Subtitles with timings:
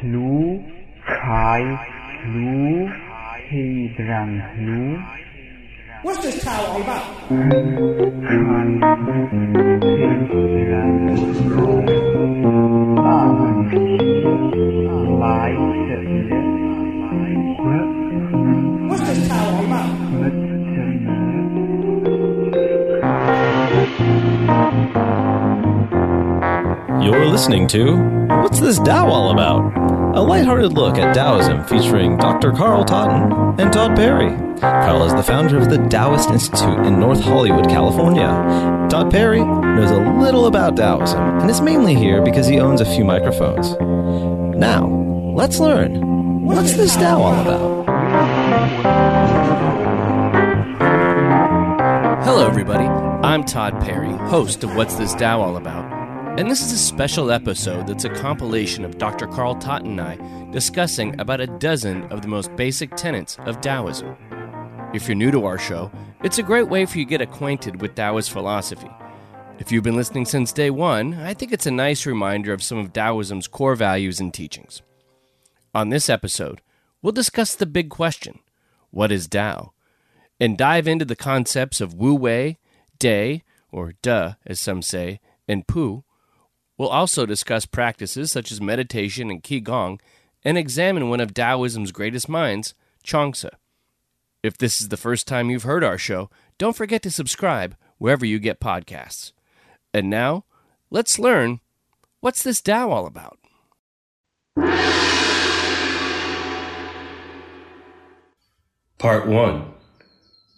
[0.00, 0.62] hlu,
[1.06, 1.62] kai,
[2.24, 2.88] hlu,
[4.54, 5.02] hlu.
[6.02, 7.04] What's this cow all about?
[27.02, 27.96] You're listening to
[28.28, 29.87] What's This Tao All About?
[30.14, 32.50] A lighthearted look at Taoism featuring Dr.
[32.52, 34.30] Carl Totton and Tod Perry.
[34.58, 38.26] Carl is the founder of the Taoist Institute in North Hollywood, California.
[38.90, 42.86] Tod Perry knows a little about Taoism and is mainly here because he owns a
[42.86, 43.76] few microphones.
[44.56, 44.86] Now,
[45.36, 46.44] let's learn.
[46.44, 47.86] What's this Tao all about?
[52.24, 52.86] Hello, everybody.
[52.86, 55.77] I'm Tod Perry, host of What's This Tao All About?
[56.38, 59.26] And this is a special episode that's a compilation of Dr.
[59.26, 64.16] Carl Totton and I discussing about a dozen of the most basic tenets of Taoism.
[64.94, 65.90] If you're new to our show,
[66.22, 68.88] it's a great way for you to get acquainted with Taoist philosophy.
[69.58, 72.78] If you've been listening since day one, I think it's a nice reminder of some
[72.78, 74.80] of Taoism's core values and teachings.
[75.74, 76.62] On this episode,
[77.02, 78.38] we'll discuss the big question
[78.92, 79.72] what is Tao?
[80.38, 82.58] and dive into the concepts of Wu Wei,
[83.00, 86.04] Day, or Da, as some say, and Pu.
[86.78, 90.00] We'll also discuss practices such as meditation and Qigong
[90.44, 93.48] and examine one of Taoism's greatest minds, Chuang-Tzu.
[94.44, 98.24] If this is the first time you've heard our show, don't forget to subscribe wherever
[98.24, 99.32] you get podcasts.
[99.92, 100.44] And now,
[100.90, 101.58] let's learn
[102.20, 103.38] what's this Tao all about?
[108.98, 109.74] Part 1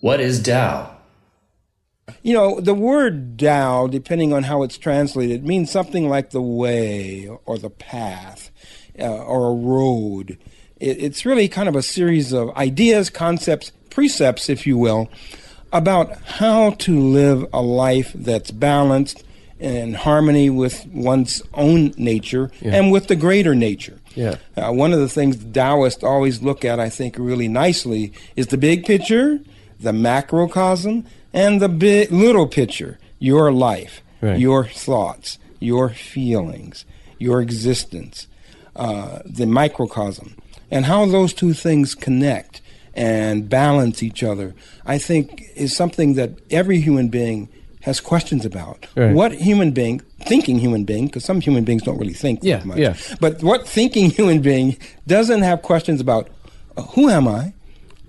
[0.00, 0.99] What is Tao?
[2.22, 7.28] You know, the word Tao, depending on how it's translated, means something like the way
[7.46, 8.50] or the path
[8.98, 10.38] uh, or a road.
[10.78, 15.08] It, it's really kind of a series of ideas, concepts, precepts, if you will,
[15.72, 19.24] about how to live a life that's balanced
[19.60, 24.00] and in harmony with one's own nature and with the greater nature.
[24.14, 24.36] Yeah.
[24.56, 28.56] Uh, one of the things Taoists always look at, I think, really nicely is the
[28.56, 29.38] big picture,
[29.78, 34.38] the macrocosm, and the big, little picture, your life, Right.
[34.38, 36.84] your thoughts, your feelings,
[37.18, 38.26] your existence,
[38.76, 40.34] uh, the microcosm,
[40.70, 42.60] and how those two things connect
[42.94, 44.54] and balance each other,
[44.84, 47.48] I think is something that every human being
[47.82, 48.86] has questions about.
[48.94, 49.14] Right.
[49.14, 52.66] What human being, thinking human being, because some human beings don't really think Yeah, that
[52.66, 52.94] much, yeah.
[53.20, 54.76] but what thinking human being
[55.06, 56.28] doesn't have questions about
[56.76, 57.54] uh, who am I?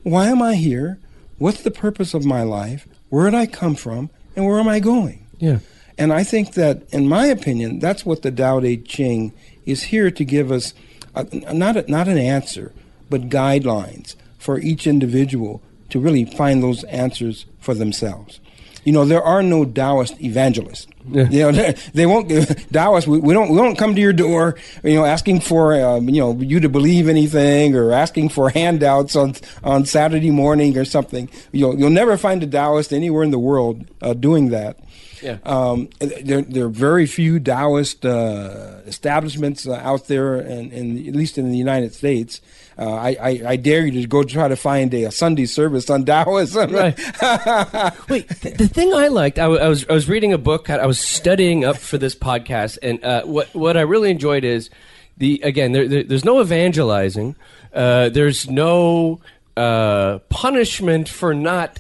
[0.04, 1.00] Why am I here?
[1.38, 2.86] What's the purpose of my life?
[3.12, 4.10] Where did I come from?
[4.38, 5.28] And where am I going?
[5.38, 5.60] Yeah.
[5.98, 9.34] And I think that, in my opinion, that's what the Tao Te Ching
[9.66, 10.74] is here to give us,
[11.14, 12.72] a, not, a, not an answer,
[13.10, 18.40] but guidelines for each individual to really find those answers for themselves.
[18.84, 20.88] You know, there are no Taoist evangelists.
[21.10, 22.30] You know, they, they won't.
[22.72, 23.50] Taoists, we, we don't.
[23.50, 26.70] We don't come to your door, you know, asking for um, you know you to
[26.70, 31.30] believe anything or asking for handouts on on Saturday morning or something.
[31.52, 34.78] You'll you'll never find a Taoist anywhere in the world uh, doing that.
[35.22, 35.38] Yeah.
[35.44, 41.16] Um, there, there are very few Taoist uh, establishments uh, out there, and, and at
[41.16, 42.42] least in the United States.
[42.82, 45.88] Uh, I, I, I dare you to go try to find a, a Sunday service
[45.92, 46.72] on Taoism.
[46.72, 46.98] Right.
[48.10, 50.68] Wait, th- the thing I liked, I, w- I was I was reading a book,
[50.68, 54.72] I was studying up for this podcast, and uh, what what I really enjoyed is
[55.18, 57.36] the again, there, there, there's no evangelizing,
[57.72, 59.22] uh, there's no
[59.56, 61.78] uh, punishment for not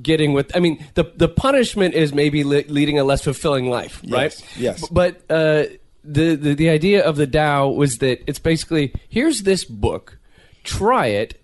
[0.00, 0.56] getting with.
[0.56, 4.34] I mean, the the punishment is maybe le- leading a less fulfilling life, right?
[4.56, 4.88] Yes, yes.
[4.88, 5.64] But uh,
[6.04, 10.17] the, the the idea of the Tao was that it's basically here's this book,
[10.68, 11.34] try it.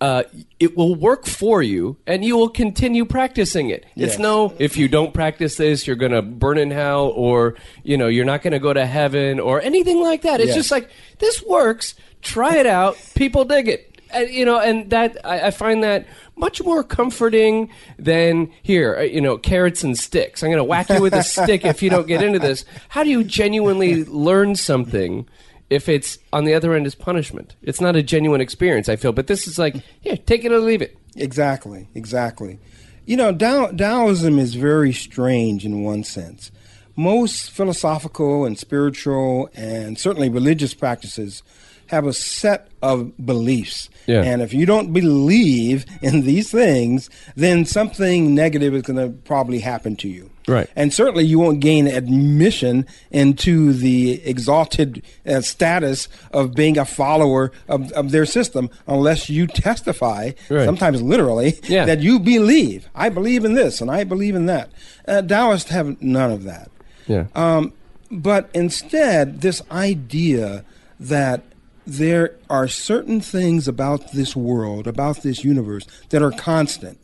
[0.00, 0.22] Uh,
[0.60, 3.84] it will work for you, and you will continue practicing it.
[3.96, 7.96] It's no, if you don't practice this, you're going to burn in hell, or you
[7.96, 10.38] know, you're not going to go to heaven, or anything like that.
[10.38, 10.56] It's Yes.
[10.56, 11.96] just like this works.
[12.22, 12.96] Try it out.
[13.16, 14.00] People dig it.
[14.14, 18.96] And, you know, and that I, I find that much more comforting than here.
[19.00, 20.42] uh, You know, carrots and sticks.
[20.44, 22.64] I'm going to whack you with a stick if you don't get into this.
[22.88, 25.26] How do you genuinely learn something?
[25.70, 28.88] If it's on the other end is punishment, it's not a genuine experience.
[28.88, 30.96] I feel, but this is like, here, take it or leave it.
[31.16, 32.58] Exactly, exactly.
[33.04, 36.50] You know, Tao, Taoism is very strange in one sense.
[36.96, 41.42] Most philosophical and spiritual and certainly religious practices
[41.86, 43.88] have a set of beliefs.
[44.06, 44.22] Yeah.
[44.22, 49.60] And if you don't believe in these things, then something negative is going to probably
[49.60, 50.30] happen to you.
[50.48, 50.68] Right.
[50.74, 57.52] And certainly you won't gain admission into the exalted uh, status of being a follower
[57.68, 60.64] of, of their system unless you testify, Right.
[60.64, 61.84] sometimes literally, Yeah.
[61.84, 62.88] that you believe.
[62.94, 64.70] I believe in this and I believe in that.
[65.06, 66.70] Uh, Taoists have none of that.
[67.06, 67.26] Yeah.
[67.34, 67.72] Um,
[68.10, 70.64] but instead, this idea
[70.98, 71.42] that
[71.86, 76.98] there are certain things about this world, about this universe, that are constant.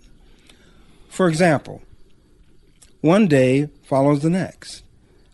[1.09, 1.83] For example,
[3.05, 4.83] one day follows the next.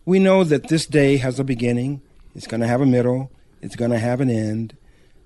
[0.05, 2.03] We know that this day has a beginning,
[2.35, 3.31] it's going to have a middle,
[3.63, 4.77] it's going to have an end,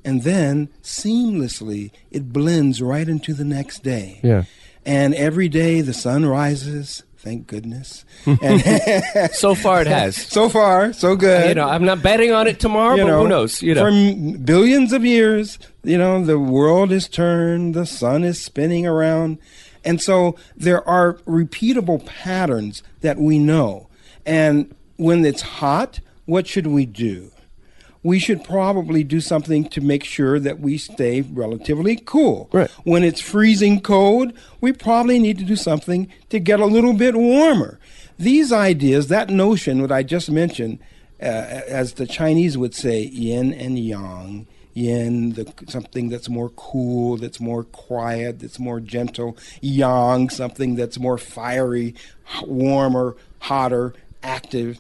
[0.05, 4.21] and then seamlessly it blends right into the next day.
[4.23, 4.45] Yeah.
[4.85, 8.05] And every day the sun rises, thank goodness.
[8.27, 10.15] And so far it has.
[10.39, 11.49] so far, so good.
[11.49, 13.63] You know, I'm not betting on it tomorrow, You but know, who knows?
[13.63, 13.85] You know.
[13.85, 18.87] For m- billions of years, you know, the world is turned, the sun is spinning
[18.87, 19.39] around.
[19.85, 23.89] And so there are repeatable patterns that we know.
[24.25, 27.31] And when it's hot, what should we do?
[28.03, 32.51] We should probably do something to make sure that we stay relatively cool.
[32.53, 32.71] Right.
[32.85, 37.17] When it's freezing cold, we probably need to do something to get a little bit
[37.17, 37.79] warmer.
[38.19, 40.81] These ideas, that notion, what I just mentioned,
[41.21, 47.17] uh, as the Chinese would say, yin and yang, yin, the, something that's more cool,
[47.17, 51.95] that's more quiet, that's more gentle, yang, something that's more fiery,
[52.43, 54.79] warmer, hotter, active,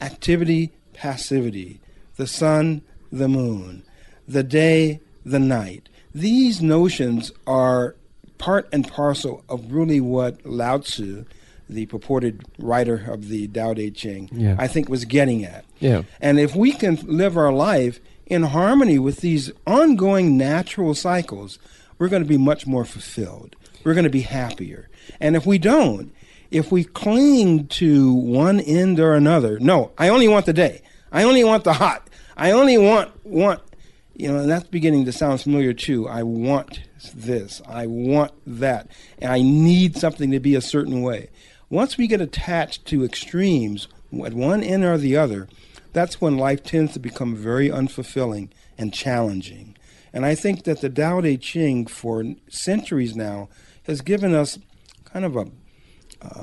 [0.00, 1.80] activity, passivity,
[2.16, 2.82] the sun,
[3.12, 3.82] the moon,
[4.26, 5.88] the day, the night.
[6.14, 7.96] These notions are
[8.38, 11.24] part and parcel of really what Lao Tzu,
[11.68, 14.56] the purported writer of the Tao Te Ching, Yeah.
[14.58, 15.64] I think was getting at.
[15.80, 16.02] Yeah.
[16.20, 21.58] And if we can live our life in harmony with these ongoing natural cycles,
[21.98, 23.56] we're going to be much more fulfilled.
[23.84, 24.88] We're going to be happier.
[25.20, 26.12] And if we don't,
[26.50, 30.82] if we cling to one end or another, no, I only want the day.
[31.12, 32.08] I only want the hot.
[32.36, 33.60] I only want want
[34.16, 36.08] you know, and that's beginning to sound familiar too.
[36.08, 36.82] I want
[37.14, 37.60] this.
[37.66, 38.88] I want that.
[39.18, 41.30] And I need something to be a certain way.
[41.68, 43.88] Once we get attached to extremes
[44.24, 45.48] at one end or the other,
[45.94, 49.76] that's when life tends to become very unfulfilling and challenging.
[50.12, 53.48] And I think that the Tao Te Ching for centuries now
[53.84, 54.58] has given us
[55.04, 55.46] kind of a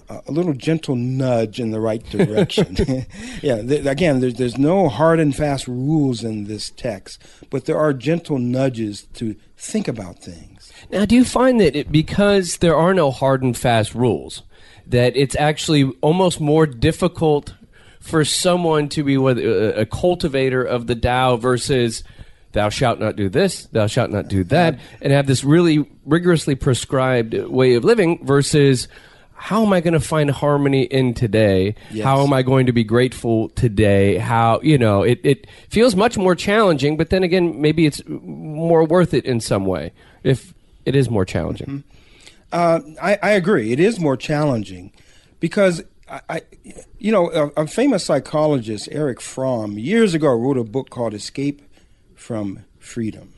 [0.10, 2.76] a, a little gentle nudge in the right direction.
[3.42, 7.78] yeah, th- again, there's, there's no hard and fast rules in this text, but there
[7.78, 10.72] are gentle nudges to think about things.
[10.92, 14.44] Now, do you find that it, because there are no hard and fast rules,
[14.86, 17.54] that it's actually almost more difficult
[18.02, 22.04] for someone to be what, a cultivator of the Tao versus
[22.52, 26.56] thou shalt not do this, thou shalt not do that, and have this really rigorously
[26.56, 28.88] prescribed way of living versus
[29.34, 31.74] how am I going to find harmony in today?
[31.90, 32.04] Yes.
[32.04, 34.18] How am I going to be grateful today?
[34.18, 38.84] How, you know, it, it feels much more challenging, but then again, maybe it's more
[38.84, 39.94] worth it in some way
[40.24, 40.54] if
[40.86, 41.84] it is more challenging.
[42.52, 43.72] Uh, I, I agree.
[43.72, 44.92] It is more challenging
[45.40, 45.82] because
[46.12, 46.42] I, I
[47.00, 51.62] you know, a, a famous psychologist, Erich Fromm, years ago wrote a book called "Escape
[52.16, 53.34] from Freedom."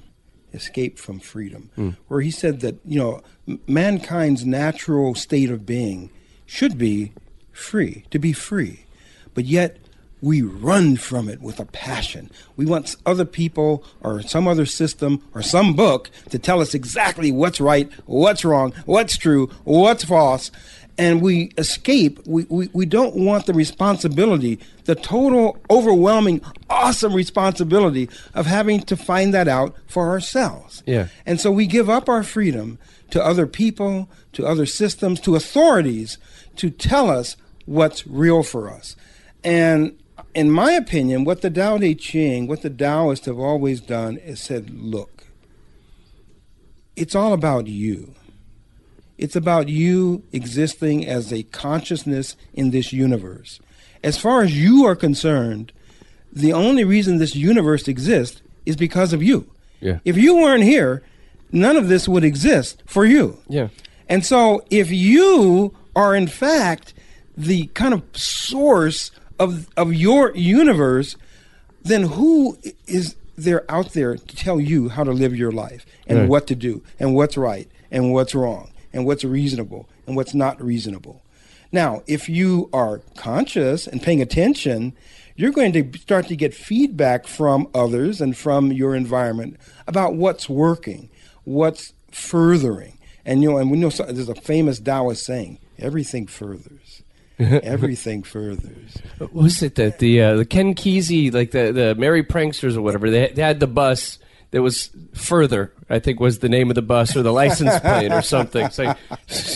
[0.53, 1.89] Escape from Freedom, hmm.
[2.07, 6.11] where he said that you know m- mankind's natural state of being
[6.45, 7.11] should be
[7.51, 8.85] free, to be free,
[9.33, 9.77] but yet
[10.23, 12.31] we run from it with a passion.
[12.55, 17.29] We want other people or some other system or some book to tell us exactly
[17.29, 20.49] what's right, what's wrong, what's true, what's false.
[20.97, 22.19] And we escape.
[22.27, 28.95] We, we, we don't want the responsibility, the total, overwhelming, awesome responsibility of having to
[28.95, 30.83] find that out for ourselves.
[30.85, 31.07] Yeah.
[31.25, 32.77] And so we give up our freedom
[33.09, 36.17] to other people, to other systems, to authorities
[36.57, 38.95] to tell us what's real for us.
[39.43, 39.97] And
[40.33, 44.39] in my opinion, what the Tao Te Ching, what the Taoists have always done is
[44.39, 45.25] said, look,
[46.95, 48.15] it's all about you.
[49.17, 53.59] It's about you existing as a consciousness in this universe.
[54.03, 55.71] As far as you are concerned,
[56.31, 59.49] the only reason this universe exists is because of you.
[59.79, 59.99] Yeah.
[60.03, 61.03] If you weren't here,
[61.51, 63.37] none of this would exist for you.
[63.47, 63.67] Yeah.
[64.09, 66.93] And so if you are in fact
[67.37, 71.15] the kind of source of of your universe,
[71.83, 76.19] then who is there out there to tell you how to live your life and
[76.19, 76.29] Right.
[76.29, 80.63] what to do and what's right and what's wrong and what's reasonable and what's not
[80.63, 81.21] reasonable?
[81.71, 84.93] Now, if you are conscious and paying attention,
[85.35, 89.57] you're going to start to get feedback from others and from your environment
[89.87, 91.09] about what's working,
[91.43, 92.99] what's furthering.
[93.25, 97.01] And you know, and we know so, there's a famous Taoist saying, everything furthers.
[97.39, 98.97] everything furthers.
[99.17, 102.81] What was it that the uh, the Ken Kesey, like the the Merry Pranksters or
[102.83, 103.09] whatever?
[103.09, 104.19] They, they had the bus
[104.53, 105.73] that was further.
[105.89, 108.67] I think was the name of the bus or the license plate or something.
[108.67, 108.97] It's like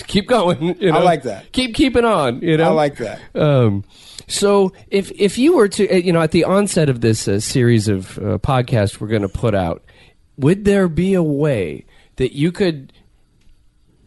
[0.07, 0.75] keep going.
[0.81, 0.97] You know?
[0.97, 1.51] I like that.
[1.51, 2.41] Keep keeping on.
[2.41, 3.21] You know, I like that.
[3.35, 3.83] Um,
[4.27, 7.39] so if if you were to, uh, you know, at the onset of this uh,
[7.39, 9.83] series of uh, podcasts we're going to put out,
[10.35, 11.85] would there be a way
[12.15, 12.91] that you could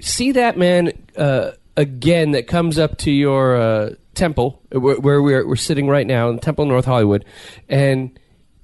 [0.01, 5.47] see that man uh, again that comes up to your uh, temple where, where we're,
[5.47, 7.25] we're sitting right now in Temple North Hollywood
[7.69, 8.19] and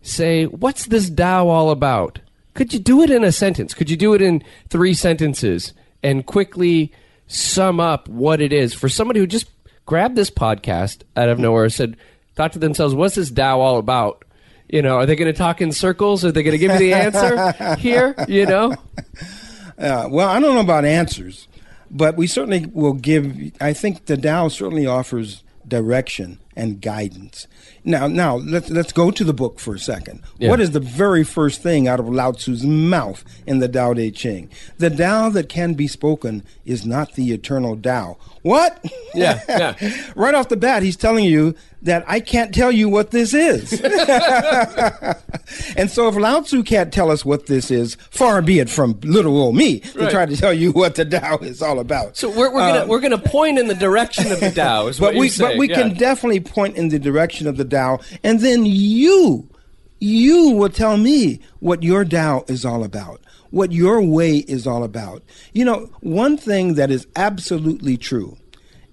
[0.07, 2.21] say, "What's this Tao all about?"
[2.55, 3.75] Could you do it in a sentence?
[3.75, 6.93] Could you do it in three sentences and quickly
[7.27, 9.49] sum up what it is for somebody who just
[9.85, 11.97] grabbed this podcast out of nowhere, said,
[12.35, 14.25] thought to themselves, "What's this Tao all about?"
[14.69, 16.25] You know, are they going to talk in circles?
[16.25, 18.15] Are they going to give me the answer here?
[18.27, 18.75] You know,
[19.79, 21.47] Uh, well, I don't know about answers,
[21.91, 23.53] but we certainly will give.
[23.61, 27.47] I think the Tao certainly offers direction and guidance.
[27.87, 30.21] Now, now let's let's go to the book for a second.
[30.38, 30.50] Yeah.
[30.50, 34.11] What is the very first thing out of Lao Tzu's mouth in the Tao Te
[34.11, 34.50] Ching?
[34.78, 38.19] The Tao that can be spoken is not the eternal Tao.
[38.43, 38.85] What?
[39.14, 40.02] Yeah, yeah.
[40.16, 41.55] right off the bat, he's telling you
[41.87, 43.73] that I can't tell you what this is.
[45.76, 48.99] and so, if Lao Tzu can't tell us what this is, far be it from
[49.02, 50.11] little old me to Right.
[50.11, 52.16] try to tell you what the Tao is all about.
[52.16, 54.88] so we're, we're gonna Um, we're gonna point in the direction of the Tao.
[54.88, 55.76] Is what but we but we yeah.
[55.83, 59.49] can definitely point in the direction of the Tao, and then you
[60.00, 64.85] you will tell me what your Tao is all about, what your way is all
[64.85, 65.23] about.
[65.55, 68.37] You know, one thing that is absolutely true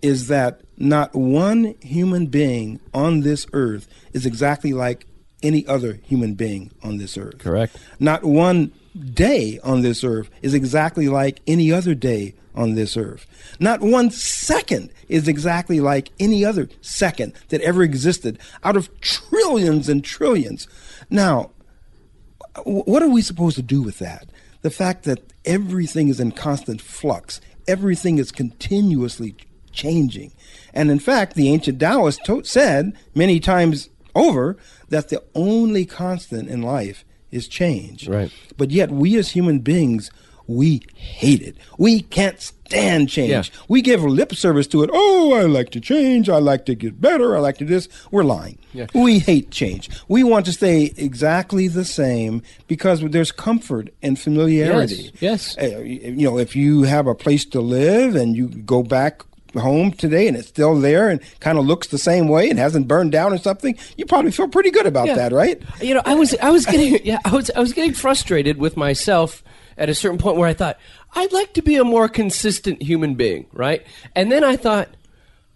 [0.04, 5.08] is that not one human being on this earth is exactly like
[5.42, 7.40] any other human being on this earth.
[7.40, 7.76] Correct.
[8.00, 8.72] Not one
[9.14, 13.26] day on this earth is exactly like any other day on this earth.
[13.60, 19.90] Not one second is exactly like any other second that ever existed out of trillions
[19.90, 20.68] and trillions.
[21.10, 21.52] Now,
[22.64, 24.30] what are we supposed to do with that?
[24.62, 29.36] The fact that everything is in constant flux, everything is continuously
[29.74, 30.32] changing.
[30.74, 34.58] And in fact, the ancient Taoists to- said many times over
[34.90, 38.08] that the only constant in life is change.
[38.08, 38.32] Right.
[38.58, 40.12] But yet, we as human beings,
[40.46, 41.56] we hate it.
[41.78, 43.30] We can't stand change.
[43.30, 43.44] Yeah.
[43.68, 44.90] We give lip service to it.
[44.94, 46.28] Oh, I like to change.
[46.30, 47.36] I like to get better.
[47.36, 47.88] I like to this.
[48.12, 48.58] We're lying.
[48.74, 48.88] Yeah.
[48.94, 49.90] We hate change.
[50.10, 55.12] We want to stay exactly the same because there's comfort and familiarity.
[55.20, 55.58] Yes, yes.
[55.58, 59.24] Uh, you know, if you have a place to live and you go back
[59.56, 62.88] home today and it's still there and kind of looks the same way and hasn't
[62.88, 65.16] burned down or something, you probably feel pretty good about Yeah.
[65.16, 65.62] that, right?
[65.82, 68.76] You know, I was I was getting yeah, I was I was getting frustrated with
[68.78, 69.44] myself
[69.78, 70.78] at a certain point where I thought
[71.16, 73.86] I'd like to be a more consistent human being, right?
[74.16, 74.90] And then I thought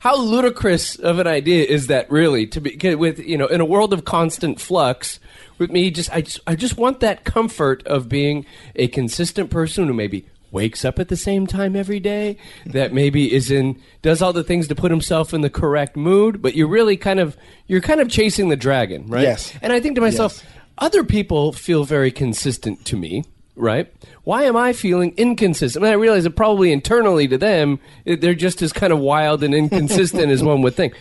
[0.00, 3.64] how ludicrous of an idea is that really to be with you know in a
[3.64, 5.18] world of constant flux
[5.58, 8.44] with me just I just I just want that comfort of being
[8.76, 13.32] a consistent person who maybe wakes up at the same time every day that maybe
[13.32, 16.68] is in does all the things to put himself in the correct mood but you're
[16.68, 19.52] really kind of you're kind of chasing the dragon right Yes.
[19.62, 20.46] and I think to myself Yes.
[20.78, 23.24] other people feel very consistent to me
[23.56, 23.92] right
[24.24, 28.34] why am i feeling inconsistent I, mean, I realize that probably internally to them they're
[28.34, 30.94] just as kind of wild and inconsistent as one would think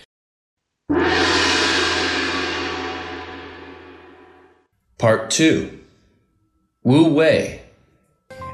[4.97, 5.79] Part 2
[6.83, 7.60] Wu Wei.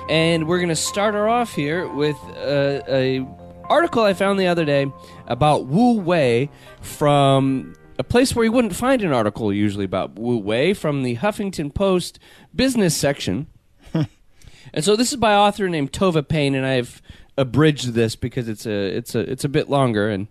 [0.09, 3.27] And we're going to start her off here with uh, a
[3.65, 4.87] article I found the other day
[5.27, 6.49] about Wu Wei
[6.81, 11.17] from a place where you wouldn't find an article usually about Wu Wei from the
[11.17, 12.19] Huffington Post
[12.55, 13.47] business section.
[13.93, 17.01] and so this is by an author named Tova Payne, and I've
[17.37, 20.27] abridged this because it's a it's a it's a bit longer and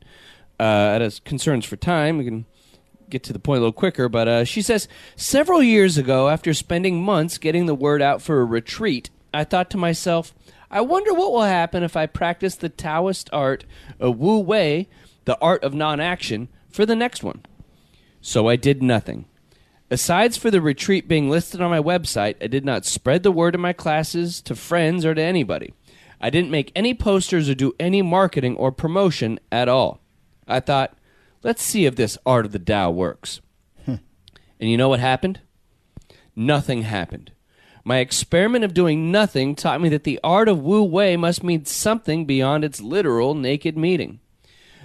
[0.58, 2.46] uh, out of concerns for time, we can
[3.08, 6.52] get to the point a little quicker, but uh, she says several years ago, after
[6.54, 10.34] spending months getting the word out for a retreat, I thought to myself,
[10.70, 13.64] I wonder what will happen if I practice the Taoist art
[14.00, 14.88] of Wu Wei,
[15.24, 17.44] the art of non-action, for the next one.
[18.20, 19.26] So I did nothing.
[19.90, 23.54] Asides for the retreat being listed on my website, I did not spread the word
[23.54, 25.72] in my classes to friends or to anybody.
[26.20, 30.00] I didn't make any posters or do any marketing or promotion at all.
[30.48, 30.96] I thought,
[31.44, 33.40] let's see if this art of the Tao works.
[33.84, 33.96] Hmm.
[34.58, 35.40] And you know what happened?
[36.34, 37.30] Nothing happened.
[37.86, 41.66] My experiment of doing nothing taught me that the art of Wu Wei must mean
[41.66, 44.18] something beyond its literal naked meaning.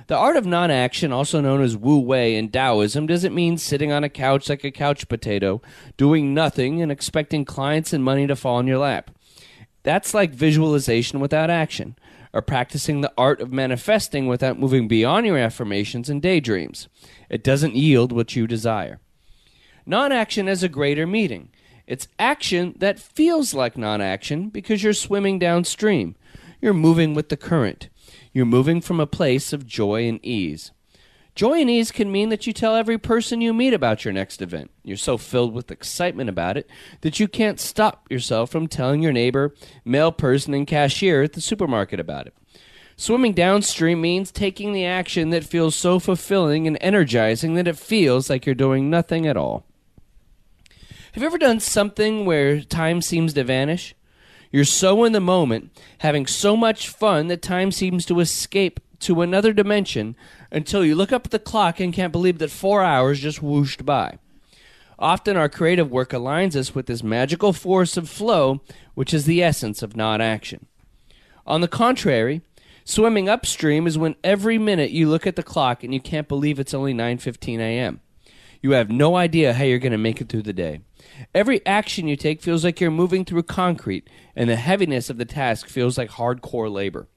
[0.05, 3.91] The art of non action, also known as Wu Wei in Taoism, doesn't mean sitting
[3.91, 5.63] on a couch like a couch potato,
[5.97, 9.09] doing nothing and expecting clients and money to fall in your lap.
[9.81, 11.95] That's like visualization without action.
[12.33, 16.87] or practicing the art of manifesting without moving beyond your affirmations and daydreams.
[17.31, 18.99] It doesn't yield what you desire.
[19.87, 21.49] Non action is a greater meaning.
[21.87, 26.15] It's action that feels like non action because you're swimming downstream.
[26.61, 27.89] You're moving with the current.
[28.33, 30.71] You're moving from a place of joy and ease.
[31.33, 34.41] Joy and ease can mean that you tell every person you meet about your next
[34.41, 34.69] event.
[34.83, 36.69] You're so filled with excitement about it
[37.01, 41.41] that you can't stop yourself from telling your neighbor, mail person, and cashier at the
[41.41, 42.35] supermarket about it.
[42.97, 48.29] Swimming downstream means taking the action that feels so fulfilling and energizing that it feels
[48.29, 49.65] like you're doing nothing at all.
[51.13, 53.93] Have you ever done something where time seems to vanish?
[54.49, 59.21] You're so in the moment, having so much fun that time seems to escape to
[59.21, 60.15] another dimension
[60.51, 63.85] until you look up at the clock and can't believe that four hours just whooshed
[63.85, 64.19] by.
[64.97, 68.61] Often our creative work aligns us with this magical force of flow,
[68.93, 70.67] which is the essence of non action.
[71.45, 72.39] On the contrary,
[72.85, 76.57] swimming upstream is when every minute you look at the clock and you can't believe
[76.57, 77.99] it's only 9:15 a.m.
[78.61, 80.81] You have no idea how you're going to make it through the day.
[81.33, 85.25] Every action you take feels like you're moving through concrete, and the heaviness of the
[85.25, 87.07] task feels like hardcore labor.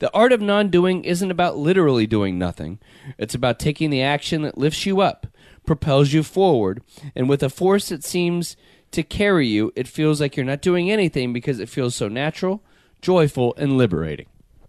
[0.00, 2.78] The art of non doing isn't about literally doing nothing,
[3.18, 5.26] it's about taking the action that lifts you up,
[5.66, 6.82] propels you forward,
[7.14, 8.56] and with a force that seems
[8.90, 12.62] to carry you, it feels like you're not doing anything because it feels so natural,
[13.02, 14.26] joyful, and liberating.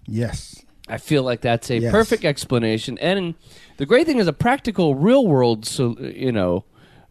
[0.07, 0.63] Yes.
[0.87, 1.91] I feel like that's a Yes.
[1.91, 3.33] perfect explanation, and
[3.77, 6.65] the great thing is a practical, real world, so you know,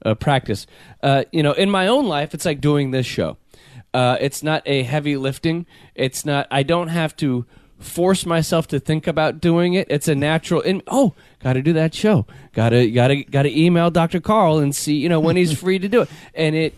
[0.04, 0.66] uh, practice.
[1.02, 3.37] Uh, you know, in my own life, it's like doing this show.
[3.92, 5.66] Uh, it's not a heavy lifting.
[5.94, 6.46] It's not.
[6.50, 7.46] I don't have to
[7.78, 9.87] force myself to think about doing it.
[9.90, 10.61] It's a natural.
[10.61, 12.26] In oh, got to do that show.
[12.52, 14.20] Got to got to got to email Dr.
[14.20, 16.75] Carl and see you know when he's free to do it, and it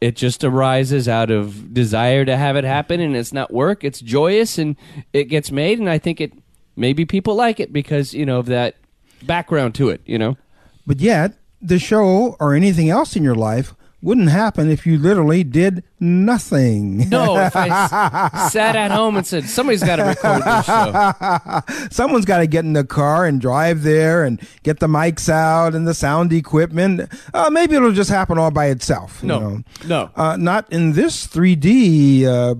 [0.00, 4.00] it just arises out of desire to have it happen and it's not work it's
[4.00, 4.74] joyous and
[5.12, 6.32] it gets made and i think it
[6.74, 8.76] maybe people like it because you know of that
[9.24, 10.38] background to it you know
[10.86, 15.44] But yet, the show or anything else in your life wouldn't happen if you literally
[15.44, 17.06] did nothing.
[17.10, 17.68] no if i
[18.34, 22.46] s- sat at home and said somebody's got to record this show Someone's got to
[22.46, 26.32] get in the car and drive there and get the mics out and the sound
[26.32, 27.10] equipment.
[27.34, 29.18] Uh, maybe it'll just happen all by itself.
[29.20, 29.38] you No.
[29.40, 29.62] know.
[29.86, 30.10] No.
[30.16, 32.54] Uh, not in this 3D uh,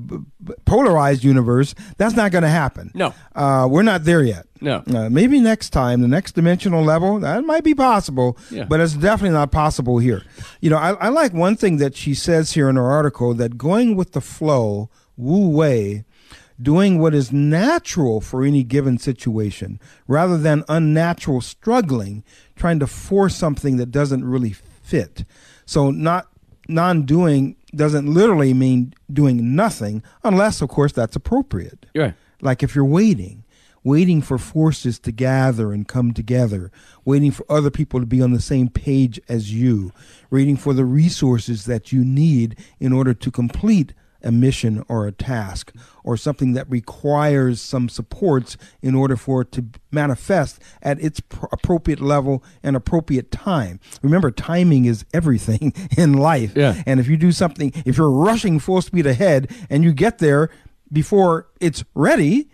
[0.65, 1.75] polarized universe.
[1.97, 2.91] That's not going to happen.
[2.95, 3.15] No.
[3.35, 4.47] Uh, we're not there yet.
[4.61, 4.83] No.
[4.93, 8.65] Uh, maybe next time, the next dimensional level, that might be possible, Yeah.
[8.65, 10.23] but it's definitely not possible here.
[10.61, 13.57] You know, I, I like one thing that she says here in her article that
[13.57, 16.05] going with the flow, wu wei,
[16.61, 22.23] doing what is natural for any given situation rather than unnatural struggling,
[22.55, 25.25] trying to force something that doesn't really fit.
[25.65, 26.27] So, not
[26.71, 31.87] non doing doesn't literally mean doing nothing, unless, of course, that's appropriate.
[31.95, 33.45] Right like if you're waiting
[33.83, 36.71] waiting for forces to gather and come together
[37.05, 39.91] waiting for other people to be on the same page as you
[40.31, 45.13] waiting for the resources that you need in order to complete a mission or a
[45.13, 45.73] task
[46.05, 51.47] or something that requires some supports in order for it to manifest at its pr-
[51.53, 56.83] appropriate level and appropriate time remember timing is everything in life Yeah.
[56.87, 60.51] and if you do something if you're rushing full speed ahead and you get there
[60.93, 62.49] before it's ready,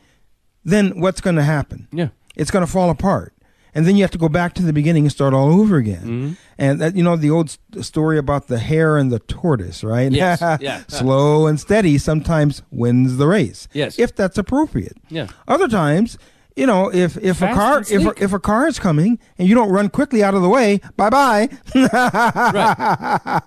[0.65, 1.89] then what's going to happen?
[1.93, 2.09] Yeah.
[2.35, 3.33] It's going to fall apart.
[3.77, 6.03] And then you have to go back to the beginning and start all over again.
[6.03, 6.33] Mm-hmm.
[6.57, 10.11] And that, you know, the old st- story about the hare and the tortoise, right?
[10.11, 10.83] Yes, yeah.
[10.89, 13.69] Slow and steady sometimes wins the race.
[13.75, 13.99] Yes.
[13.99, 14.97] If that's appropriate.
[15.11, 15.27] Yeah.
[15.47, 16.17] Other times,
[16.57, 19.55] you know, if, if a car if a, if a car is coming and you
[19.55, 21.51] don't run quickly out of the way, bye bye.
[21.75, 23.43] right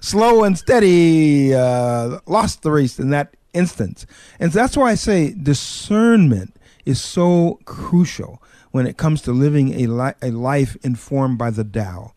[0.00, 4.06] slow and steady, uh, lost the race in that instance.
[4.40, 9.86] And that's why I say discernment is so crucial when it comes to living a,
[9.86, 12.12] li- a life informed by the Tao.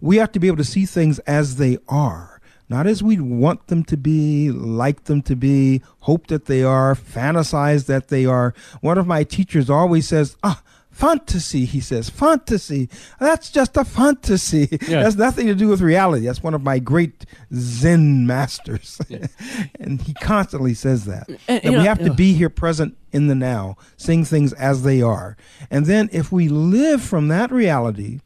[0.00, 3.68] We have to be able to see things as they are, not as we want
[3.68, 8.54] them to be, like them to be, hope that they are, fantasize that they are.
[8.80, 10.62] One of my teachers always says, ah,
[10.96, 12.88] fantasy, he says, fantasy.
[13.20, 14.78] That's just a fantasy.
[14.86, 15.02] Yeah.
[15.02, 16.26] That's nothing to do with reality.
[16.26, 19.00] That's one of my great Zen masters.
[19.80, 21.28] and he constantly says that.
[21.48, 24.84] And, that we know- have to be here present in the now, seeing things as
[24.84, 25.36] they are.
[25.70, 28.20] And then if we live from that reality,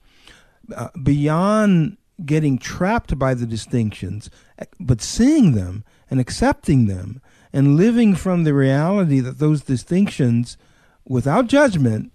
[0.76, 4.28] uh, beyond getting trapped by the distinctions,
[4.58, 10.58] eh, but seeing them and accepting them and living from the reality that those distinctions,
[11.06, 12.12] without judgment,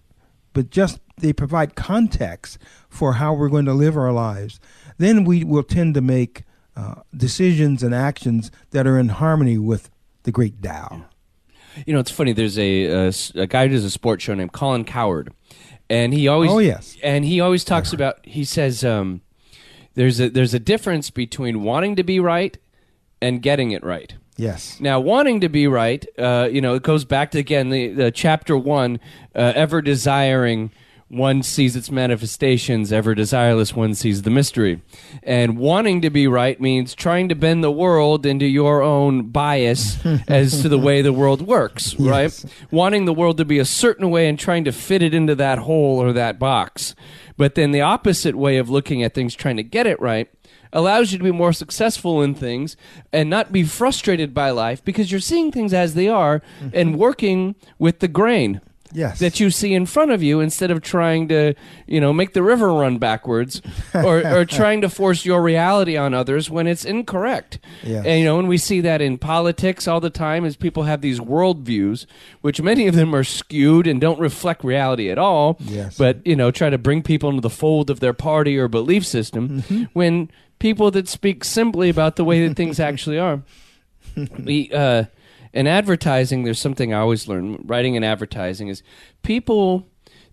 [0.56, 2.58] but just they provide context
[2.90, 4.60] for how we're going to live our lives,
[4.98, 6.44] then we will tend to make
[6.76, 9.92] uh, decisions and actions that are in harmony with
[10.24, 11.06] the great Tao.
[11.86, 12.34] You know, it's funny.
[12.34, 15.32] There's a guy who does a sports show named Colin Cowherd,
[15.90, 16.98] and he always Oh, yes.
[17.04, 18.26] and he always talks about.
[18.26, 19.22] He says um,
[19.94, 22.58] there's a there's a difference between wanting to be right
[23.22, 24.16] and getting it right.
[24.38, 24.80] Yes.
[24.80, 28.12] Now, wanting to be right, uh, you know, it goes back to again the, the
[28.12, 29.00] chapter one,
[29.34, 30.72] uh, ever desiring.
[31.08, 34.82] One sees its manifestations, ever desireless one sees the mystery.
[35.22, 40.04] And wanting to be right means trying to bend the world into your own bias
[40.28, 42.46] as to the way the world works, right?
[42.72, 45.60] Wanting the world to be a certain way and trying to fit it into that
[45.60, 46.96] hole or that box.
[47.38, 50.28] But then the opposite way of looking at things, trying to get it right,
[50.74, 52.76] allows you to be more successful in things
[53.14, 56.42] and not be frustrated by life because you're seeing things as they are
[56.74, 58.62] and working with the grain
[58.94, 59.20] Yes.
[59.20, 61.54] that you see in front of you instead of trying to
[61.86, 63.62] you know make the river run backwards
[63.94, 68.06] or, or trying to force your reality on others when it's incorrect Yes.
[68.06, 71.02] and you know and we see that in politics all the time as people have
[71.02, 72.06] these worldviews
[72.40, 75.98] which many of them are skewed and don't reflect reality at all Yes.
[75.98, 79.06] but you know try to bring people into the fold of their party or belief
[79.06, 79.84] system Mm-hmm.
[79.92, 83.42] when people that speak simply about the way that things actually are.
[84.16, 85.06] We uh
[85.54, 87.64] in advertising there's something i always learn.
[87.66, 88.84] Writing in advertising is
[89.24, 89.88] people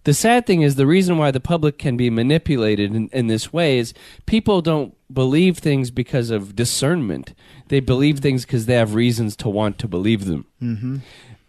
[0.05, 3.53] the sad thing is the reason why the public can be manipulated in, in this
[3.53, 3.95] way is
[4.27, 7.35] people don't believe things because of discernment.
[7.69, 10.47] They believe things because they have reasons to want to believe them.
[10.61, 10.97] Mm-hmm.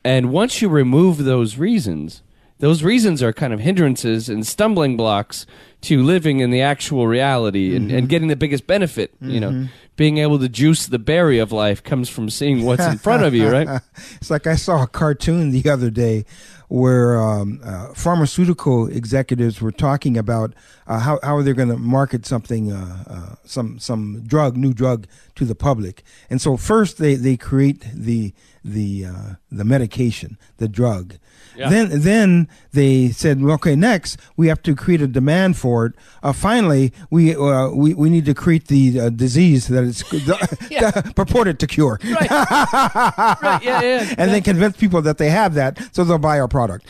[0.03, 2.21] and once you remove those reasons
[2.59, 5.45] those reasons are kind of hindrances and stumbling blocks
[5.81, 9.67] to living in the actual reality and, and getting the biggest benefit you know.
[9.95, 13.35] Being able to juice the berry of life comes from seeing what's in front of
[13.35, 13.67] you right?
[14.15, 16.25] It's like I saw a cartoon the other day
[16.67, 20.55] where um, uh, pharmaceutical executives were talking about
[20.87, 25.05] uh, how how they're going to market something, uh, uh, some some drug, new drug
[25.35, 26.01] to the public.
[26.31, 31.15] And so first they, they create the the uh, the medication, the drug.
[31.55, 31.69] Yeah.
[31.69, 35.93] Then then they said, well, okay, next we have to create a demand for it.
[36.23, 40.03] Uh, finally, we uh, we we need to create the uh, disease that it's
[41.15, 45.79] purported to cure right right yeah yeah and then convince people that they have that
[45.93, 46.85] so they'll buy our product.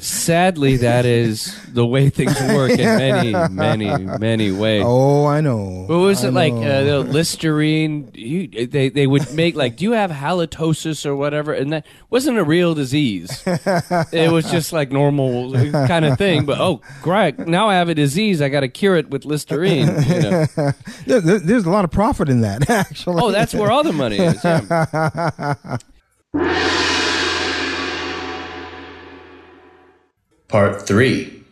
[0.00, 5.84] Sadly that is the way things work in many many many ways oh, I know.
[5.86, 6.52] What was I it like?
[6.52, 8.10] Uh, the Listerine.
[8.14, 11.52] You, they they would make like, do you have halitosis or whatever?
[11.52, 13.42] And that wasn't a real disease.
[13.46, 16.44] it was just like normal kind of thing.
[16.46, 17.38] But oh, great!
[17.38, 18.40] Now I have a disease.
[18.42, 19.86] I got to cure it with Listerine.
[19.86, 20.46] You know?
[21.06, 23.20] There- there- there's a lot of profit in that, actually.
[23.22, 24.42] Oh, that's where all the money is.
[24.44, 25.76] yeah.
[30.50, 31.42] Part 3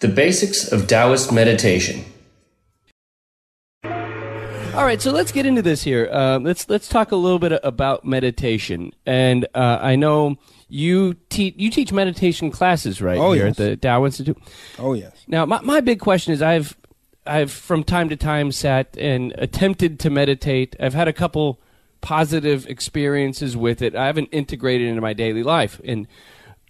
[0.00, 2.04] The Basics of Taoist Meditation.
[3.84, 6.08] All right, so let's get into this here.
[6.12, 8.92] Uh, let's let's talk a little bit about meditation.
[9.06, 10.36] And uh, I know
[10.68, 13.52] you teach you teach meditation classes right Oh, here yes.
[13.52, 14.36] at the Tao Institute.
[14.78, 15.12] oh, yes.
[15.28, 16.76] Now, my, my big question is I've
[17.26, 20.76] I've from time to time sat and attempted to meditate.
[20.78, 21.58] I've had a couple
[22.02, 23.94] positive experiences with it.
[23.96, 26.06] I haven't integrated it into my daily life, and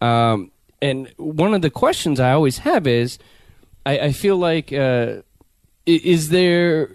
[0.00, 3.18] um, and one of the questions I always have is,
[3.84, 5.22] I, I feel like uh,
[5.86, 6.90] is there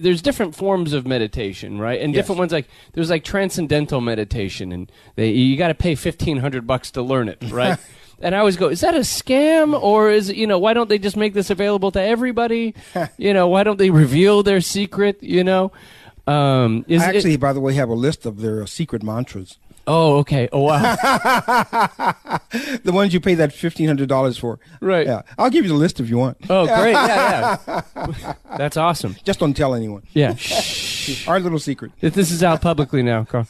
[0.00, 2.00] there's different forms of meditation, right?
[2.00, 6.38] And different ones like there's like transcendental meditation, and they, you got to pay fifteen
[6.38, 7.78] hundred bucks to learn it, right?
[8.20, 10.98] and I always go, is that a scam, or is you know why don't they
[10.98, 12.74] just make this available to everybody?
[13.18, 15.22] you know, why don't they reveal their secret?
[15.22, 15.72] You know,
[16.26, 19.58] um, is I it- actually, by the way, have a list of their secret mantras.
[19.86, 20.80] Oh, okay, oh wow,
[22.84, 24.58] The ones you pay that $1,500 for.
[24.80, 25.06] Right.
[25.06, 25.22] Yeah.
[25.38, 26.36] I'll give you the list if you want.
[26.48, 30.02] oh great, yeah, yeah, that's awesome, Just don't tell anyone.
[30.12, 30.34] yeah.
[31.26, 31.92] Our little secret.
[32.00, 33.46] If this is out publicly now, Carl.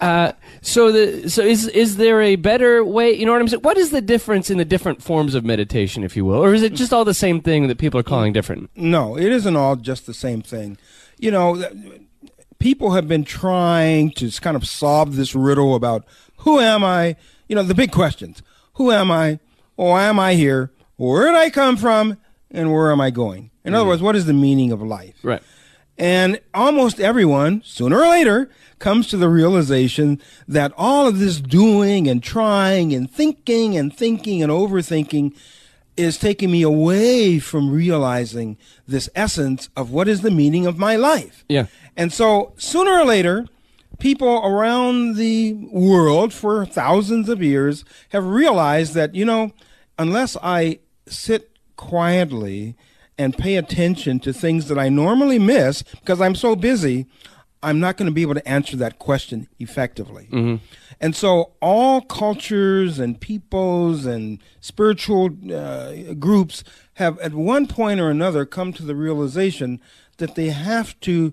[0.00, 3.12] Uh, so the so is is there a better way?
[3.12, 3.60] You know what I'm saying?
[3.62, 6.62] What is the difference in the different forms of meditation, if you will, or is
[6.62, 8.70] it just all the same thing that people are calling different?
[8.74, 10.78] No, it isn't all just the same thing.
[11.18, 11.62] You know,
[12.64, 16.06] people have been trying to kind of solve this riddle about
[16.38, 17.14] who am I?
[17.46, 18.42] You know, the big questions.
[18.76, 19.38] Who am I?
[19.76, 20.72] Why am I here?
[20.96, 22.16] Where did I come from?
[22.50, 23.50] And where am I going?
[23.66, 23.88] In other mm.
[23.88, 25.14] words, what is the meaning of life?
[25.22, 25.42] Right.
[25.98, 28.48] And almost everyone, sooner or later,
[28.78, 34.42] comes to the realization that all of this doing and trying and thinking and thinking
[34.42, 35.36] and overthinking
[35.96, 40.96] is taking me away from realizing this essence of what is the meaning of my
[40.96, 41.44] life.
[41.48, 41.66] Yeah.
[41.96, 43.46] And so sooner or later,
[43.98, 49.52] people around the world for thousands of years have realized that, you know,
[49.98, 52.76] unless I sit quietly
[53.16, 57.06] and pay attention to things that I normally miss because I'm so busy,
[57.62, 60.28] I'm not going to be able to answer that question effectively.
[61.00, 66.62] And so, all cultures and peoples and spiritual uh, groups
[66.94, 69.80] have, at one point or another, come to the realization
[70.18, 71.32] that they have to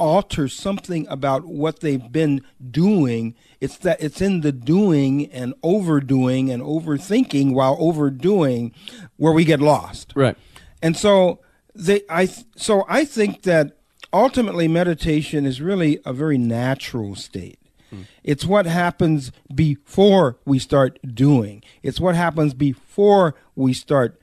[0.00, 3.34] alter something about what they've been doing.
[3.60, 8.72] It's that it's in the doing and overdoing and overthinking while overdoing
[9.18, 10.12] where we get lost.
[10.16, 10.36] Right.
[10.82, 11.40] And so
[11.74, 13.76] they I so I think that
[14.12, 17.58] ultimately meditation is really a very natural state.
[17.90, 18.02] Hmm.
[18.24, 21.62] It's what happens before we start doing.
[21.82, 24.20] It's what happens before we start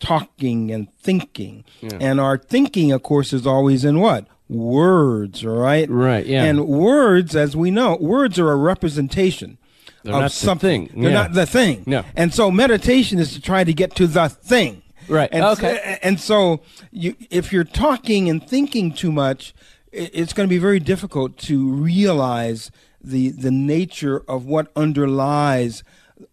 [0.00, 1.64] talking and thinking.
[2.00, 4.26] And our thinking of course is always in what?
[4.48, 5.88] Words, right?
[5.90, 6.44] Right, yeah.
[6.44, 9.58] And words as we know, words are a representation
[10.04, 10.88] They're of not the something.
[10.88, 11.02] thing.
[11.02, 11.22] They're Yeah.
[11.22, 11.84] not the thing.
[11.86, 12.04] No.
[12.16, 14.82] And so meditation is to try to get to the thing.
[15.08, 15.28] Right.
[15.32, 15.98] And, Okay.
[16.02, 19.54] And so you, if you're talking and thinking too much,
[19.92, 22.70] it's going to be very difficult to realize
[23.02, 25.82] the the nature of what underlies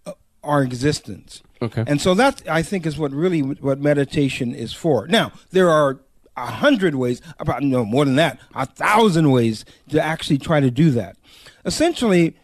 [0.06, 0.12] uh,
[0.44, 1.42] our existence.
[1.62, 1.84] Okay.
[1.88, 5.08] And so that I think is what really what meditation is for.
[5.08, 6.00] Now there are
[6.38, 10.72] a hundred ways, about no more than that, a thousand ways to actually try to
[10.72, 11.18] do that.
[11.66, 12.36] Essentially,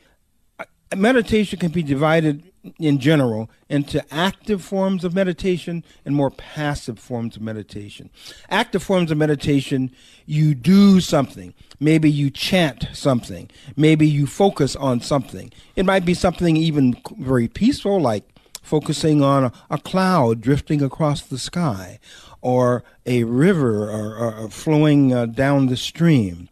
[0.60, 7.00] uh, meditation can be divided in general into active forms of meditation and more passive
[7.00, 8.10] forms of meditation.
[8.50, 9.92] Active forms of meditation,
[10.26, 11.54] you do something.
[11.80, 13.50] Maybe you chant something.
[13.76, 15.52] Maybe you focus on something.
[15.76, 18.26] It might be something even very peaceful, like
[18.62, 22.00] focusing on a, a cloud drifting across the sky
[22.42, 26.50] or a river or, or, flowing uh, down the stream.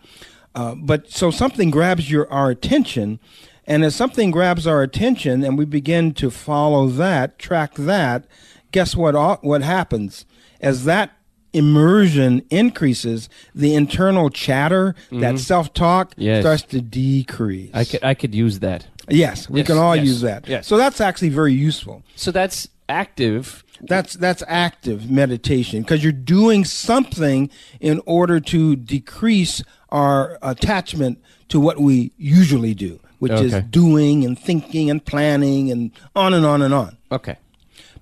[0.56, 3.20] Uh, but so something grabs your our attention,
[3.66, 8.26] and as something grabs our attention, and we begin to follow that, track that,
[8.72, 9.44] guess what?
[9.44, 10.26] What happens
[10.62, 11.12] as that
[11.54, 16.22] immersion increases, the internal chatter, that self talk, Mm-hmm.
[16.22, 16.44] Yes.
[16.44, 17.72] starts to decrease.
[17.74, 18.88] I could I could use that.
[19.10, 20.48] yes, we Yes, can all yes, use that.
[20.48, 20.68] yes.
[20.68, 22.04] So that's actually very useful.
[22.16, 23.64] So that's active.
[23.82, 31.60] That's that's active meditation because you're doing something in order to decrease our attachment to
[31.60, 36.62] what we usually do, which is doing and thinking and planning and on and on
[36.62, 36.98] and on.
[37.12, 37.38] Okay.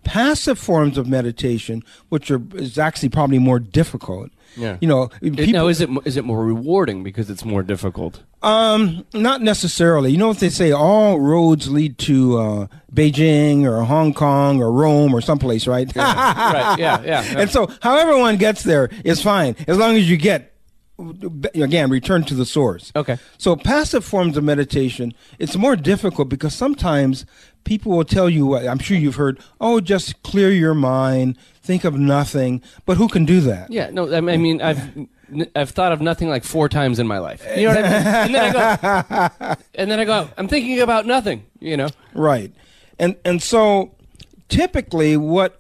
[0.04, 4.32] Passive forms of meditation, which are is actually probably more difficult.
[4.58, 4.78] Yeah.
[4.82, 8.24] You know, It- people, now, is it is it more rewarding because it's more difficult?
[8.42, 10.12] Um, not necessarily.
[10.12, 10.72] You know what they say?
[10.72, 15.88] All roads lead to uh, Beijing or Hong Kong or Rome or someplace, right?
[15.96, 16.76] right.
[16.80, 17.02] Yeah.
[17.04, 17.24] Yeah.
[17.38, 20.54] And so, however one gets there is fine as long as you get
[21.56, 22.92] again return to the source.
[22.96, 23.18] Okay.
[23.38, 27.26] So passive forms of meditation, it's more difficult because sometimes
[27.64, 28.56] people will tell you.
[28.58, 33.26] I'm sure you've heard, "Oh, just clear your mind, think of nothing." But who can
[33.26, 33.70] do that?
[33.72, 37.18] Yeah, no, I mean- I mean, I've thought of nothing like four times in my
[37.20, 37.46] life.
[37.58, 38.28] You know what I mean?
[38.28, 38.54] And then I
[39.50, 41.46] go, and then I go, I'm thinking about nothing.
[41.60, 41.90] You know?
[42.14, 42.54] Right.
[42.98, 43.94] And and so
[44.50, 45.60] typically what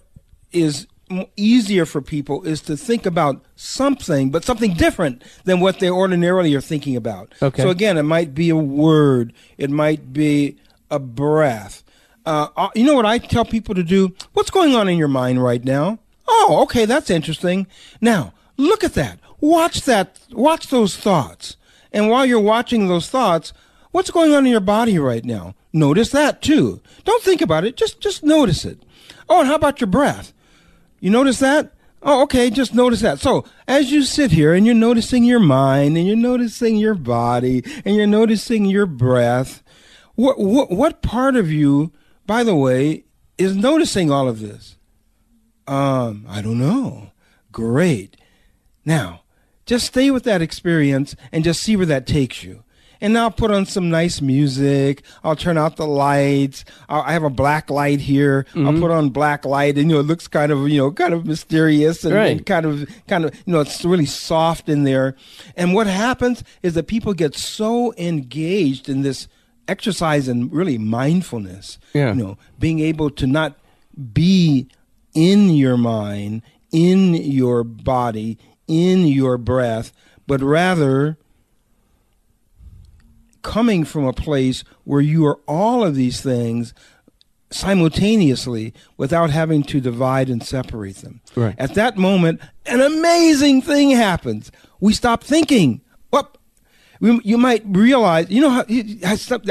[0.51, 0.87] is
[1.35, 6.53] easier for people is to think about something but something different than what they ordinarily
[6.55, 7.33] are thinking about.
[7.41, 7.61] Okay.
[7.61, 10.57] So again, it might be a word, it might be
[10.89, 11.83] a breath.
[12.27, 14.13] Uh, uh, you know what I tell people to do?
[14.33, 15.99] What's going on in your mind right now?
[16.27, 17.67] Oh, okay, that's interesting.
[18.01, 19.19] Now, look at that.
[19.39, 20.19] Watch that.
[20.31, 21.55] Watch those thoughts.
[21.93, 23.53] And while you're watching those thoughts,
[23.91, 25.55] what's going on in your body right now?
[25.71, 26.81] Notice that too.
[27.05, 27.77] Don't think about it.
[27.77, 28.83] Just just notice it.
[29.29, 30.33] Oh, and how about your breath?
[30.99, 31.71] You notice that?
[32.03, 33.19] Oh, okay, just notice that.
[33.19, 37.63] So, as you sit here and you're noticing your mind and you're noticing your body
[37.85, 39.63] and you're noticing your breath,
[40.15, 41.93] what what what part of you,
[42.27, 43.05] by the way,
[43.37, 44.75] is noticing all of this?
[45.67, 47.11] Um, I don't know.
[47.51, 48.17] Great.
[48.85, 49.21] Now,
[49.65, 52.63] just stay with that experience and just see where that takes you.
[52.99, 55.03] And now put on some nice music.
[55.23, 56.65] I'll turn out the lights.
[56.89, 58.47] I'll, I have a black light here.
[58.55, 61.13] I'll put on black light, and you know it looks kind of you know kind
[61.13, 62.31] of mysterious and, Right.
[62.37, 65.15] and kind of kind of you know it's really soft in there.
[65.55, 69.27] And what happens is that people get so engaged in this
[69.67, 71.79] exercise and really mindfulness.
[71.93, 72.13] Yeah.
[72.13, 73.57] You know, being able to not
[74.13, 74.67] be
[75.13, 79.91] in your mind, in your body, in your breath,
[80.27, 81.17] but rather
[83.41, 86.73] coming from a place where you are all of these things
[87.49, 91.21] simultaneously without having to divide and separate them.
[91.35, 91.55] Right.
[91.57, 94.51] At that moment, an amazing thing happens.
[94.79, 95.81] We stop thinking.
[96.99, 98.99] You might realize, you know, how, you-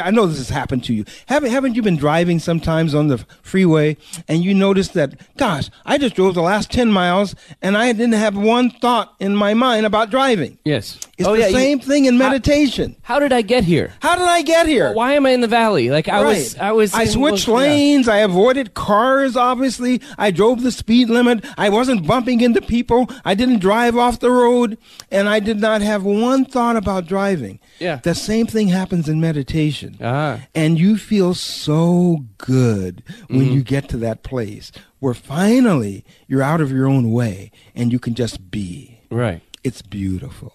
[0.03, 1.05] I know this has happened to you.
[1.27, 3.97] Haven't, haven't you been driving sometimes on the freeway
[4.29, 8.13] and you notice that, gosh, I just drove the last 10 miles and I didn't
[8.13, 10.59] have one thought in my mind about driving.
[10.65, 10.99] Yes.
[11.19, 11.49] It's oh the yeah.
[11.49, 12.97] you- same thing in meditation.
[13.03, 13.93] how did I get here?
[14.01, 14.93] How did I get here?
[14.93, 15.91] Why am I in the valley?
[15.91, 16.93] Like I was, I was.
[16.95, 17.55] I switched yeah.
[17.55, 18.09] lanes.
[18.09, 19.37] I avoided cars.
[19.37, 21.45] Obviously, I drove the speed limit.
[21.57, 23.09] I wasn't bumping into people.
[23.25, 24.79] I didn't drive off the road,
[25.11, 27.36] and I did not have one thought about driving.
[27.79, 27.97] Yeah.
[28.03, 29.97] the same thing happens in meditation.
[30.01, 30.41] Ah.
[30.55, 33.53] and you feel so good when Mm-hmm.
[33.55, 37.99] you get to that place where finally you're out of your own way and you
[37.99, 38.99] can just be.
[39.11, 39.41] Right.
[39.65, 40.53] It's beautiful.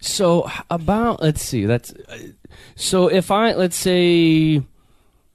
[0.00, 1.64] So about let's see.
[1.66, 1.94] That's
[2.74, 4.60] so if I let's say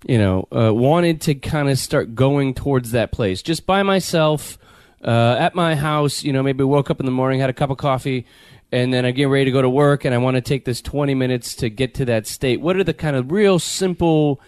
[0.06, 4.58] you know uh, wanted to kind of start going towards that place just by myself
[5.04, 6.24] uh, at my house.
[6.24, 8.26] You know, maybe woke up in the morning, had a cup of coffee.
[8.72, 10.82] And then I get ready to go to work, and I want to take this
[10.82, 12.60] 20 minutes to get to that state.
[12.60, 14.42] What are the kind of real simple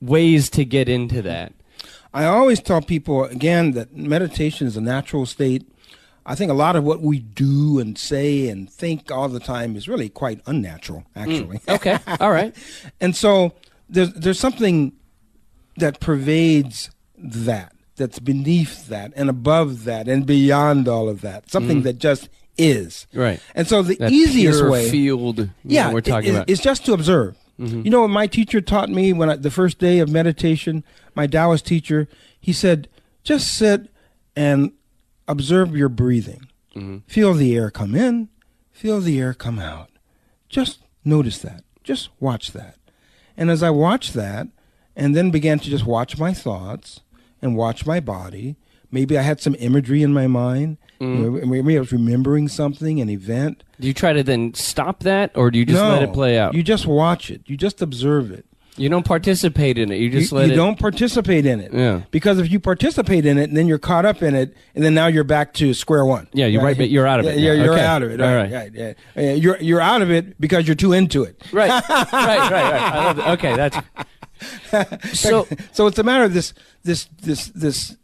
[0.00, 1.54] ways to get into that?
[2.12, 5.66] I always tell people again that meditation is a natural state.
[6.26, 9.74] I think a lot of what we do and say and think all the time
[9.74, 11.22] is really quite unnatural, mm.
[11.22, 11.60] actually.
[11.68, 12.54] Okay, all right.
[13.00, 13.54] and so
[13.88, 14.92] there's there's something
[15.76, 21.50] that pervades that, that's beneath that, and above that, and beyond all of that.
[21.50, 21.84] Something mm.
[21.84, 22.28] that just
[22.60, 23.06] is.
[23.14, 23.40] Right.
[23.54, 25.48] And so the That easiest way, field.
[25.64, 26.42] yeah, we're talking it- about.
[26.46, 26.52] Mm-hmm.
[26.52, 27.36] It's just to observe.
[27.62, 30.82] You know what my teacher taught me when I, the first day of meditation,
[31.14, 32.08] my Taoist teacher,
[32.40, 32.88] he said,
[33.22, 33.90] just sit
[34.34, 34.72] and
[35.28, 36.48] observe your breathing.
[36.74, 36.98] Mm-hmm.
[37.06, 38.30] Feel the air come in,
[38.72, 39.90] feel the air come out.
[40.48, 41.62] Just notice that.
[41.84, 42.76] Just watch that.
[43.36, 44.48] And as I watched that,
[44.96, 47.00] and then began to just watch my thoughts
[47.42, 48.56] and watch my body,
[48.90, 50.78] maybe I had some imagery in my mind.
[51.00, 51.24] Mm-hmm.
[51.36, 53.62] You know, Maybe I was remembering something, an event.
[53.80, 56.54] do you try to then stop that, or do you just let it play out?
[56.54, 57.42] You just watch it.
[57.46, 58.44] You just observe it.
[58.76, 59.96] You don't participate in it.
[59.96, 60.54] You just you, let you it.
[60.54, 61.72] You don't participate in it.
[61.74, 62.02] Yeah.
[62.10, 65.06] Because if you participate in it, then you're caught up in it, and then now
[65.06, 66.28] you're back to square one.
[66.32, 67.64] Yeah, you're right, but you're out of it Yeah, now.
[67.64, 67.84] You're, Okay.
[67.84, 68.20] out of it.
[68.20, 68.50] All Right.
[68.50, 68.52] right.
[68.52, 68.92] right, yeah.
[69.16, 71.42] Yeah, You're you're out of it because you're too into it.
[71.52, 72.82] Right, right, right, right.
[72.82, 73.26] I love it.
[73.28, 73.76] Okay, that's
[75.18, 75.46] so.
[75.72, 77.96] so it's a matter of this this this this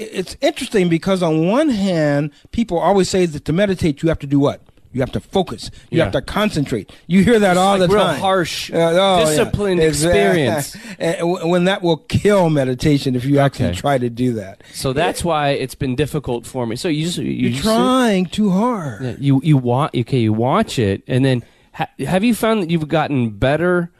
[0.00, 4.26] it's interesting because on one hand people always say that to meditate you have to
[4.26, 4.60] do what
[4.92, 6.04] you have to focus you Yeah.
[6.04, 9.24] have to concentrate you hear that all like the real time harsh, Uh, oh, yeah.
[9.24, 10.76] disciplined It's, uh, experience.
[11.52, 13.76] when that will kill meditation if you actually Okay.
[13.80, 16.74] try to do that So that's why it's been difficult for me.
[16.76, 20.78] So you you you're just- trying too hard Yeah, you you watch okay you watch
[20.78, 23.90] it and then ha- have you found that you've gotten better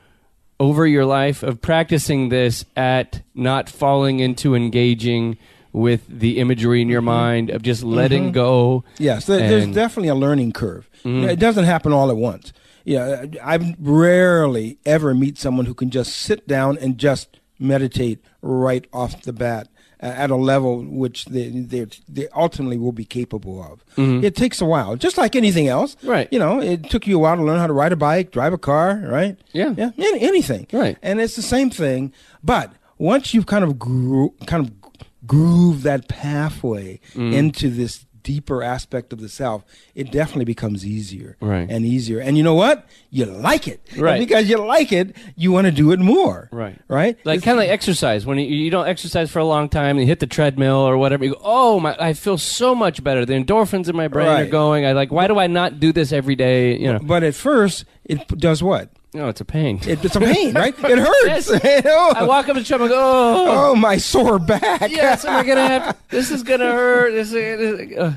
[0.58, 5.38] over your life of practicing this at not falling into engaging
[5.72, 10.14] with the imagery in your mind of just letting go Yes, there, there's definitely a
[10.14, 10.88] learning curve.
[11.04, 11.28] Mm-hmm.
[11.30, 12.52] It doesn't happen all at once.
[12.85, 18.87] Yeah, I rarely ever meet someone who can just sit down and just meditate right
[18.92, 19.68] off the bat
[20.00, 23.85] at a level which they, they, they ultimately will be capable of.
[24.24, 25.94] It takes a while, just like anything else.
[25.96, 26.09] Mm-hmm.
[26.09, 26.28] Right.
[26.33, 28.54] You know, it took you a while to learn how to ride a bike, drive
[28.54, 29.37] a car, right?
[29.52, 29.74] Yeah.
[29.76, 29.90] Yeah.
[29.98, 30.66] Any, anything.
[30.72, 30.96] Right.
[31.02, 34.79] And it's the same thing, but once you've kind of gro- kind of
[35.26, 37.33] groove that pathway Mm.
[37.35, 41.66] into this deeper aspect of the self, it definitely becomes easier Right.
[41.70, 42.18] and easier.
[42.20, 42.85] And you know what?
[43.11, 43.80] You like it.
[43.92, 44.18] And Right.
[44.20, 46.50] because you like it, you want to do it more.
[46.52, 46.78] Right.
[46.87, 47.16] Right?
[47.24, 50.00] like kind of like exercise when you, you don't exercise for a long time and
[50.00, 53.24] you hit the treadmill or whatever you go oh my I feel so much better
[53.24, 56.12] the endorphins in my brain are going I like why do I not do this
[56.12, 58.90] every day you know But at first, it does what?
[59.14, 60.74] No it's a pain It, it's a pain, right?
[60.84, 61.50] It hurts.
[61.50, 61.64] Yes.
[61.64, 62.12] You know?
[62.14, 64.90] I walk up to the treadmill and go oh oh, my sore back.
[64.90, 65.96] yes, am I gonna have?
[66.08, 67.12] This is gonna hurt.
[67.12, 68.16] This is, uh,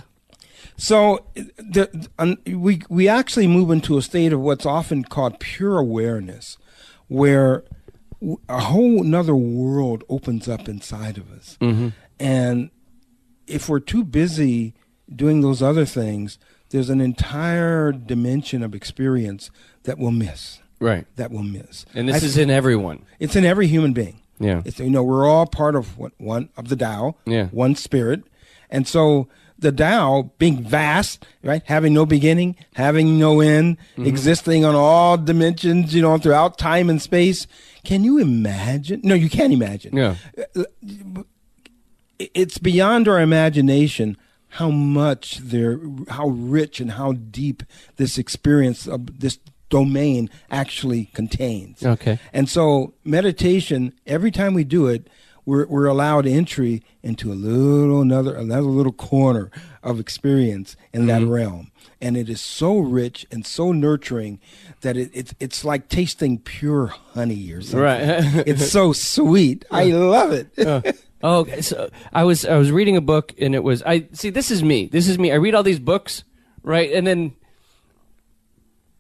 [0.78, 5.78] So the, um, we we actually move into a state of what's often called pure
[5.80, 6.58] awareness,
[7.08, 7.64] where
[8.50, 11.58] a whole another world opens up inside of us,
[12.20, 12.70] and
[13.48, 14.74] if we're too busy
[15.14, 19.52] doing those other things, there's an entire dimension of experience
[19.84, 20.60] that we'll miss.
[20.84, 21.06] Right.
[21.16, 21.86] That we'll miss.
[21.94, 23.06] And this I- is in everyone.
[23.20, 24.20] it's in every human being.
[24.40, 24.62] Yeah.
[24.66, 27.48] It's, you know, we're all part of what, one of the Tao, Yeah.
[27.48, 28.24] one spirit,
[28.70, 34.08] and so the Tao, being vast, right, having no beginning, having no end, Mm-hmm.
[34.08, 37.48] existing on all dimensions, you know, throughout time and space.
[37.86, 39.00] Can you imagine?
[39.04, 39.96] No, you can't imagine.
[39.96, 40.16] Yeah.
[42.20, 44.18] It's beyond our imagination
[44.50, 45.80] how much there,
[46.10, 47.64] how rich and how deep
[47.98, 49.40] this experience of this
[49.74, 51.84] domain actually contains.
[51.84, 52.20] Okay.
[52.32, 55.08] And so meditation, every time we do it,
[55.46, 59.52] we're, we're allowed entry into a little another another little corner
[59.82, 61.32] of experience in that mm-hmm.
[61.32, 64.40] realm and it is so rich and so nurturing
[64.82, 68.00] that it, it's it's like tasting pure honey or something Right.
[68.48, 70.48] it's so sweet i love it
[71.26, 71.62] Oh, okay.
[71.62, 74.62] So I was I was reading a book and it was I see this is
[74.62, 74.88] me.
[74.88, 75.32] This is me.
[75.32, 76.26] I read all these books,
[76.64, 76.92] right?
[76.92, 77.34] And then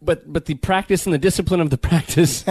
[0.05, 2.45] but but the practice and the discipline of the practice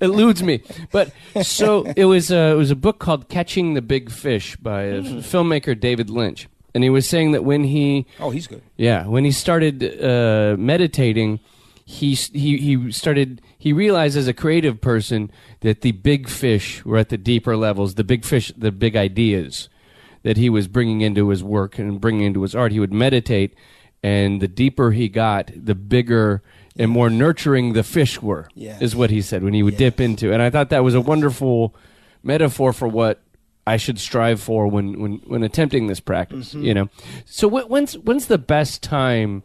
[0.00, 0.62] eludes me.
[0.90, 4.82] But so it was a, it was a book called Catching the Big Fish by
[4.82, 6.48] a filmmaker David Lynch.
[6.74, 10.56] And he was saying that when he oh he's good yeah, when he started uh,
[10.58, 11.40] meditating,
[11.84, 15.30] he he he started he realized as a creative person
[15.60, 19.68] that the big fish were at the deeper levels, the big fish, the big ideas
[20.22, 22.72] that he was bringing into his work and bringing into his art.
[22.72, 23.54] He would meditate,
[24.02, 26.42] and the deeper he got, the bigger
[26.76, 28.48] and more nurturing the fish were.
[28.54, 28.80] Yes.
[28.82, 31.00] Is what he said when he would dip into, and I thought that was a
[31.00, 31.74] wonderful
[32.22, 33.20] metaphor for what
[33.66, 36.54] I should strive for when when when attempting this practice.
[36.54, 36.64] Mm-hmm.
[36.64, 36.88] You know,
[37.24, 39.42] so wh- when's when's the best time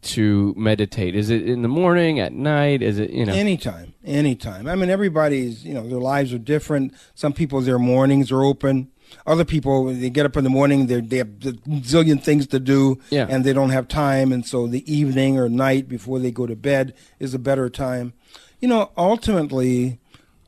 [0.00, 1.14] to meditate?
[1.14, 2.82] Is it in the morning, at night?
[2.82, 3.32] Is it you know?
[3.32, 4.66] Anytime, anytime.
[4.68, 6.94] I mean, everybody's, you know, their lives are different.
[7.14, 8.90] Some people, their mornings are open.
[9.26, 11.52] Other people, they get up in the morning, they they have a
[11.82, 13.26] zillion things to do, Yeah.
[13.28, 16.56] and they don't have time, and so the evening or night before they go to
[16.56, 18.12] bed is a better time.
[18.60, 20.00] You know, ultimately,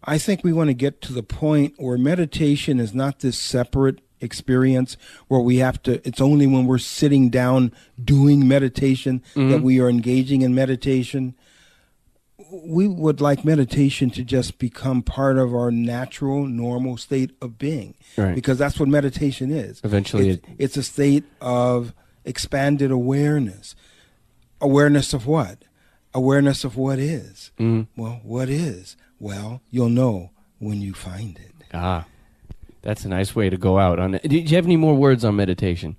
[0.04, 4.00] I think we want to get to the point where meditation is not this separate
[4.20, 4.96] experience
[5.28, 9.62] where we have to it's only when we're sitting down doing meditation that mm-hmm.
[9.64, 11.34] we are engaging in meditation
[12.50, 17.94] we would like meditation to just become part of our natural, normal state of being.
[18.16, 18.34] Right.
[18.34, 19.80] Because that's what meditation is.
[19.84, 21.92] Eventually it's, it's a state of
[22.24, 23.74] expanded awareness.
[24.60, 25.64] Awareness of what?
[26.12, 27.52] Awareness of what is.
[27.58, 28.96] Well, what is?
[29.18, 31.54] Well, you'll know when you find it.
[31.72, 32.06] Ah,
[32.82, 34.22] that's a nice way to go out on it.
[34.22, 35.96] Do you have any more words on meditation?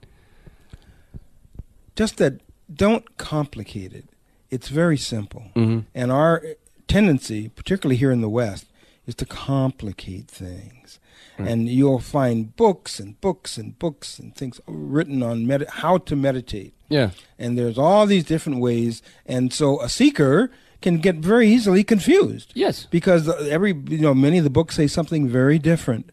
[1.96, 2.42] just that
[2.74, 4.06] don't complicate it.
[4.52, 5.46] It's very simple.
[5.56, 5.80] Mm-hmm.
[5.96, 6.44] And our
[6.88, 8.66] tendency, particularly here in the West,
[9.08, 11.00] is to complicate things.
[11.38, 16.16] And you'll find books and books and books and things written on med- how to
[16.16, 16.76] meditate.
[16.88, 17.12] Yeah.
[17.40, 19.02] And there's all these different ways.
[19.26, 20.52] And so a seeker
[20.84, 22.86] can get very easily confused Yes.
[22.92, 26.12] because every you know many of the books say something very different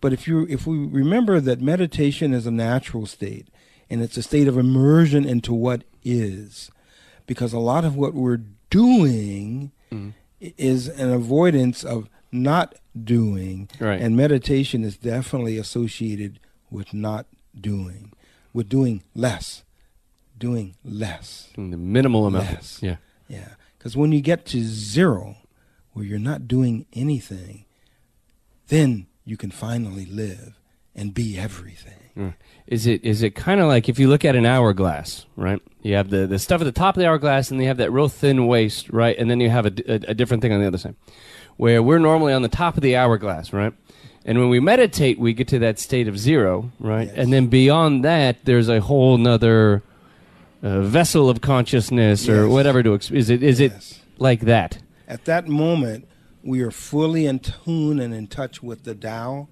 [0.00, 3.48] but if you if we remember that meditation is a natural state
[3.90, 6.70] and it's a state of immersion into what is
[7.26, 10.12] because a lot of what we're doing i-
[10.58, 14.00] is an avoidance of not doing Right.
[14.00, 17.26] and meditation is definitely associated with not
[17.58, 18.12] doing
[18.52, 19.62] with doing less
[20.38, 22.50] doing less Doing the minimal amount.
[22.50, 22.78] Yes.
[22.82, 22.96] Yeah.
[23.28, 23.50] yeah.
[23.78, 25.36] Because when you get to zero,
[25.92, 27.64] where you're not doing anything,
[28.68, 30.58] then you can finally live
[30.94, 32.03] and be everything.
[32.66, 35.60] Is it is it kind of like if you look at an hourglass, right?
[35.82, 37.90] You have the, the stuff at the top of the hourglass, and you have that
[37.92, 39.16] real thin waist, right?
[39.18, 39.72] And then you have a
[40.08, 40.94] a different thing on the other side,
[41.56, 43.72] where we're normally on the top of the hourglass, right?
[44.24, 47.08] And when we meditate, we get to that state of zero, right?
[47.08, 47.16] Yes.
[47.18, 49.82] And then beyond that, there's a whole nother
[50.62, 52.50] uh, vessel of consciousness or Yes.
[52.52, 52.94] whatever to.
[52.94, 53.92] Ex- is it is Yes.
[53.92, 54.78] it like that?
[55.06, 56.08] At that moment,
[56.42, 59.48] we are fully in tune and in touch with the Tao,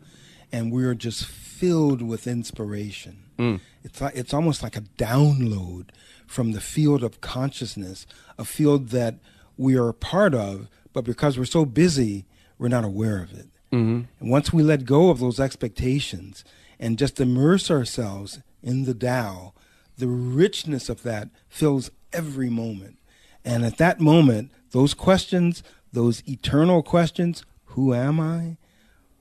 [0.51, 1.27] and we are just
[1.63, 3.23] filled with inspiration.
[3.39, 3.61] Mm.
[3.85, 5.91] It's like it's almost like a download
[6.27, 8.05] from the field of consciousness,
[8.37, 9.15] a field that
[9.57, 12.25] we are a part of, but because we're so busy,
[12.59, 13.47] we're not aware of it.
[13.73, 14.01] Mm-hmm.
[14.19, 16.45] And once we let go of those expectations
[16.81, 19.53] and just immerse ourselves in the Tao,
[19.97, 22.99] the richness of that fills every moment.
[23.45, 28.57] And at that moment, those questions, those eternal questions who am I?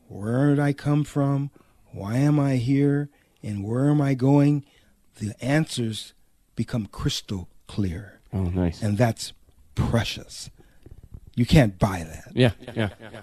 [0.07, 1.51] Where did I come from?
[1.91, 3.09] Why am I here?
[3.43, 4.65] And where am I going?
[5.15, 6.13] The answers
[6.55, 8.19] become crystal clear.
[8.33, 8.81] Oh, nice.
[8.81, 9.33] And that's
[9.75, 10.49] precious.
[11.35, 12.31] You can't buy that.
[12.35, 12.89] yeah, yeah.
[13.01, 13.21] yeah.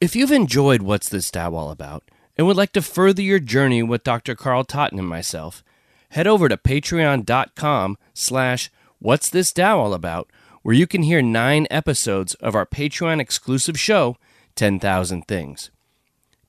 [0.00, 2.04] If you've enjoyed What's This Tao All About
[2.36, 4.34] and would like to further your journey with Dr.
[4.34, 5.62] Carl Totton and myself,
[6.10, 10.30] head over to patreon.com slash What's This Tao All About,
[10.62, 14.16] where you can hear nine episodes of our Patreon exclusive show,
[14.56, 15.70] 10,000 Things.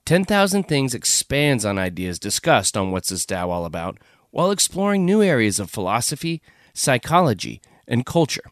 [0.06, 3.98] 10,000 Things expands on ideas discussed on What's This Tao All About
[4.32, 6.42] while exploring new areas of philosophy,
[6.74, 8.52] psychology, and culture.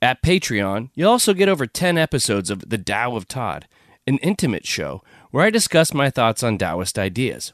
[0.00, 3.66] At Patreon, you'll also get over 10 episodes of The Tao of Tod,
[4.06, 7.52] an intimate show where I discuss my thoughts on Taoist ideas.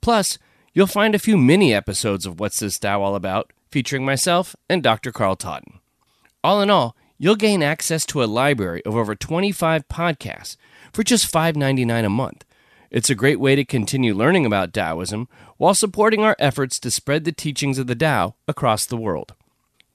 [0.00, 0.38] Plus,
[0.72, 4.82] you'll find a few mini episodes of What's This Tao All About featuring myself and
[4.82, 5.12] Dr.
[5.12, 5.80] Carl Totton.
[6.44, 10.56] All in all, you'll gain access to a library of over 25 podcasts
[10.92, 12.44] for just $5.99 a month.
[12.90, 17.24] It's a great way to continue learning about Taoism while supporting our efforts to spread
[17.24, 19.34] the teachings of the Tao across the world.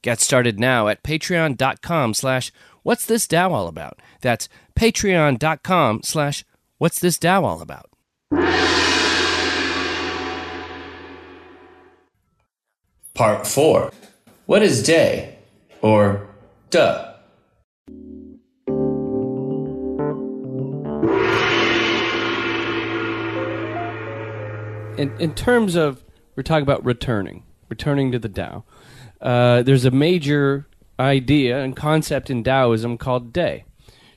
[0.01, 2.51] Get started now at patreon.com slash
[2.83, 3.99] what's this Tao all about.
[4.21, 6.45] That's patreon.com slash
[6.77, 7.89] what's this Tao all about.
[13.13, 13.91] Part 4.
[14.45, 15.29] What is Te?
[15.81, 16.26] Or
[16.69, 17.13] duh?
[24.97, 26.03] in, in terms of
[26.35, 28.63] we're talking about returning, returning to the Tao.
[29.21, 30.67] Uh, there's a major
[30.99, 33.63] idea and concept in Taoism called Te.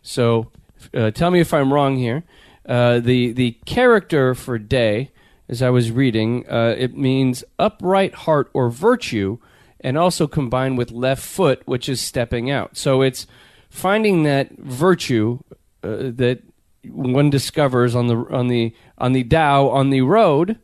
[0.03, 0.51] So,
[0.95, 2.25] uh, tell me if I'm wrong here.
[2.67, 5.11] Uh, the the character for Te,
[5.49, 9.39] as I was reading, uh, it means upright heart or virtue,
[9.81, 12.77] and also combined with left foot, which is stepping out.
[12.77, 13.27] So it's
[13.71, 15.39] finding that virtue
[15.83, 16.41] uh, that
[16.85, 20.59] one discovers on the on the on the Tao on the road,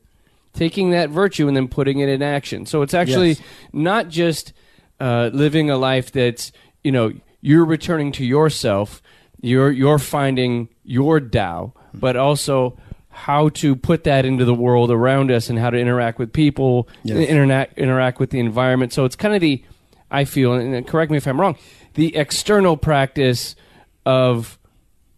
[0.52, 2.66] taking that virtue and then putting it in action.
[2.66, 3.40] So it's actually Yes.
[3.72, 4.52] not just
[5.00, 6.52] uh, living a life that's
[6.84, 9.02] you know you're returning to yourself,
[9.40, 12.76] you're you're finding your Tao, but also
[13.16, 16.88] how to put that into the world around us and how to interact with people,
[17.02, 17.28] Yes.
[17.28, 18.92] interact interact with the environment.
[18.92, 19.62] So it's kind of the
[20.10, 21.56] I feel, and correct me if I'm wrong,
[21.94, 23.56] the external practice
[24.04, 24.58] of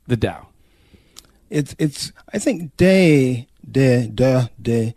[0.06, 0.46] the Tao.
[1.50, 4.94] it's it's I think Te Te da Te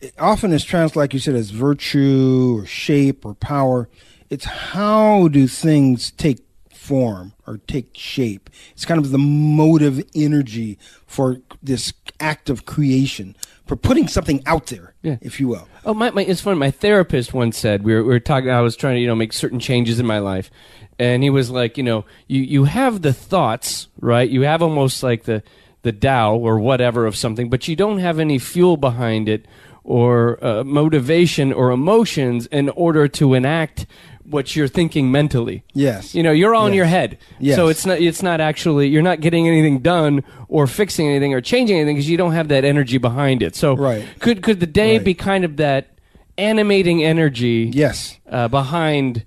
[0.00, 3.88] it often is translated like you said as virtue or shape or power.
[4.30, 6.38] It's how do things take
[6.72, 8.48] form or take shape.
[8.72, 14.66] It's kind of the motive energy for this act of creation, for putting something out
[14.66, 15.16] there, Yeah.
[15.20, 15.68] if you will.
[15.84, 16.58] Oh, my, my, it's funny.
[16.58, 18.50] My therapist once said we were, we were talking.
[18.50, 20.50] I was trying to you know make certain changes in my life,
[20.98, 24.28] and he was like, you know, you you have the thoughts, right?
[24.28, 25.42] You have almost like the
[25.82, 29.46] the Tao or whatever of something, but you don't have any fuel behind it
[29.88, 33.86] or uh, motivation or emotions in order to enact
[34.24, 35.64] what you're thinking mentally.
[35.72, 36.14] Yes.
[36.14, 37.16] You know, you're all in your head.
[37.40, 37.56] Yes.
[37.56, 41.40] So it's not it's not actually you're not getting anything done or fixing anything or
[41.40, 43.56] changing anything because you don't have that energy behind it.
[43.56, 44.04] So Right.
[44.20, 45.04] could could the Te Right.
[45.04, 45.88] be kind of that
[46.36, 48.18] animating energy Yes.
[48.30, 49.24] uh, behind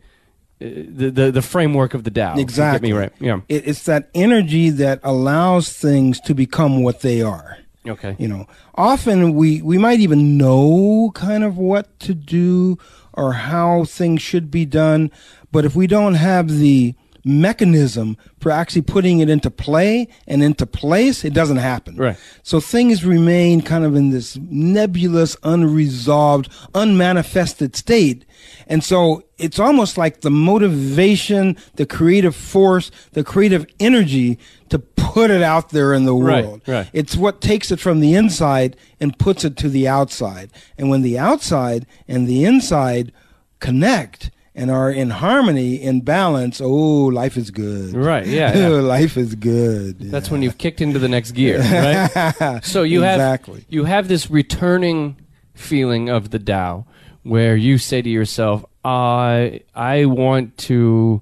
[0.62, 2.38] uh, the, the the framework of the Tao?
[2.38, 2.90] Exactly.
[2.90, 3.12] Get me right.
[3.20, 3.40] Yeah.
[3.50, 7.58] It, it's that energy that allows things to become what they are.
[7.88, 8.16] Okay.
[8.20, 12.78] You know, often we, we might even know kind of what to do
[13.14, 15.12] or how things should be done,
[15.52, 20.66] but if we don't have the mechanism for actually putting it into play and into
[20.66, 21.96] place, it doesn't happen.
[21.96, 22.18] Right.
[22.44, 28.26] So things remain kind of in this nebulous, unresolved, unmanifested state.
[28.68, 35.30] And so it's almost like the motivation, the creative force, the creative energy to put
[35.30, 36.62] it out there in the world.
[36.66, 36.90] Right, right.
[36.94, 40.52] It's what takes it from the inside and puts it to the outside.
[40.78, 43.12] And when the outside and the inside
[43.60, 47.94] connect and are in harmony, in balance, oh, life is good.
[47.94, 48.68] Right, yeah, yeah.
[48.68, 50.00] life is good.
[50.00, 52.60] That's when you've kicked into the next gear, right?
[52.64, 53.60] so you Exactly.
[53.62, 55.16] have you have this returning
[55.54, 56.86] feeling of the Tao,
[57.24, 61.22] where you say to yourself, "I I want to,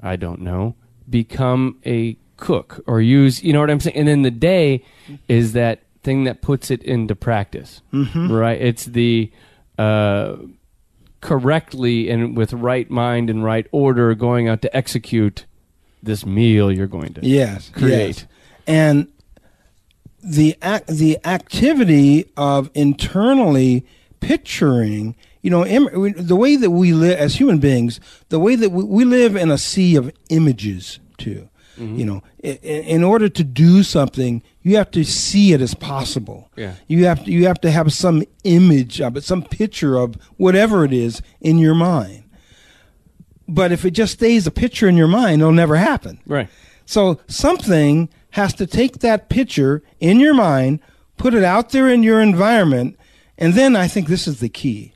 [0.00, 0.74] I don't know,
[1.08, 4.84] become a cook or use, you know what I'm saying." And then the Te
[5.28, 8.30] is that thing that puts it into practice, mm-hmm.
[8.32, 8.60] right?
[8.60, 9.30] It's the
[9.78, 10.36] uh,
[11.26, 15.44] correctly and with right mind and right order going out to execute
[16.00, 18.18] this meal you're going to yes, create.
[18.18, 18.26] yes.
[18.64, 19.08] And
[20.22, 23.84] the ac- the activity of internally
[24.20, 27.98] picturing, you know, Im- the way that we live as human beings,
[28.28, 31.48] the way that we, we live in a sea of images too.
[31.76, 31.98] Mm-hmm.
[31.98, 36.50] You know, in, in order to do something, you have to see it as possible.
[36.56, 36.74] Yeah.
[36.88, 40.84] You have to you have to have some image of it, some picture of whatever
[40.84, 42.24] it is in your mind.
[43.46, 46.18] But if it just stays a picture in your mind, it'll never happen.
[46.26, 46.48] Right.
[46.84, 50.80] So something has to take that picture in your mind,
[51.16, 52.98] put it out there in your environment,
[53.38, 54.94] and then I think this is the key.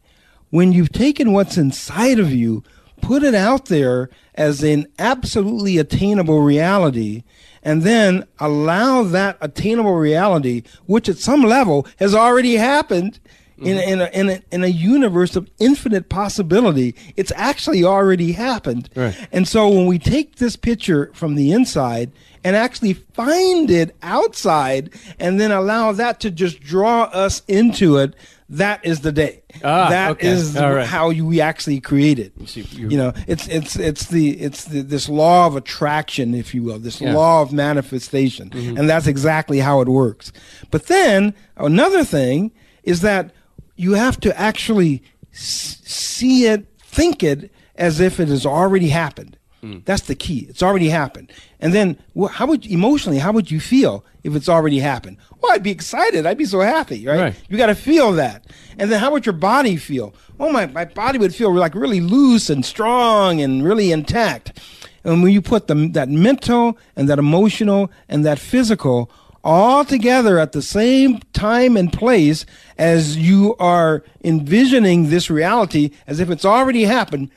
[0.49, 2.65] When you've taken what's inside of you,
[3.01, 7.23] put it out there as an absolutely attainable reality,
[7.63, 13.21] and then allow that attainable reality, which at some level has already happened
[13.59, 16.95] in, a, in, a, in, a, in a universe of infinite possibility.
[17.17, 18.89] It's actually already happened.
[18.95, 19.17] Right.
[19.33, 24.91] And so when we take this picture from the inside and actually find it outside
[25.19, 28.15] and then allow that to just draw us into it,
[28.51, 29.41] that is the Te.
[29.65, 30.29] Ah, That okay.
[30.29, 30.87] is right.
[30.87, 32.33] how you, we actually create it.
[32.49, 36.55] see, you- You know, it's it's it's the it's the, this law of attraction, if
[36.55, 37.09] you will, this Yeah.
[37.09, 37.17] Mm-hmm.
[37.17, 40.33] law of manifestation, and that's exactly how it works.
[40.71, 42.51] But then another thing
[42.83, 43.31] is that
[43.77, 49.37] you have to actually s- see it, think it as if it has already happened.
[49.63, 49.85] Mm.
[49.85, 50.47] That's the key.
[50.49, 51.31] It's already happened.
[51.61, 53.19] And then, wh- how would emotionally?
[53.19, 55.19] How would you feel if it's already happened?
[55.41, 56.25] Well, I'd be excited.
[56.25, 57.21] I'd be so happy, right?
[57.21, 57.35] Right.
[57.49, 58.47] You got to feel that.
[58.79, 60.15] And then, how would your body feel?
[60.39, 64.59] Oh, my my body would feel like really loose and strong and really intact.
[65.05, 69.11] And when you put the, that mental and that emotional and that physical
[69.43, 72.45] all together at the same time and place
[72.77, 77.31] as you are envisioning this reality as if it's already happened,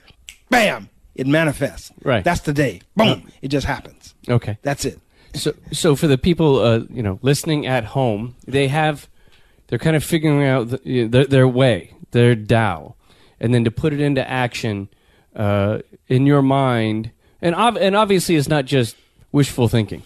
[0.50, 1.92] bam, it manifests.
[2.04, 2.24] Right.
[2.24, 2.82] That's the Te.
[2.96, 3.30] Boom.
[3.42, 4.16] It just happens.
[4.28, 4.58] Okay.
[4.62, 5.00] That's it.
[5.36, 9.08] So, so for the people, uh, you know, listening at home, they have,
[9.68, 12.96] they're kind of figuring out the, you know, their, their way, their Tao,
[13.40, 14.90] and then to put it into action
[15.36, 17.12] uh, in your mind,
[17.42, 18.96] and ob- and obviously it's not just
[19.32, 20.04] wishful thinking,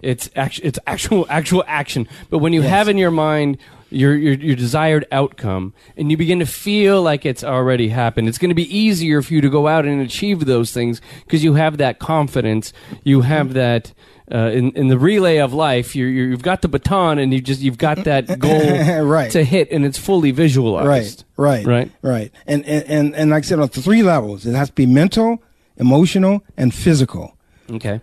[0.00, 2.06] it's actual, it's actual actual action.
[2.30, 3.58] But when you have in your mind
[3.90, 8.38] your, your your desired outcome, and you begin to feel like it's already happened, it's
[8.38, 11.54] going to be easier for you to go out and achieve those things because you
[11.54, 12.72] have that confidence,
[13.04, 13.92] you have that
[14.30, 17.40] uh, in in the relay of life, you're, you're, you've got the baton, and you
[17.40, 19.30] just you've got that goal Right.
[19.32, 21.24] to hit, and it's fully visualized.
[21.34, 21.92] Right, right, Right.
[22.02, 22.32] right.
[22.46, 25.42] And, and and and like I said, on three levels, it has to be mental,
[25.78, 27.36] emotional, and physical.
[27.70, 28.00] Okay.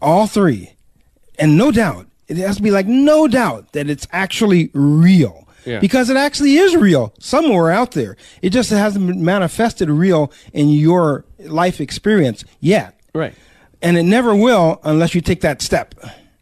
[0.00, 0.74] All three,
[1.38, 2.06] and no doubt,
[2.38, 5.46] it has to be like no doubt that it's actually real.
[5.64, 5.78] Yeah.
[5.78, 8.16] Because it actually is real somewhere out there.
[8.42, 12.98] It just hasn't been manifested real in your life experience yet.
[13.14, 13.34] Right.
[13.80, 15.94] And it never will unless you take that step.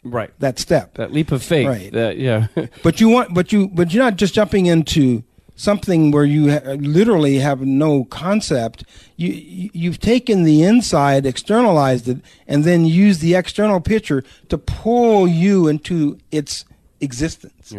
[0.02, 0.30] Right.
[0.38, 0.94] That step.
[0.94, 1.66] That leap of faith.
[1.66, 1.92] Right.
[1.92, 2.46] That yeah.
[2.82, 5.22] But you want, but you, but you're not just jumping into
[5.60, 8.84] something where you ha- literally have no concept.
[9.16, 14.56] You, you you've taken the inside, externalized it, and then used the external picture to
[14.58, 16.64] pull you into its
[17.00, 17.72] existence.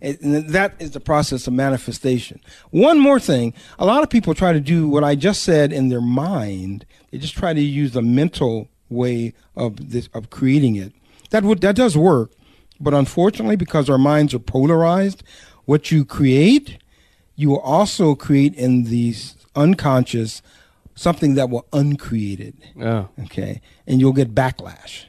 [0.00, 2.40] It- And that is the process of manifestation.
[2.70, 5.88] One more thing: a lot of people try to do what I just said in
[5.90, 6.84] their mind.
[7.10, 10.92] They just try to use the mental way of this of creating it.
[11.30, 12.32] That would that does work,
[12.80, 15.22] but unfortunately, because our minds are polarized,
[15.66, 16.78] what you create,
[17.40, 19.14] you will also create in the
[19.64, 20.42] unconscious
[20.94, 22.54] something that will uncreate it.
[22.80, 23.08] oh.
[23.24, 25.04] Okay, and you'll get backlash.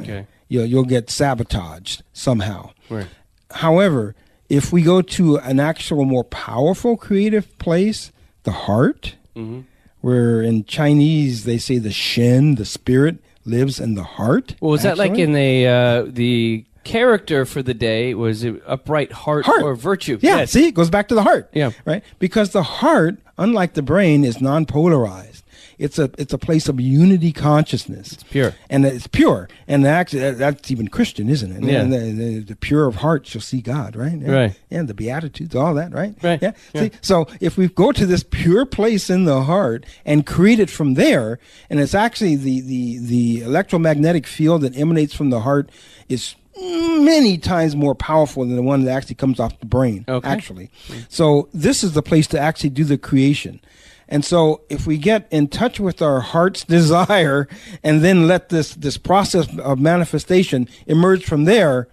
[0.00, 0.26] Okay.
[0.48, 2.70] You'll you'll get sabotaged somehow.
[2.88, 3.08] Right.
[3.50, 4.14] However,
[4.48, 8.12] if we go to an actual more powerful creative place,
[8.44, 9.60] the heart, Mm-hmm.
[10.00, 14.54] where in Chinese they say the shen, the spirit, lives in the heart.
[14.60, 18.14] Well, was that like in the uh, the character for the Te?
[18.14, 19.62] Was upright heart, Heart.
[19.62, 20.18] or virtue?
[20.22, 20.52] Yeah, Yes.
[20.52, 21.50] see, it goes back to the heart.
[21.52, 21.72] Yeah.
[21.84, 22.02] Right?
[22.18, 25.42] Because the heart, unlike the brain, is non polarized.
[25.78, 28.12] It's a it's a place of unity consciousness.
[28.12, 28.54] It's pure.
[28.70, 29.46] And it's pure.
[29.68, 31.62] And actually that's even Christian, isn't it?
[31.70, 31.82] Yeah.
[31.82, 34.18] And the, the, the pure of heart shall see God, right?
[34.18, 34.32] Yeah.
[34.32, 34.60] Right.
[34.70, 36.14] And the Beatitudes, all that, right?
[36.22, 36.40] Right.
[36.40, 36.52] Yeah.
[36.74, 36.80] Yeah.
[36.80, 40.70] See, so if we go to this pure place in the heart and create it
[40.70, 45.68] from there, and it's actually the, the, the electromagnetic field that emanates from the heart
[46.08, 50.28] is many times more powerful than the one that actually comes off the brain, Okay.
[50.28, 50.70] actually.
[51.08, 53.60] So this is the place to actually do the creation.
[54.08, 57.48] And so if we get in touch with our heart's desire
[57.82, 61.88] and then let this, this process of manifestation emerge from there,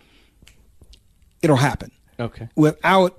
[1.41, 2.47] it'll happen Okay.
[2.55, 3.18] without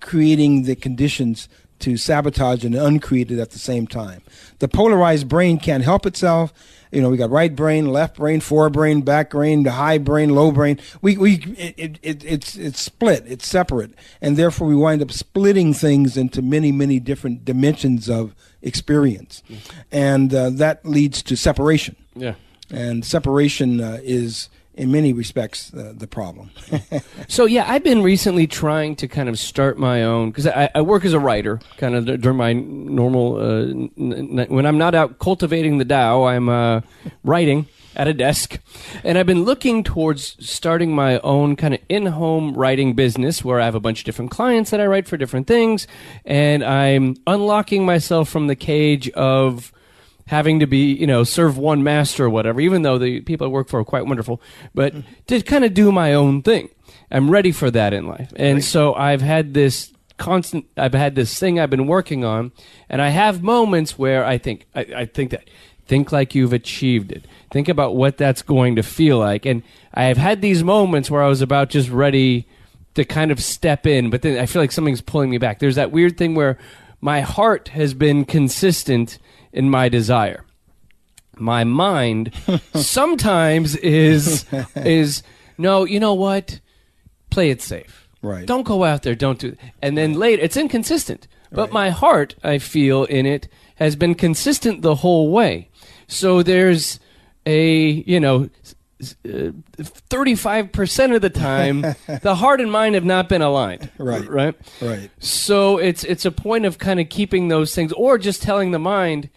[0.00, 1.48] creating the conditions
[1.80, 4.22] to sabotage and uncreate it at the same time.
[4.58, 6.52] The polarized brain can't help itself.
[6.94, 10.52] You know, we got right brain, left brain, forebrain, back brain, the high brain, low
[10.52, 10.78] brain.
[11.02, 15.10] We we it, it, it it's it's split, it's separate, and therefore we wind up
[15.10, 19.42] splitting things into many many different dimensions of experience,
[19.90, 21.96] and uh, that leads to separation.
[22.14, 22.34] Yeah.
[22.70, 26.50] And separation uh, is, in many respects, uh, the problem.
[27.28, 30.82] So yeah, I've been recently trying to kind of start my own because I, I
[30.82, 34.94] work as a writer, kind of during my normal uh, n- n- when I'm not
[34.94, 36.82] out cultivating the Tao, I'm uh,
[37.24, 37.66] writing
[37.96, 38.58] at a desk,
[39.04, 43.64] and I've been looking towards starting my own kind of in-home writing business where I
[43.64, 45.86] have a bunch of different clients that I write for different things,
[46.24, 49.72] and I'm unlocking myself from the cage of
[50.26, 53.50] having to be, you know, serve one master or whatever, even though the people I
[53.50, 54.40] work for are quite wonderful,
[54.74, 55.08] but mm-hmm.
[55.26, 56.70] to kind of do my own thing.
[57.10, 58.32] I'm ready for that in life.
[58.36, 60.66] And so I've had this constant.
[60.76, 62.52] I've had this thing I've been working on,
[62.88, 65.48] and I have moments where I think I, I think that
[65.86, 67.26] think like you've achieved it.
[67.50, 69.62] Think about what that's going to feel like, and
[69.92, 72.46] I have had these moments where I was about just ready
[72.94, 75.58] to kind of step in, but then I feel like something's pulling me back.
[75.58, 76.58] There's that weird thing where
[77.00, 79.18] my heart has been consistent
[79.54, 80.44] in my desire.
[81.36, 82.32] My mind
[82.74, 84.44] sometimes is
[84.76, 85.22] is
[85.56, 86.60] no, you know what?
[87.30, 88.08] Play it safe.
[88.20, 88.46] Right.
[88.46, 89.14] Don't go out there.
[89.14, 89.48] Don't do.
[89.48, 89.58] it.
[89.80, 91.26] And then later, it's inconsistent.
[91.50, 93.46] But my heart, I feel in it,
[93.76, 95.70] has been consistent the whole way.
[96.08, 97.00] So there's
[97.46, 98.50] a you know.
[99.28, 101.82] Uh, thirty-five percent of the time,
[102.22, 103.90] the heart and mind have not been aligned.
[103.98, 104.26] Right.
[104.26, 105.10] right, Right.
[105.18, 108.78] So it's it's a point of kind of keeping those things, or just telling the
[108.78, 109.28] mind,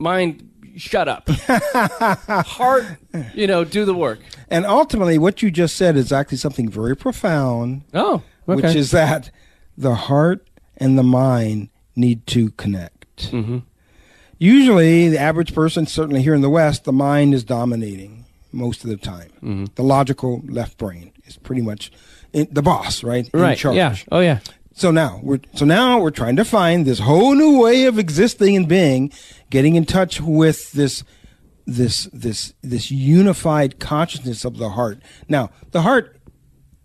[0.00, 1.28] mind, shut up.
[1.28, 2.84] heart,
[3.34, 4.18] you know, do the work.
[4.48, 8.62] And ultimately, what you just said is actually something very profound, Oh, okay.
[8.62, 9.30] which is that
[9.76, 10.46] the heart
[10.76, 13.30] and the mind need to connect.
[13.30, 13.58] Mm-hmm.
[14.38, 18.90] Usually, the average person, certainly here in the West, the mind is dominating most of
[18.90, 19.30] the time.
[19.36, 19.64] Mm-hmm.
[19.74, 21.92] The logical left brain is pretty much
[22.32, 23.28] in, the boss, right?
[23.32, 23.58] In right.
[23.58, 23.76] charge.
[23.76, 23.96] Yeah.
[24.10, 24.40] Oh, yeah.
[24.72, 28.56] So now we're so now we're trying to find this whole new way of existing
[28.56, 29.12] and being,
[29.50, 31.04] getting in touch with this
[31.66, 35.02] this this this unified consciousness of the heart.
[35.28, 36.16] Now, the heart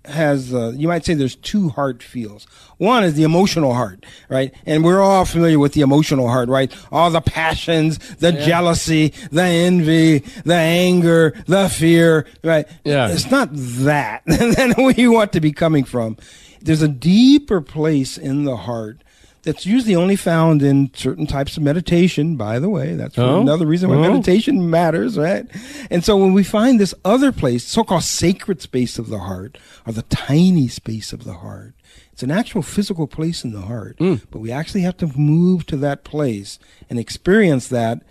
[0.05, 2.45] has uh, you might say there's two heart feels.
[2.78, 4.53] One is the emotional heart, right?
[4.66, 6.72] And we're all familiar with the emotional heart, right?
[6.91, 12.68] All the passions, the jealousy, the envy, the anger, the fear, right?
[12.84, 13.09] Yeah.
[13.09, 16.18] It's not that that we want to be coming from.
[16.61, 19.03] There's a deeper place in the heart
[19.45, 22.95] that's usually only found in certain types of meditation, by the way.
[22.95, 23.39] That's Oh.
[23.39, 24.01] another reason why Oh.
[24.01, 25.45] meditation matters, right?
[25.89, 29.93] And so when we find this other place, so-called sacred space of the heart, or
[29.93, 31.75] the tiny space of the heart,
[32.11, 34.15] it's an actual physical place in the heart, hmm.
[34.31, 38.01] but we actually have to move to that place and experience that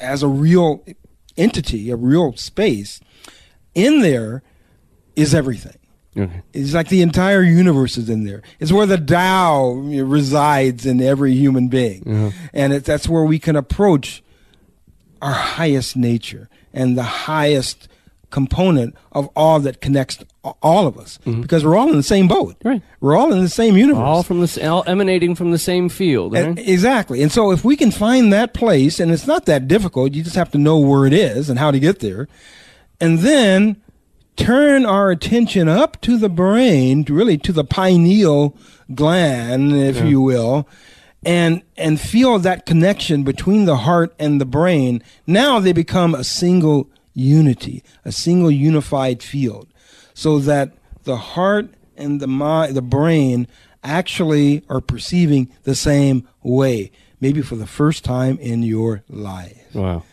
[0.00, 0.84] as a real
[1.36, 3.00] entity, a real space.
[3.74, 4.42] In there
[5.16, 5.77] is everything.
[6.18, 6.42] Okay.
[6.52, 8.42] It's like the entire universe is in there.
[8.60, 12.30] It's where the Tao resides in every human being, uh-huh.
[12.52, 14.22] and it, that's where we can approach
[15.22, 17.88] our highest nature and the highest
[18.30, 20.22] component of all that connects
[20.62, 21.40] all of us, mm-hmm.
[21.40, 22.56] because we're all in the same boat.
[22.62, 22.82] Right.
[23.00, 24.02] We're all in the same universe.
[24.02, 26.34] All from the all emanating from the same field.
[26.36, 27.22] And- Exactly.
[27.22, 30.36] And so if we can find that place, and it's not that difficult, you just
[30.36, 32.28] have to know where it is and how to get there,
[33.00, 33.80] and then
[34.38, 38.56] turn our attention up to the brain, really to the pineal
[38.94, 40.66] gland, if you will,
[41.24, 45.02] and and feel that connection between the heart and the brain.
[45.26, 49.68] Now they become a single unity, a single unified field,
[50.14, 50.72] so that
[51.02, 53.48] the heart and the mind, the brain
[53.82, 59.74] actually are perceiving the same way, maybe for the first time in your life.
[59.74, 60.04] Wow.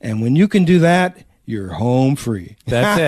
[0.00, 1.16] And when you can do that,
[1.46, 2.56] you're home free.
[2.66, 3.00] That's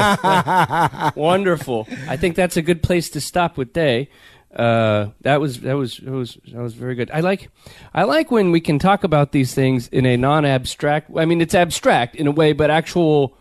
[1.14, 1.16] it.
[1.20, 1.86] Wonderful.
[2.08, 4.08] I think that's a good place to stop with Te.
[4.54, 7.10] Uh, that was that was that was that was very good.
[7.10, 7.50] I like
[7.92, 11.10] I like when we can talk about these things in a non-abstract.
[11.16, 13.36] I mean, it's abstract in a way, but actual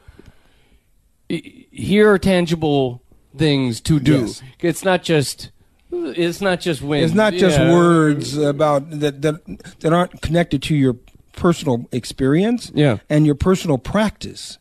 [1.30, 3.02] here are tangible
[3.38, 4.22] things to do.
[4.22, 4.42] Yes.
[4.60, 5.52] It's not just
[5.92, 7.72] it's not just when It's not just yeah.
[7.72, 10.98] words about that, that that aren't connected to your
[11.34, 12.98] personal experience Yeah.
[13.10, 14.58] and your personal practice.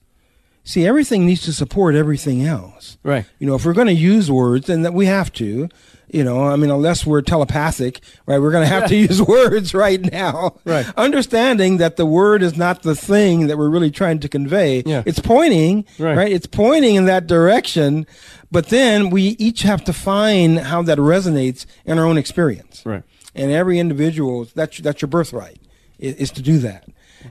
[0.67, 2.97] See, everything needs to support everything else.
[3.03, 3.27] Right.
[3.39, 5.69] You know, if we're going to use words, then that we have to.
[6.11, 8.39] You know, I mean, unless we're telepathic, right?
[8.39, 10.57] We're going to have to use words right now.
[10.65, 10.87] Right.
[10.97, 14.83] Understanding that the word is not the thing that we're really trying to convey.
[14.87, 15.03] Yeah.
[15.07, 16.17] It's pointing, Right.
[16.17, 16.33] right?
[16.33, 18.07] It's pointing in that direction,
[18.53, 22.83] but then we each have to find how that resonates in our own experience.
[22.87, 23.03] Right.
[23.35, 25.59] And every individual, that's that's your birthright,
[25.99, 26.85] is, is to do that.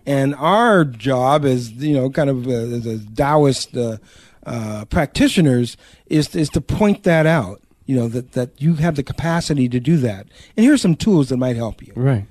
[0.05, 3.97] And our job as you know, kind of uh, as a Taoist uh,
[4.45, 5.77] uh, practitioners,
[6.07, 7.61] is is to point that out.
[7.85, 10.27] You know that that you have the capacity to do that.
[10.55, 11.93] And here are some tools that might help you.
[11.95, 12.25] Right.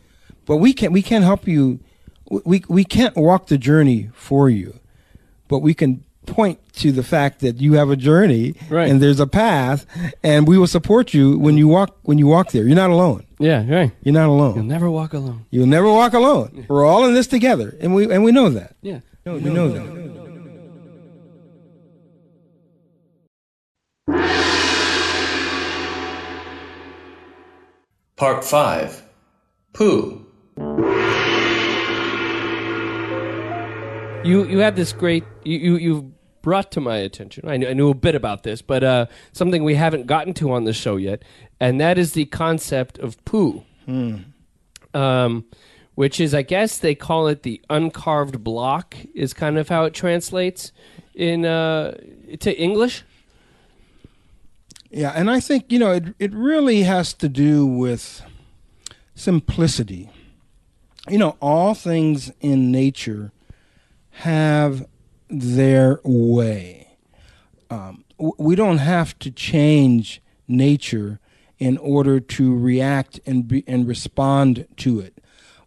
[0.47, 1.81] But we can't, we can't help you.
[2.45, 4.79] We we can't walk the journey for you,
[5.49, 8.89] but we can point to the fact that you have a journey Right.
[8.89, 9.87] and there's a path,
[10.23, 12.65] and we will support you when you walk when you walk there.
[12.67, 13.25] You're not alone.
[13.39, 13.65] Yeah.
[13.69, 13.91] Right.
[14.05, 15.47] You're not alone You'll never walk alone.
[15.51, 16.65] You'll never walk alone.
[16.69, 18.77] We're all in this together, and we and we know that.
[18.83, 19.01] Yeah.
[19.25, 20.03] We know that.
[28.17, 29.03] Part 5
[29.73, 30.27] Pu.
[34.25, 36.05] You you have this great you you you've
[36.43, 37.49] brought to my attention.
[37.49, 40.53] I knew, I knew a bit about this, but uh, something we haven't gotten to
[40.53, 41.25] on the show yet,
[41.59, 43.65] and that is the concept of Pu.
[44.95, 45.45] Um,
[45.95, 49.95] which is, I guess they call it the uncarved block, is kind of how it
[49.95, 50.73] translates
[51.15, 51.97] in uh,
[52.41, 53.05] to English.
[54.91, 56.15] Yeah, and I think you know it.
[56.19, 58.23] It really has to do with
[59.15, 60.11] simplicity.
[61.09, 63.33] You know, all things in nature
[64.13, 64.87] have
[65.29, 66.97] their way.
[67.71, 71.19] Um, we don't have to change nature
[71.59, 75.19] in order to react and be, and respond to it.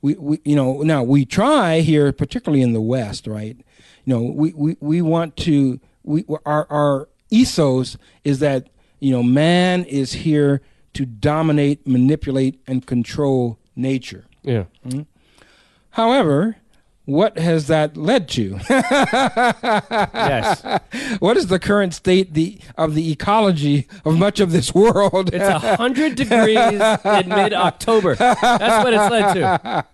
[0.01, 3.57] We, we, you know, now we try here, particularly in the West, right?
[4.05, 8.69] You know, we, we, we want to, we, our, our ethos is that,
[8.99, 10.61] you know, man is here
[10.93, 14.25] to dominate, manipulate, and control nature.
[14.43, 14.65] Yeah.
[15.91, 16.57] However,
[17.05, 18.59] what has that led to?
[18.69, 20.63] yes.
[21.19, 25.33] what is the current state the, of the ecology of much of this world?
[25.33, 28.15] It's a hundred degrees in mid-October.
[28.15, 29.85] That's what it's led to.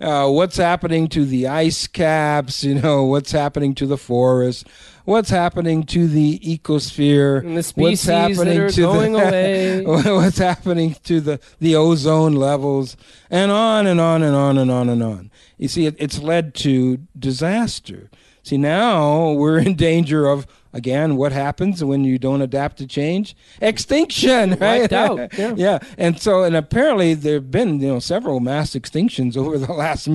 [0.00, 2.64] uh, what's happening to the ice caps?
[2.64, 4.66] You know, what's happening to the forest?
[5.04, 7.38] What's happening to the ecosphere?
[7.38, 10.12] And the what's species that happening are to going the, away.
[10.12, 12.96] what's happening to the, the ozone levels?
[13.30, 15.30] And on and on and on and on and on.
[15.58, 18.10] You see, it, it's led to disaster.
[18.42, 23.34] See, now we're in danger of again what happens when you don't adapt to change
[23.62, 25.78] extinction right out, yeah.
[25.96, 30.06] and so and apparently there have been you know several mass extinctions over the last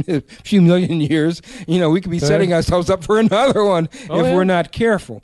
[0.46, 4.20] few million years you know we could be setting ourselves up for another one Oh,
[4.20, 4.36] if yeah.
[4.36, 5.24] we're not careful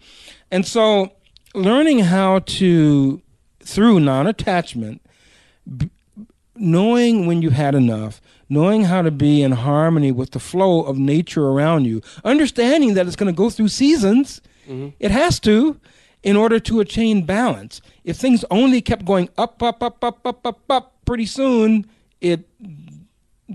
[0.50, 1.14] and so
[1.54, 3.22] learning how to
[3.60, 5.02] through non-attachment
[6.56, 10.98] knowing when you've had enough, knowing how to be in harmony with the flow of
[10.98, 14.42] nature around you, understanding that it's going to go through seasons.
[14.68, 14.90] Mm-hmm.
[15.00, 15.80] It has to
[16.24, 17.82] in order to attain balance.
[18.04, 21.86] If things only kept going up, up, up, up, up, up, up, pretty soon
[22.22, 22.42] it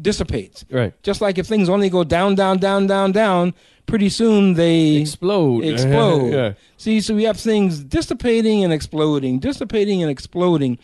[0.00, 0.64] dissipates.
[0.70, 0.94] Right.
[1.02, 3.54] Just like if things only go down, down, down, down, down,
[3.86, 5.64] pretty soon they Explode.
[5.64, 6.32] explode.
[6.32, 6.52] yeah.
[6.76, 10.78] See, so we have things dissipating and exploding, dissipating and exploding,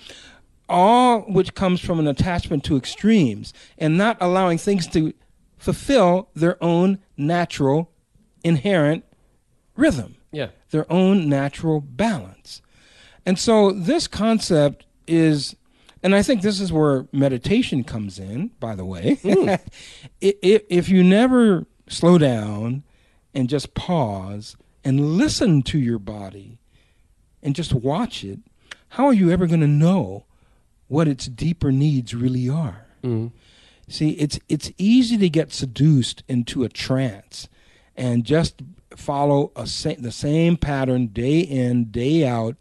[0.69, 5.13] all which comes from an attachment to extremes and not allowing things to
[5.57, 7.91] fulfill their own natural,
[8.45, 9.05] inherent
[9.77, 10.49] rhythm, Yeah.
[10.71, 12.63] their own natural balance.
[13.27, 15.57] And so this concept is,
[16.03, 19.15] and I think this is where meditation comes in, by the way.
[19.23, 19.55] Hmm.
[20.21, 22.83] If, if you never slow down
[23.35, 26.59] and just pause and listen to your body
[27.43, 28.41] and just watch it,
[28.91, 30.25] how are you ever going to know
[30.89, 32.87] what its deeper needs really are?
[33.03, 33.29] Mm-hmm.
[33.89, 37.49] See, it's it's easy to get seduced into a trance
[37.97, 38.63] and just
[38.97, 42.57] follow a sa- the same pattern day in day out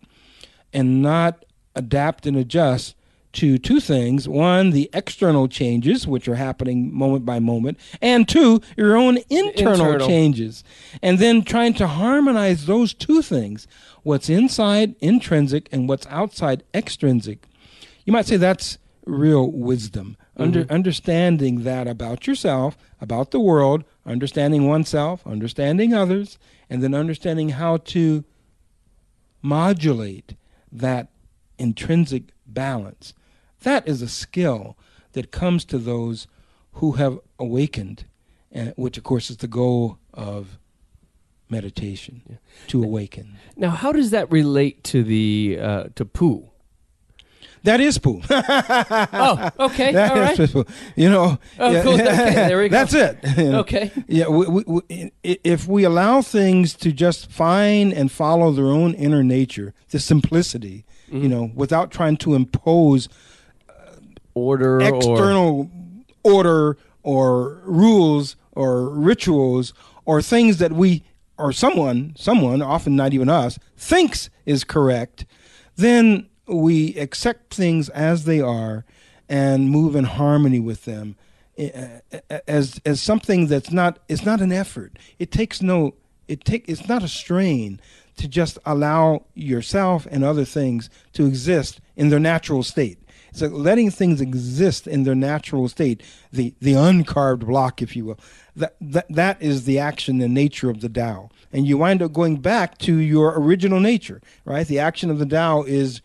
[0.72, 1.44] and not
[1.76, 2.96] adapt and adjust
[3.34, 8.62] to two things one the external changes which are happening moment by moment and two
[8.76, 10.08] your own internal, Internal.
[10.08, 10.64] changes
[11.04, 13.68] and then trying to harmonize those two things
[14.04, 17.48] what's inside intrinsic and what's outside extrinsic
[18.08, 20.18] you might say that's real wisdom.
[20.36, 26.38] Under understanding that about yourself about the world understanding oneself understanding others
[26.70, 28.24] and then understanding how to
[29.42, 30.36] modulate
[30.72, 31.10] that
[31.58, 33.14] intrinsic balance.
[33.64, 34.78] That is a skill
[35.14, 36.28] that comes to those
[36.74, 38.06] who have awakened
[38.56, 40.60] uh, which of course is the goal of
[41.50, 43.38] meditation to awaken.
[43.56, 46.50] Now, how does that relate to the uh, to Pu?
[47.64, 50.52] That is Pu Oh, okay, That all is right.
[50.52, 50.66] Pu.
[50.96, 51.94] you know Oh, yeah, cool.
[51.94, 52.78] Okay, there we go.
[52.78, 53.60] that's it you know.
[53.60, 53.92] Okay.
[54.08, 58.94] Yeah, we, we, we, if we allow things to just find and follow their own
[58.94, 61.24] inner nature, the simplicity, Mm-hmm.
[61.24, 63.08] you know, without trying to impose
[64.34, 65.72] Order or external
[66.24, 69.74] order or rules or rituals
[70.06, 71.04] or things that we
[71.38, 75.26] or someone, someone, often not even us, thinks is correct,
[75.76, 78.86] then we accept things as they are
[79.30, 81.16] and move in harmony with them
[81.58, 84.98] eh, eh, as as something that's not it's not an effort.
[85.20, 85.94] It takes no
[86.28, 87.80] it take it's not a strain
[88.18, 92.98] to just allow yourself and other things to exist in their natural state.
[93.30, 98.06] It's like letting things exist in their natural state, the the uncarved block, if you
[98.06, 98.20] will.
[98.56, 102.14] That that that is the action and nature of the Tao, and you wind up
[102.14, 104.66] going back to your original nature, right?
[104.66, 106.02] The action of the Tao is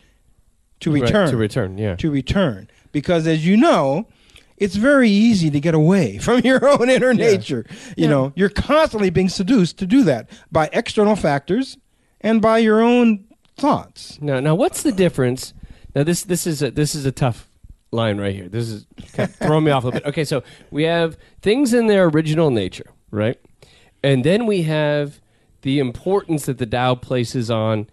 [0.82, 1.96] to Right, return, to return, yeah.
[1.96, 4.06] to return, because as you know,
[4.56, 7.64] it's very easy to get away from your own inner nature.
[7.96, 11.76] You know, you're constantly being seduced to do that by external factors
[12.20, 13.24] and by your own
[13.56, 14.18] thoughts.
[14.20, 15.54] Now, now, what's the difference?
[15.94, 17.48] Now, this this is a, this is a tough
[17.90, 18.48] line right here.
[18.48, 20.08] This is kind of throwing me off a little bit.
[20.08, 23.38] Okay, so we have things in their original nature, right?
[24.02, 25.20] And then we have
[25.62, 27.88] the importance that the Tao places on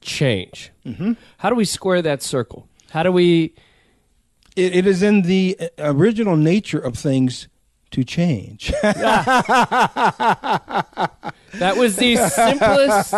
[0.00, 0.70] change.
[0.86, 1.12] Mm-hmm.
[1.38, 2.68] How do we square that circle?
[2.90, 3.54] How do we?
[4.56, 7.48] It, it is in the uh, original nature of things
[7.90, 8.72] to change.
[11.54, 13.12] That was the simplest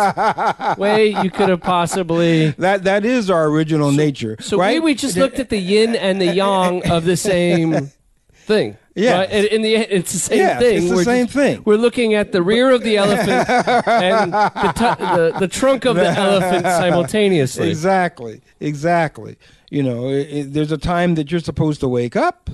[0.77, 2.51] way you could have possibly.
[2.51, 4.37] that that is our original nature.
[4.39, 4.73] So right?
[4.73, 7.91] maybe we just looked at the yin and the yang of the same
[8.33, 8.77] thing.
[8.95, 9.19] Yeah.
[9.19, 9.31] Right?
[9.31, 10.77] In, in the end, it's the same Yeah, thing.
[10.77, 11.61] it's the We're same just- thing.
[11.65, 13.49] We're looking at the rear of the elephant
[13.87, 17.69] and the, tu- the the trunk of the elephant simultaneously.
[17.69, 19.37] Exactly, exactly.
[19.69, 22.49] You know, it, it- there's a time that you're supposed to wake up.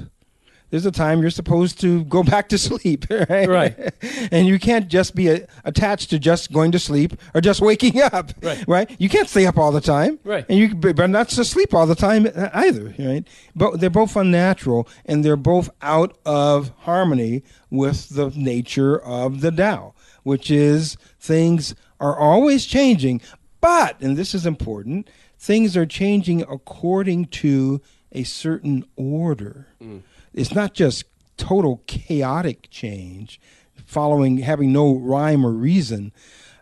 [0.70, 3.48] There's a time you're supposed to go back to sleep, right?
[3.48, 3.94] Right.
[4.32, 8.02] And you can't just be a, attached to just going to sleep or just waking
[8.02, 8.32] up,
[8.68, 8.90] Right.
[9.00, 10.46] You can't stay up all the time, Right.
[10.50, 13.26] And you but but not to sleep all the time either, right?
[13.56, 19.52] But they're both unnatural and they're both out of harmony with the nature of the
[19.52, 19.94] Tao,
[20.24, 23.22] which is things are always changing,
[23.62, 29.68] but and this is important, things are changing according to a certain order.
[29.82, 30.02] Mm.
[30.38, 33.42] It's not just total chaotic change,
[33.86, 36.14] following having no rhyme or reason.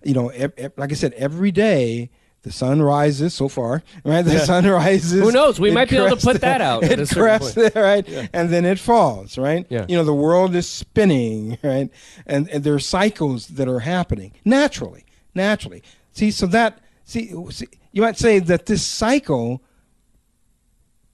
[0.03, 0.32] You know,
[0.78, 2.09] like I said, every day
[2.43, 3.34] the sun rises.
[3.34, 4.21] So far, right?
[4.21, 5.19] The sun rises.
[5.19, 5.59] Who knows?
[5.59, 8.07] We might be able to put that out It crests, right?
[8.32, 9.65] And then it falls, right?
[9.69, 9.86] Yeah.
[9.89, 11.89] You know, the world is spinning, right?
[12.26, 15.84] And, and there are cycles that are happening naturally, naturally.
[16.13, 19.61] See, so that see, see, you might say that this cycle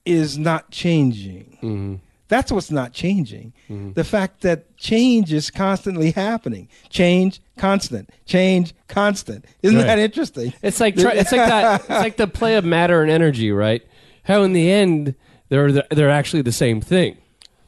[0.06, 1.58] is not changing.
[1.64, 1.96] Mm-hmm.
[2.32, 3.52] That's what's not changing.
[3.70, 3.92] Mm-hmm.
[3.92, 6.70] The fact that change is constantly happening.
[6.90, 8.10] Change, constant.
[8.26, 9.44] Change, constant.
[9.62, 9.86] Isn't Right.
[9.88, 10.54] that interesting?
[10.64, 11.82] It's like try, it's like that.
[11.90, 13.86] It's like the play of matter and energy, right?
[14.24, 15.16] How in the end
[15.50, 17.18] they're the, they're actually the same thing,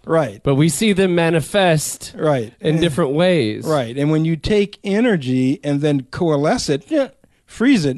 [0.05, 0.39] Right.
[0.43, 2.53] but we see them manifest Right.
[2.61, 3.65] in different ways.
[3.65, 3.97] Right.
[3.97, 7.09] And when you take energy and then coalesce it, yeah,
[7.45, 7.97] freeze it,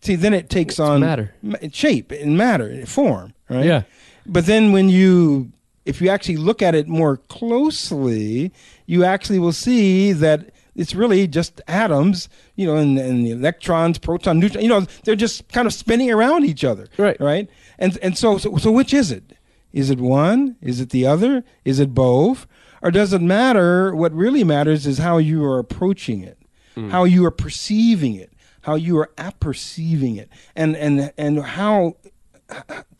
[0.00, 1.32] see, then it takes on matter.
[1.42, 3.64] ma- shape and matter, and form, right?
[3.64, 3.82] Yeah.
[4.26, 5.52] But then when you,
[5.84, 8.52] if you actually look at it more closely,
[8.86, 13.98] you actually will see that it's really just atoms, you know, and, and the electrons,
[13.98, 16.88] proton, neutron, you know, they're just kind of spinning around each other.
[16.96, 17.20] Right.
[17.20, 17.50] Right.
[17.78, 19.36] And, and so, so, so which is it?
[19.72, 20.56] Is it one?
[20.60, 21.44] Is it the other?
[21.64, 22.46] Is it both?
[22.82, 23.94] Or does it matter?
[23.94, 26.38] What really matters is how you are approaching it,
[26.74, 26.90] hmm.
[26.90, 31.96] how you are perceiving it, how you are apperceiving it, and and and how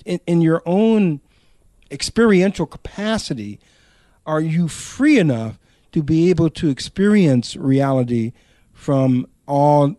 [0.04, 1.20] in, in your own
[1.92, 3.58] experiential capacity
[4.26, 5.58] are you free enough
[5.92, 8.32] to be able to experience reality
[8.72, 9.94] from all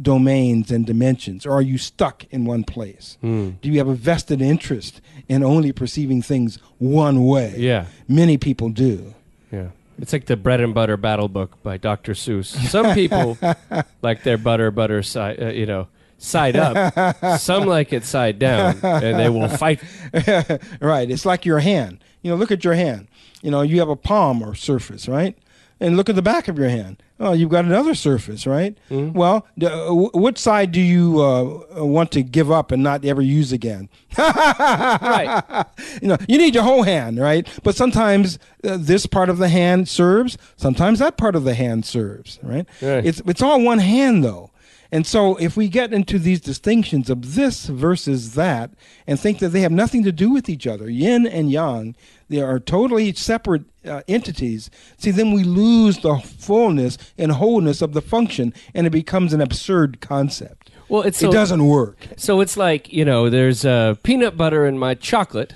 [0.00, 4.42] domains and dimensions or are you stuck in one place do you have a vested
[4.42, 7.86] interest in only perceiving things one way Yeah.
[8.08, 9.14] many people do
[9.52, 9.68] Yeah.
[9.96, 12.14] It's like the bread and butter battle book by Dr.
[12.14, 12.46] Seuss.
[12.68, 13.38] Some people
[14.02, 15.86] like their butter butter side, uh, you know,
[16.24, 17.38] side up.
[17.40, 19.80] Some like it side down, and they will fight.
[20.80, 21.10] right.
[21.10, 22.02] It's like your hand.
[22.22, 23.08] You know, look at your hand.
[23.42, 25.36] You know, you have a palm or surface, right?
[25.80, 27.02] And look at the back of your hand.
[27.20, 28.76] Oh, you've got another surface, right?
[28.90, 33.04] Well, the, uh, w- which side do you uh, want to give up and not
[33.04, 33.88] ever use again?
[34.18, 35.64] Right.
[36.00, 37.46] you know, you need your whole hand, right?
[37.62, 41.84] But sometimes uh, this part of the hand serves, sometimes that part of the hand
[41.84, 42.66] serves, right?
[42.80, 43.04] Right.
[43.04, 44.50] It's it's all one hand though.
[44.94, 48.70] And so if we get into these distinctions of this versus that
[49.08, 51.96] and think that they have nothing to do with each other, yin and yang,
[52.28, 54.70] they are totally separate uh, entities.
[54.96, 59.40] See, then we lose the fullness and wholeness of the function and it becomes an
[59.40, 60.70] absurd concept.
[60.88, 62.06] Well, it's so, it doesn't work.
[62.16, 65.54] So it's like you know, there's uh, peanut butter in my chocolate.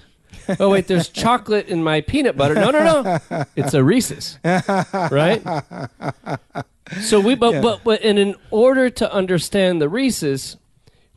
[0.59, 2.55] Oh wait, there's chocolate in my peanut butter.
[2.55, 5.45] No, no, no, it's a Reese's, right?
[7.01, 10.57] So we, but, but but and in order to understand the Reese's,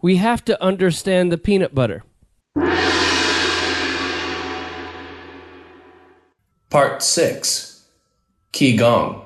[0.02, 2.04] we have to understand the peanut butter.
[6.70, 7.86] Part 6
[8.54, 9.24] Qigong.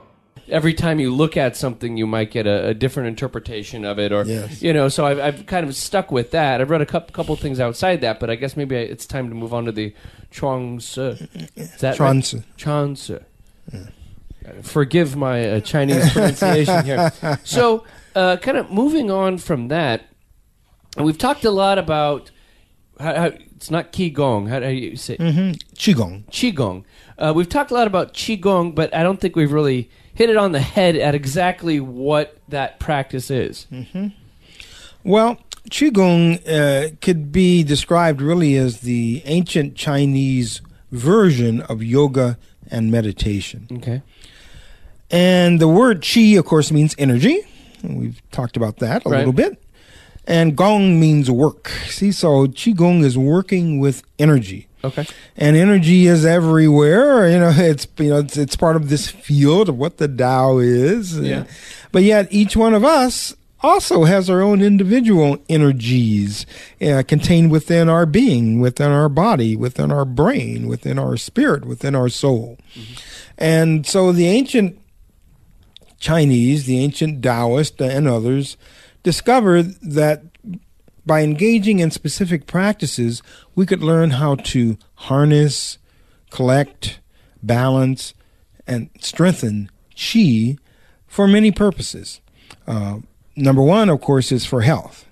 [0.48, 4.12] Every time you look at something, you might get a, a different interpretation of it,
[4.12, 4.62] or Yes.
[4.62, 4.90] you know.
[4.90, 6.62] So I've, I've kind of stuck with that.
[6.62, 9.30] I've read a couple, couple things outside that, but I guess maybe I, it's time
[9.30, 9.94] to move on to the
[10.30, 11.16] Chuang Tzu.
[11.56, 11.96] Is that?
[11.96, 12.42] Chuang-Tzu.
[12.58, 13.20] Chuang Tzu.
[14.62, 17.12] Forgive my uh, Chinese pronunciation here.
[17.44, 17.86] So,
[18.16, 20.06] uh, kind of moving on from that,
[20.98, 22.32] we've talked a lot about
[23.00, 23.26] How, how,
[23.56, 24.50] it's not qigong.
[24.50, 25.18] How do you say?
[25.18, 26.26] Qigong.
[26.30, 26.84] Qigong.
[27.18, 30.38] Uh, we've talked a lot about qigong, but I don't think we've really hit it
[30.38, 33.68] on the head at exactly what that practice is.
[35.04, 35.38] Well,
[35.70, 42.38] Qigong uh, could be described really as the ancient Chinese version of yoga
[42.70, 43.68] and meditation.
[43.72, 44.02] Okay.
[45.12, 47.42] And the word qi, of course, means energy.
[47.84, 49.20] We've talked about that a Right.
[49.20, 49.62] little bit.
[50.28, 51.70] And gong means work.
[51.88, 54.68] See, so qigong is working with energy.
[54.84, 55.06] Okay.
[55.38, 57.30] And energy is everywhere.
[57.30, 60.58] You know, it's you know it's, it's part of this field of what the Tao
[60.58, 61.20] is.
[61.20, 61.44] Yeah.
[61.92, 66.46] But yet, each one of us also has our own individual energies
[66.82, 71.96] uh, contained within our being, within our body, within our brain, within our spirit, within
[71.96, 72.58] our soul.
[73.38, 74.78] And so, the ancient
[76.00, 78.58] Chinese, the ancient Taoist, and others
[79.04, 80.24] discovered that
[81.06, 83.22] by engaging in specific practices,
[83.54, 85.78] we could learn how to harness,
[86.32, 87.00] collect,
[87.44, 88.14] balance,
[88.66, 90.58] and strengthen chi
[91.08, 92.22] for many purposes.
[92.68, 92.98] Uh,
[93.36, 95.06] number one, of course, is for health.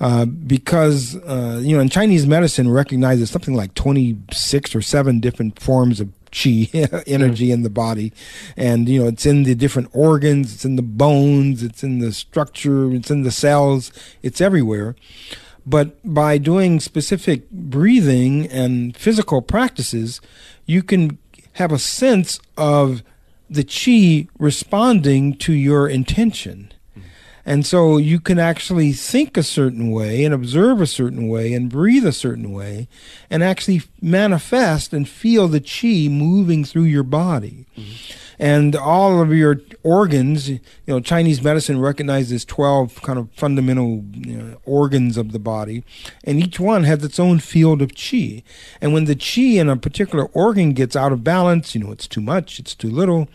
[0.00, 5.18] Uh, because uh, you know, in Chinese medicine, recognizes something like twenty six or seven
[5.18, 6.70] different forms of chi
[7.06, 8.12] energy in the body,
[8.56, 12.12] and you know, it's in the different organs, it's in the bones, it's in the
[12.12, 14.96] structure, it's in the cells, it's everywhere.
[15.66, 20.22] But by doing specific breathing and physical practices,
[20.64, 21.18] you can
[21.54, 23.02] have a sense of
[23.50, 26.67] the chi responding to your intention.
[27.48, 31.70] And so you can actually think a certain way and observe a certain way and
[31.70, 32.88] breathe a certain way
[33.30, 37.64] and actually manifest and feel the chi moving through your body.
[38.38, 44.36] And all of your organs, you know, Chinese medicine recognizes 12 kind of fundamental you
[44.36, 45.82] know, organs of the body,
[46.24, 48.42] and each one has its own field of chi.
[48.80, 52.06] And when the chi in a particular organ gets out of balance, you know, it's
[52.06, 53.26] too much, it's too little.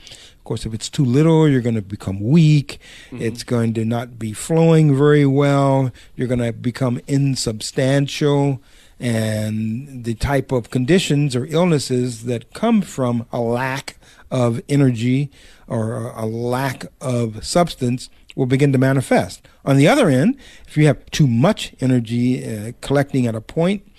[0.44, 2.78] Of course, if it's too little, you're going to become weak.
[3.14, 5.90] It's going to not be flowing very well.
[6.18, 8.62] You're going to become insubstantial.
[9.00, 13.96] And the type of conditions or illnesses that come from a lack
[14.30, 15.32] of energy
[15.66, 19.48] or a lack of substance will begin to manifest.
[19.64, 20.38] On the other end,
[20.68, 23.90] if you have too much energy uh, collecting at a point,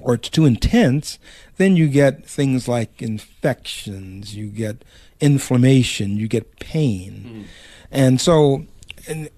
[0.00, 1.20] or it's too intense,
[1.56, 4.82] then you get things like infections, you get
[5.22, 7.46] inflammation, you get pain.
[7.90, 8.66] And so,
[9.08, 9.30] and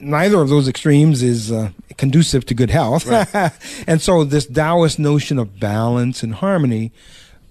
[0.00, 3.06] neither of those extremes is uh, conducive to good health.
[3.86, 6.92] and so, this Taoist notion of balance and harmony,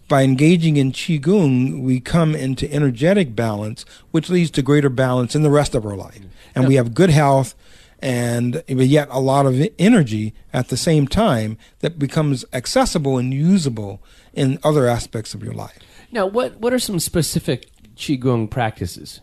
[0.08, 5.44] by engaging in Qigong, we come into energetic balance, which leads to greater balance in
[5.44, 6.22] the rest of our life.
[6.56, 7.56] And we have good health
[8.00, 14.02] and yet a lot of energy at the same time that becomes accessible and usable
[14.34, 15.80] in other aspects of your life.
[16.12, 19.22] Now, what what are some specific qigong practices?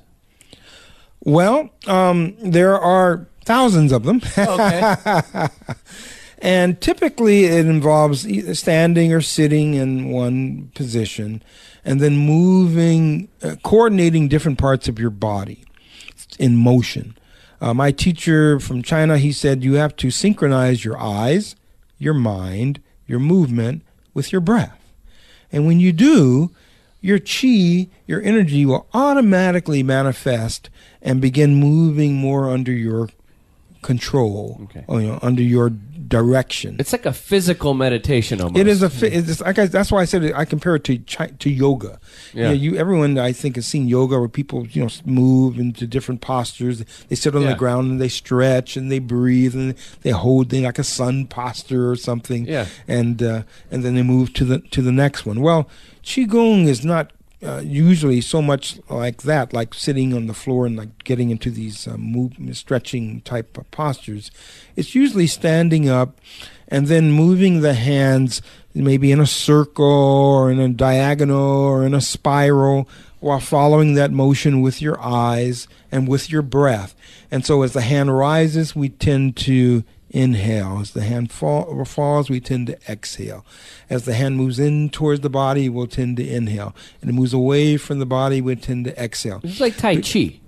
[1.20, 4.20] Well, um, there are thousands of them.
[4.36, 4.94] Okay.
[6.44, 8.26] And typically it involves
[8.58, 11.42] standing or sitting in one position
[11.86, 15.64] and then moving, uh, coordinating different parts of your body
[16.38, 17.16] in motion.
[17.62, 21.56] Uh, my teacher from China, he said you have to synchronize your eyes,
[21.98, 23.82] your mind, your movement
[24.12, 24.78] with your breath.
[25.50, 26.50] And when you do,
[27.04, 30.70] your chi, your energy will automatically manifest
[31.02, 33.10] and begin moving more under your
[33.82, 34.84] control, Okay.
[34.88, 35.68] or, you know, under your
[36.08, 36.76] direction.
[36.78, 38.60] It's like a physical meditation almost.
[38.60, 38.90] It is a.
[39.02, 41.98] It's like I, that's why I said it, I compare it to to yoga.
[42.32, 42.50] Yeah.
[42.52, 46.20] You, you everyone I think has seen yoga where people you know move into different
[46.20, 46.84] postures.
[47.08, 47.50] They sit on Yeah.
[47.50, 51.26] the ground and they stretch and they breathe and they hold they like a sun
[51.26, 52.46] posture or something.
[52.46, 52.66] Yeah.
[52.86, 55.40] And uh, and then they move to the to the next one.
[55.40, 55.68] Well,
[56.02, 57.12] qigong is not.
[57.44, 61.50] Uh, usually, so much like that, like sitting on the floor and like getting into
[61.50, 64.30] these uh, move, stretching type of postures.
[64.76, 66.18] It's usually standing up
[66.68, 68.40] and then moving the hands
[68.74, 72.88] maybe in a circle or in a diagonal or in a spiral
[73.20, 76.94] while following that motion with your eyes and with your breath.
[77.30, 79.84] And so as the hand rises, we tend to
[80.14, 80.78] inhale.
[80.80, 83.44] As the hand fall, falls, we tend to exhale.
[83.90, 86.74] As the hand moves in towards the body, we'll tend to inhale.
[87.00, 89.40] And it moves away from the body, we tend to exhale.
[89.42, 90.40] It's like Tai Chi.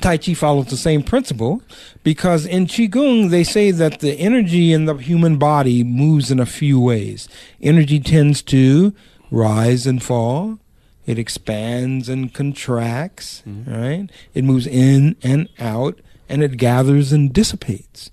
[0.00, 1.62] Tai Chi follows the same principle
[2.02, 6.46] because in Qigong they say that the energy in the human body moves in a
[6.46, 7.28] few ways.
[7.60, 8.94] Energy tends to
[9.30, 10.58] rise and fall.
[11.06, 13.74] It expands and contracts, mm-hmm.
[13.74, 14.10] right?
[14.34, 18.10] It moves in and out and it gathers and dissipates.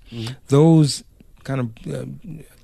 [0.48, 1.04] Those
[1.44, 2.06] kind of uh,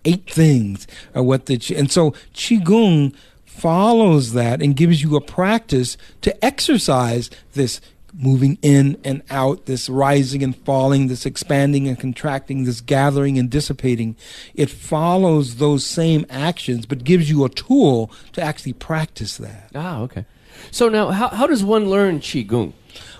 [0.04, 3.14] eight things are what the Qi- and so qigong
[3.44, 7.80] follows that and gives you a practice to exercise this
[8.14, 13.48] moving in and out, this rising and falling, this expanding and contracting, this gathering and
[13.50, 14.16] dissipating.
[14.54, 19.70] It follows those same actions, but gives you a tool to actually practice that.
[19.74, 20.24] Ah, okay.
[20.70, 22.72] So now, how, how does one learn qigong?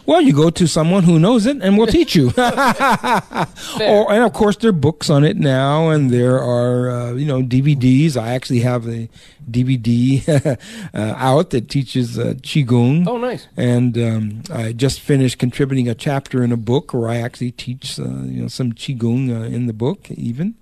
[0.05, 2.29] Well, you go to someone who knows it and will teach you.
[2.37, 7.27] or, and of course, there are books on it now, and there are uh, you
[7.27, 8.17] know DVDs.
[8.17, 9.09] I actually have a
[9.51, 10.59] DVD
[10.95, 13.07] uh, out that teaches uh, qigong.
[13.07, 13.47] Oh, nice.
[13.57, 17.99] And um, I just finished contributing a chapter in a book where I actually teach
[17.99, 20.55] uh, you know some qigong uh, in the book even,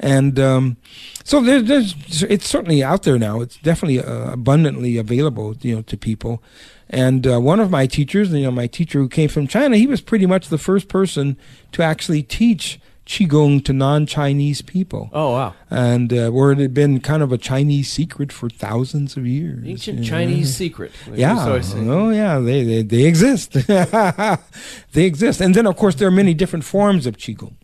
[0.00, 0.76] and um,
[1.24, 3.40] so there, there's it's certainly out there now.
[3.40, 6.42] It's definitely uh, abundantly available you know to people.
[6.92, 9.86] And uh, one of my teachers, you know, my teacher who came from China, he
[9.86, 11.38] was pretty much the first person
[11.72, 15.08] to actually teach qigong to non-Chinese people.
[15.12, 15.54] Oh, wow.
[15.70, 19.66] And uh, where it had been kind of a Chinese secret for thousands of years.
[19.66, 20.08] Ancient you know.
[20.10, 20.92] Chinese secret.
[21.08, 21.34] like Yeah.
[21.34, 21.78] we always say.
[21.88, 22.38] Oh, yeah.
[22.38, 23.52] They they, they exist.
[23.66, 25.40] they exist.
[25.40, 27.54] And then, of course, there are many different forms of qigong.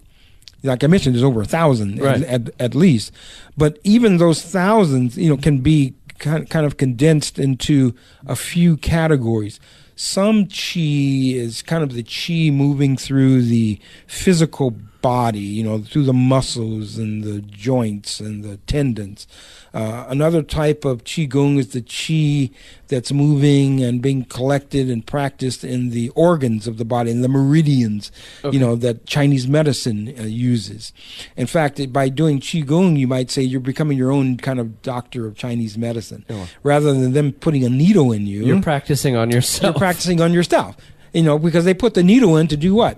[0.64, 2.22] Like I mentioned, there's over a thousand Right.
[2.22, 3.12] at, at, at least.
[3.56, 7.94] But even those thousands, you know, can be kind of condensed into
[8.26, 9.60] a few categories.
[9.96, 16.04] Some chi is kind of the chi moving through the physical body, you know, through
[16.04, 19.26] the muscles and the joints and the tendons.
[19.74, 22.50] Uh, another type of qigong is the qi
[22.88, 27.28] that's moving and being collected and practiced in the organs of the body, in the
[27.28, 28.10] meridians,
[28.50, 30.92] you know, that Chinese medicine uh, uses.
[31.36, 34.82] In fact, it- by doing qigong, you might say you're becoming your own kind of
[34.82, 36.24] doctor of Chinese medicine,
[36.62, 39.62] rather than them putting a needle in you You're practicing on yourself.
[39.74, 40.76] you're practicing on yourself.
[41.18, 42.96] You know, because they put the needle in to do what?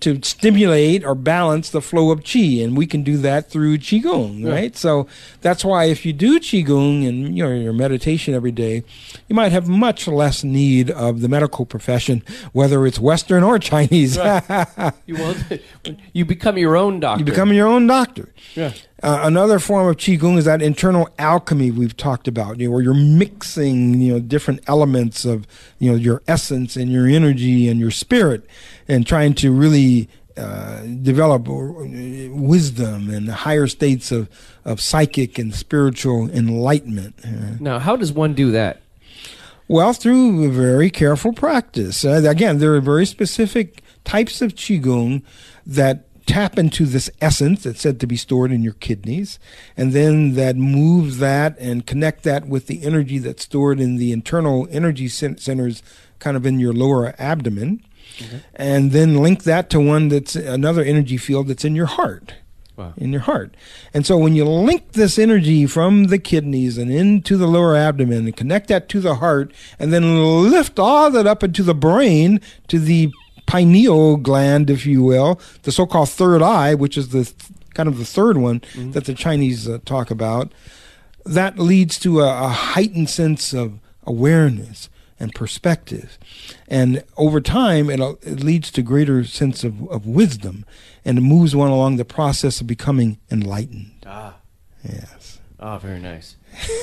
[0.00, 4.48] To stimulate or balance the flow of qi, and we can do that through qigong,
[4.50, 4.74] right?
[4.74, 5.06] So
[5.42, 8.84] that's why if you do qigong and you know your meditation every day,
[9.28, 12.22] you might have much less need of the medical profession,
[12.52, 14.16] whether it's Western or Chinese.
[15.06, 15.34] You, will,
[16.12, 17.20] you become your own doctor.
[17.20, 18.28] you become your own doctor.
[18.54, 18.72] Yeah.
[19.00, 22.82] Uh, another form of qigong is that internal alchemy we've talked about, you know, where
[22.82, 25.46] you're mixing, you know, different elements of,
[25.78, 28.44] you know, your essence and your energy and your spirit,
[28.88, 31.52] and trying to really uh, develop uh,
[32.30, 34.28] wisdom and higher states of
[34.64, 37.14] of psychic and spiritual enlightenment.
[37.24, 38.80] Uh, Now, how does one do that?
[39.68, 42.04] well, through very careful practice.
[42.04, 45.22] Uh, again, there are very specific types of qigong
[45.66, 49.38] that tap into this essence that's said to be stored in your kidneys,
[49.76, 54.12] and then that moves that and connect that with the energy that's stored in the
[54.12, 55.82] internal energy centers,
[56.18, 57.82] kind of in your lower abdomen,
[58.18, 58.36] mm-hmm.
[58.54, 62.34] and then link that to one that's another energy field that's in your heart
[62.76, 62.94] Wow.
[62.96, 63.56] in your heart.
[63.92, 68.26] And so when you link this energy from the kidneys and into the lower abdomen
[68.26, 72.40] and connect that to the heart and then lift all that up into the brain
[72.68, 73.12] to the
[73.48, 77.34] pineal gland, if you will, the so-called third eye, which is the th-
[77.74, 78.62] kind of the third one
[78.92, 80.52] that the Chinese uh, talk about,
[81.24, 84.88] that leads to a, a heightened sense of awareness
[85.20, 86.18] and perspective.
[86.68, 90.64] And over time, it, it leads to greater sense of, of wisdom
[91.04, 94.04] and it moves one along the process of becoming enlightened.
[94.06, 94.36] Ah.
[94.84, 95.40] Yes.
[95.58, 96.36] Oh, very nice.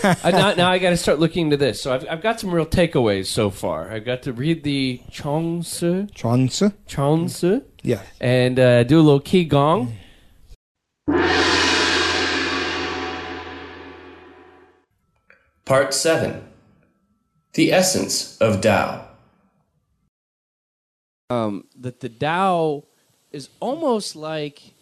[0.03, 1.81] I, now, now I got to start looking into this.
[1.81, 3.91] So I've, I've got some real takeaways so far.
[3.91, 6.72] I've got to read the Chongsu, Chuang-Tzu?
[6.88, 8.06] Chongsu, Yes.
[8.19, 9.93] and uh, do a little qigong.
[15.65, 16.43] Part 7
[17.53, 19.07] The Essence of Tao.
[21.30, 22.84] um, that the Tao
[23.31, 24.74] is almost like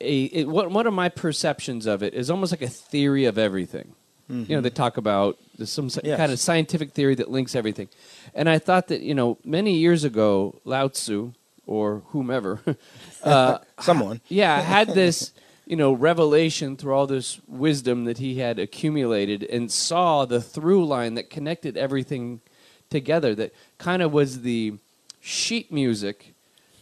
[0.00, 3.38] a it, what one of my perceptions of it is almost like a theory of
[3.38, 3.94] everything.
[4.26, 6.16] You know, they talk about some Yes.
[6.16, 7.88] kind of scientific theory that links everything,
[8.34, 11.32] and I thought that you know many years ago Lao Tzu
[11.66, 12.60] or whomever,
[13.22, 14.22] uh, Someone.
[14.28, 15.32] yeah, had this
[15.66, 20.86] you know revelation through all this wisdom that he had accumulated and saw the through
[20.86, 22.40] line that connected everything
[22.88, 24.72] together that kind of was the
[25.20, 26.32] sheet music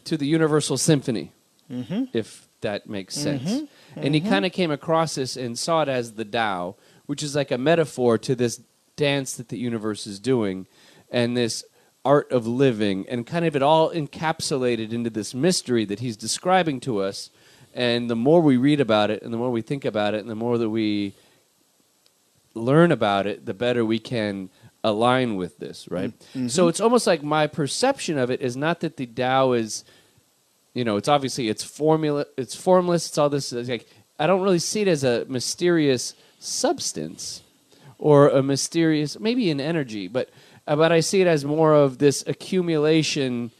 [0.05, 1.33] to the universal symphony
[2.13, 3.47] if that makes mm-hmm.
[3.47, 3.71] sense.
[3.95, 4.31] And he mm-hmm.
[4.31, 6.77] kind of came across this and saw it as the Tao
[7.07, 8.61] which is like a metaphor to this
[8.97, 10.67] dance that the universe is doing
[11.11, 11.65] and this
[12.05, 16.81] art of living and kind of it all encapsulated into this mystery that he's describing
[16.81, 17.31] to us.
[17.75, 20.31] And the more we read about it and the more we think about it and
[20.31, 21.15] the more that we
[22.55, 24.51] learn about it the better we can
[24.85, 26.19] align with this right?
[26.31, 26.49] Mm-hmm.
[26.49, 29.85] So it's almost like my perception of it is not that the Tao is
[30.75, 33.87] you know it's obviously it's formula it's formless it's all this it's like
[34.19, 37.43] I don't really see it as a mysterious substance
[37.99, 40.31] or a mysterious maybe an energy, but
[40.67, 43.51] uh, but I see it as more of this accumulation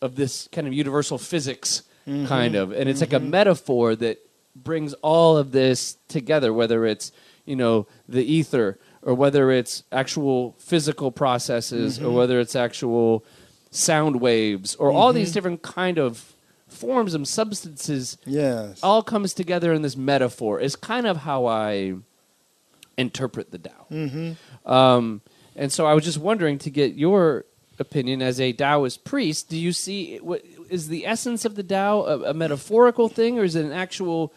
[0.00, 2.26] of this kind of universal physics mm-hmm.
[2.26, 3.30] kind of, and it's like a mm-hmm.
[3.30, 4.18] metaphor that
[4.54, 7.10] brings all of this together, whether it's
[7.44, 12.14] you know the ether or whether it's actual physical processes or mm-hmm.
[12.14, 13.24] whether it's actual
[13.72, 16.31] sound waves or all these different kind of
[16.72, 18.80] forms and substances Yes.
[18.82, 21.94] all comes together in this metaphor is kind of how I
[22.96, 23.86] interpret the Tao.
[23.90, 24.70] Mm-hmm.
[24.70, 25.20] Um,
[25.56, 27.44] and so I was just wondering to get your
[27.78, 29.48] opinion as a Taoist priest.
[29.48, 33.44] Do you see what is the essence of the Tao a, a metaphorical thing, or
[33.44, 34.32] is it an actual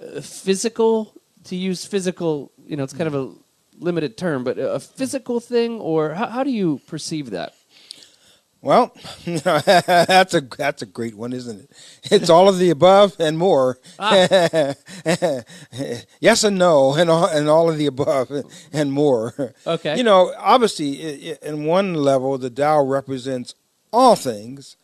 [0.00, 1.12] uh, physical?
[1.44, 3.30] To use physical, you know, it's kind of a
[3.78, 7.54] limited term, but a a physical thing, or how, how do you perceive that?
[8.62, 8.92] Well,
[9.26, 11.70] that's a that's a great one, isn't it?
[12.10, 13.78] It's all of the above and more.
[16.20, 18.32] yes and no, and all, and all of the above
[18.72, 19.54] and more.
[19.66, 19.96] Okay.
[19.96, 23.54] You know, obviously, in one level, the Tao represents
[23.92, 24.76] all things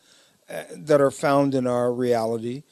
[0.49, 2.63] uh, that are found in our reality,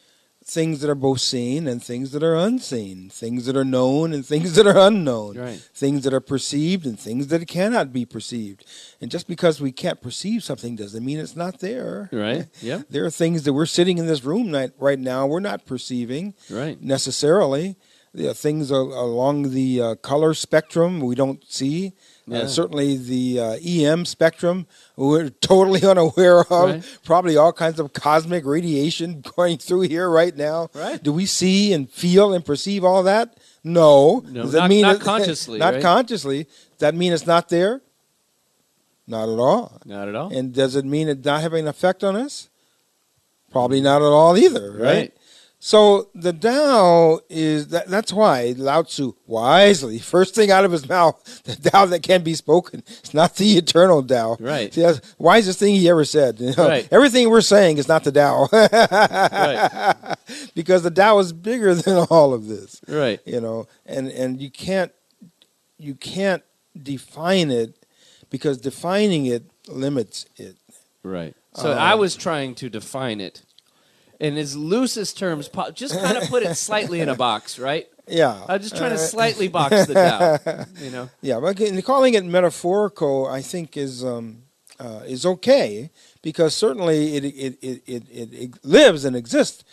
[0.51, 4.25] things that are both seen and things that are unseen, things that are known and
[4.25, 5.61] things that are unknown, Right.
[5.73, 8.65] things that are perceived and things that cannot be perceived.
[8.99, 12.09] And just because we can't perceive something doesn't mean it's not there.
[12.11, 12.47] Right.
[12.61, 12.81] Yeah.
[12.89, 16.77] There are things that we're sitting in this room right now we're not perceiving Right.
[16.81, 17.77] necessarily.
[18.13, 21.93] There are things along the uh, color spectrum we don't see.
[22.31, 22.39] Yeah.
[22.43, 26.49] Uh, certainly the uh, EM spectrum we're totally unaware of.
[26.69, 26.99] Right.
[27.03, 30.69] Probably all kinds of cosmic radiation going through here right now.
[30.73, 31.01] Right.
[31.03, 33.37] Do we see and feel and perceive all that?
[33.63, 34.23] No.
[34.27, 35.81] No, Does that not- mean not it- consciously, not right?
[35.83, 36.43] consciously.
[36.45, 37.81] Does that mean it's not there?
[39.07, 39.81] Not at all.
[39.85, 40.31] Not at all.
[40.33, 42.47] And does it mean it not having an effect on us?
[43.51, 44.79] Probably not at all either, right?
[44.81, 45.13] Right.
[45.63, 50.89] So the Tao is that, that's why Lao Tzu wisely, first thing out of his
[50.89, 52.81] mouth, the Tao that can be spoken.
[52.87, 54.37] It's not the eternal Tao.
[54.39, 54.73] Right.
[54.73, 56.39] See, that's the wisest thing he ever said.
[56.39, 56.67] you know.
[56.67, 56.87] Right.
[56.91, 60.15] Everything we're saying is not the Tao right.
[60.55, 63.19] because the Tao is bigger than all of this Right.
[63.23, 64.91] you know and and you can't
[65.77, 66.41] you can't
[66.81, 67.85] define it
[68.31, 70.55] because defining it limits it
[71.03, 71.35] Right.
[71.53, 73.43] So I um, was trying to define it
[74.21, 77.87] in as loosest terms, po- just kind of put it slightly in a box, right?
[78.07, 81.09] yeah I'm just trying to slightly box the Tao, you know.
[81.21, 84.25] yeah but calling it metaphorical i think is um
[84.79, 85.89] uh, is okay
[86.21, 88.03] because certainly it it, it, it,
[88.43, 89.63] it lives and exists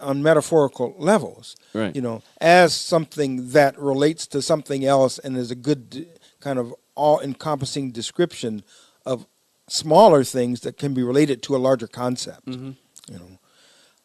[0.00, 1.94] on metaphorical levels Right.
[1.96, 6.08] you know as something that relates to something else and is a good
[6.40, 8.64] kind of all encompassing description
[9.06, 9.24] of
[9.68, 12.72] smaller things that can be related to a larger concept Mm-hmm.
[13.12, 13.38] you know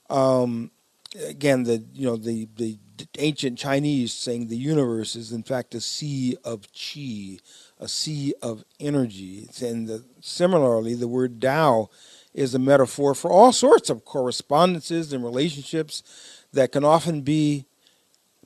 [0.10, 0.72] um
[1.28, 2.78] again the you know the the
[3.18, 7.40] ancient chinese saying the universe is in fact a sea of qi
[7.80, 11.90] a sea of energy and the, similarly the word Tao
[12.34, 16.04] is a metaphor for all sorts of correspondences and relationships
[16.54, 17.66] that can often be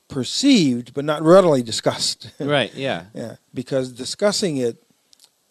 [0.08, 2.74] perceived but not readily discussed Right.
[2.74, 3.04] Yeah.
[3.14, 4.82] yeah, because discussing it,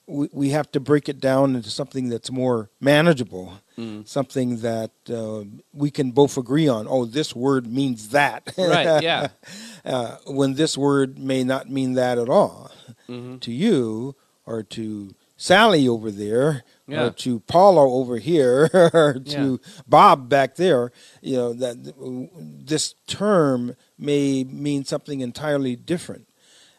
[0.08, 4.08] we, we have to break it down into something that's more manageable, Mm.
[4.08, 6.88] something that uh, we can both agree on.
[6.90, 8.52] Oh, this word means that.
[8.58, 9.04] Right.
[9.04, 9.28] Yeah.
[9.86, 12.72] uh, when this word may not mean that at all
[13.08, 13.40] Mhm.
[13.42, 14.16] to you
[14.48, 17.04] or to Sally over there Yeah.
[17.06, 20.92] or to Paulo over here or to Bob back there.
[21.22, 21.76] You know that
[22.66, 26.26] this term may mean something entirely different,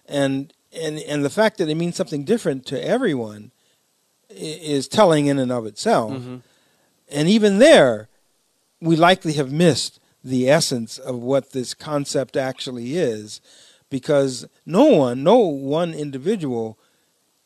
[0.06, 3.50] and and and the fact that it means something different to everyone
[4.30, 6.12] is telling in and of itself.
[6.12, 6.42] Mhm.
[7.10, 8.08] And even there,
[8.80, 13.40] we likely have missed the essence of what this concept actually is,
[13.88, 16.76] because no one, no one individual,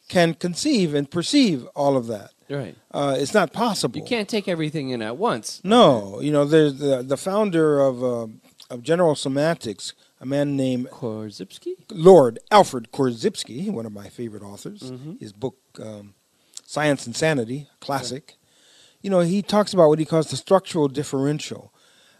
[0.09, 2.33] can conceive and perceive all of that.
[2.51, 2.75] Right.
[2.91, 3.99] Uh, it's not possible.
[4.01, 5.61] You can't take everything in at once.
[5.65, 8.27] No, you know, there's the the founder of uh,
[8.69, 9.93] of General Semantics,
[10.23, 11.75] a man named Korzybski?
[11.91, 14.81] Lord Alfred Korzybski, one of my favorite authors.
[14.83, 15.21] Mhm.
[15.21, 16.15] His book um,
[16.65, 18.37] Science and Sanity, classic.
[19.03, 21.75] You know, he talks about what he calls the structural differential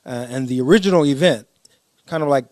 [0.05, 1.47] uh, and the original event,
[2.07, 2.47] kind of like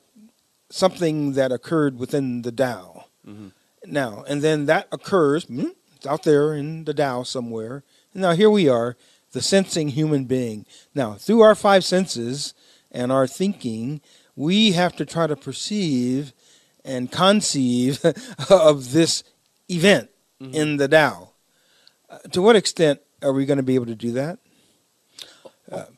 [0.71, 3.07] something that occurred within the Tao.
[3.27, 3.51] Mhm.
[3.87, 7.83] Now, and then that occurs hmm, it's out there in the Tao somewhere.
[8.15, 8.97] And Now here we are,
[9.33, 10.65] the sensing human being.
[10.95, 12.55] Now, through our five senses
[12.93, 14.01] and our thinking,
[14.41, 16.33] we have to try to perceive
[16.83, 18.03] and conceive
[18.51, 19.23] of this
[19.69, 20.09] event
[20.41, 21.33] in the Tao.
[22.09, 24.39] Uh, to what extent are we going to be able to do that?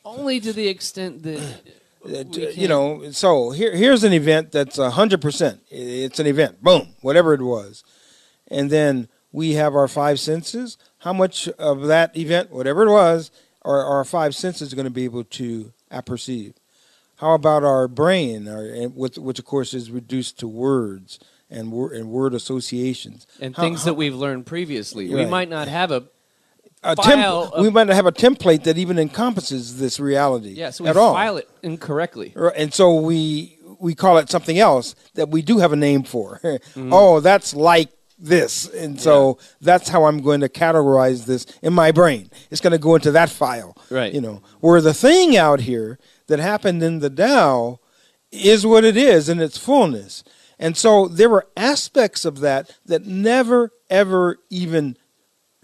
[0.05, 1.61] Only to the extent that
[2.05, 2.25] Uh,
[2.57, 5.61] you know, so here here's an event that's hundred percent.
[5.71, 6.61] It's an event.
[6.61, 7.85] Boom, whatever it was,
[8.49, 10.77] and then we have our five senses.
[10.99, 13.31] How much of that event, whatever it was,
[13.63, 16.55] are our five senses going to be able to apperceive?
[17.23, 21.93] How about our brain, our, with, which of course is reduced to words and, wor-
[21.93, 25.09] and word associations and How- things how- that we've learned previously.
[25.15, 26.05] We might not have a
[26.85, 30.71] a file temp- we might not have a template that even encompasses this reality yeah,
[30.71, 31.15] so we at all.
[31.15, 32.33] file it incorrectly.
[32.35, 36.03] Right, and so we we call it something else that we do have a name
[36.03, 36.41] for.
[36.75, 36.93] Mm-hmm.
[36.93, 41.93] Oh, that's like this, and so that's how I'm going to categorize this in my
[41.93, 42.31] brain.
[42.51, 44.13] It's going to go into that file, Right.
[44.13, 45.99] You know, where the thing out here
[46.33, 47.79] that happened in the Tao
[48.31, 50.25] is what it is in its fullness,
[50.59, 54.97] and so there were aspects of that that never ever even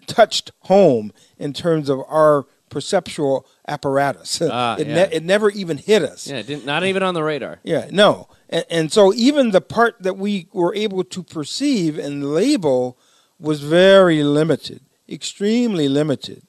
[0.07, 4.43] touched home in terms of our perceptual apparatus.
[4.43, 4.95] Ah, it, yeah.
[4.95, 6.27] ne- it never even hit us.
[6.27, 7.61] Yeah, didn't, not even on the radar.
[7.63, 8.29] Yeah, no.
[8.51, 12.99] And, and so even the part that we were able to perceive and label
[13.39, 16.43] was very limited, extremely limited.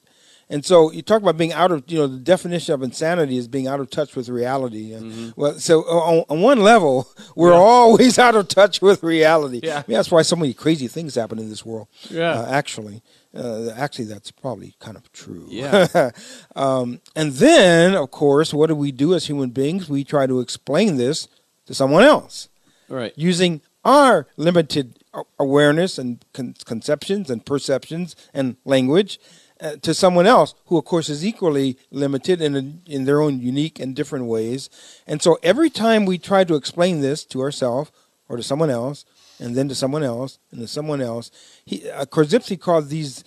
[0.52, 3.46] And so you talk about being out of, you know, the definition of insanity is
[3.46, 4.92] being out of touch with reality.
[4.92, 9.60] And Well, so on, on one level, we're always out of touch with reality.
[9.62, 9.78] Yeah.
[9.78, 11.86] I mean, that's why so many crazy things happen in this world.
[12.10, 12.32] Yeah.
[12.32, 13.00] Uh, actually,
[13.32, 15.46] uh, actually, that's probably kind of true.
[15.48, 16.10] Yeah.
[16.56, 19.88] um, and then, of course, what do we do as human beings?
[19.88, 21.28] We try to explain this
[21.66, 22.48] to someone else
[22.88, 23.12] Right.
[23.16, 24.98] using our limited
[25.38, 29.20] awareness and con- conceptions and perceptions and language
[29.60, 33.78] uh, to someone else who, of course, is equally limited in in their own unique
[33.78, 34.70] and different ways.
[35.06, 37.90] And so, every time we try to explain this to ourselves
[38.28, 39.04] or to someone else,
[39.38, 41.30] and then to someone else and to someone else,
[41.64, 43.24] he, uh, Korzybski called these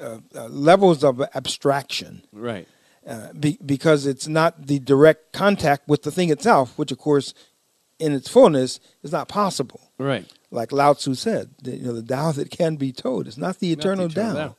[0.00, 2.66] uh, uh, levels of abstraction Right.
[3.06, 7.34] uh, be, because it's not the direct contact with the thing itself, which of course,
[7.98, 9.92] in its fullness, is not possible.
[9.98, 10.26] Right.
[10.50, 13.60] Like Lao Tzu said, the, you know, the Tao that can be told is not
[13.60, 14.56] the Not the eternal, eternal Tao.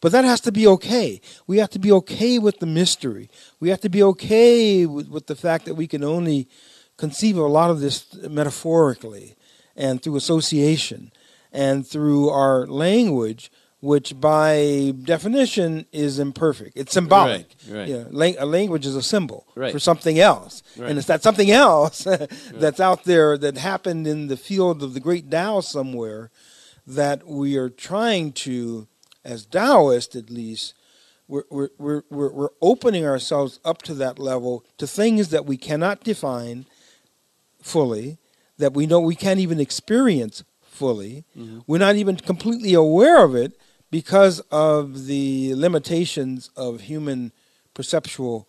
[0.00, 1.20] But that has to be okay.
[1.46, 3.28] We have to be okay with the mystery.
[3.60, 6.48] We have to be okay with, with the fact that we can only
[6.96, 9.36] conceive of a lot of this metaphorically
[9.76, 11.12] and through association
[11.52, 13.50] and through our language,
[13.80, 16.76] which by definition is imperfect.
[16.76, 17.54] It's symbolic.
[17.68, 17.88] Right, right.
[17.88, 19.72] You know, lang- a language is a symbol Right.
[19.72, 20.62] for something else.
[20.78, 22.06] And it's that something else
[22.54, 26.30] that's out there that happened in the field of the great Tao somewhere
[26.86, 28.86] that we are trying to,
[29.24, 30.74] as Taoists at least,
[31.28, 35.56] we're, we're, we're, we're we're opening ourselves up to that level to things that we
[35.56, 36.66] cannot define
[37.62, 38.18] fully,
[38.58, 41.24] that we know we can't even experience fully.
[41.66, 43.52] We're not even completely aware of it
[43.90, 47.32] because of the limitations of human
[47.74, 48.48] perceptual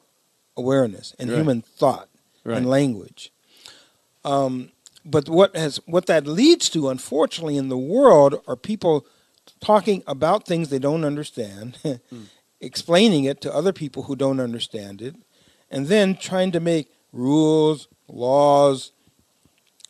[0.57, 1.37] awareness and Right.
[1.37, 2.09] human thought
[2.43, 2.57] Right.
[2.57, 3.31] and language.
[4.23, 4.71] Um,
[5.03, 9.05] but what has what that leads to, unfortunately, in the world, are people
[9.59, 11.77] talking about things they don't understand,
[12.61, 15.15] explaining it to other people who don't understand it,
[15.69, 18.91] and then trying to make rules, laws,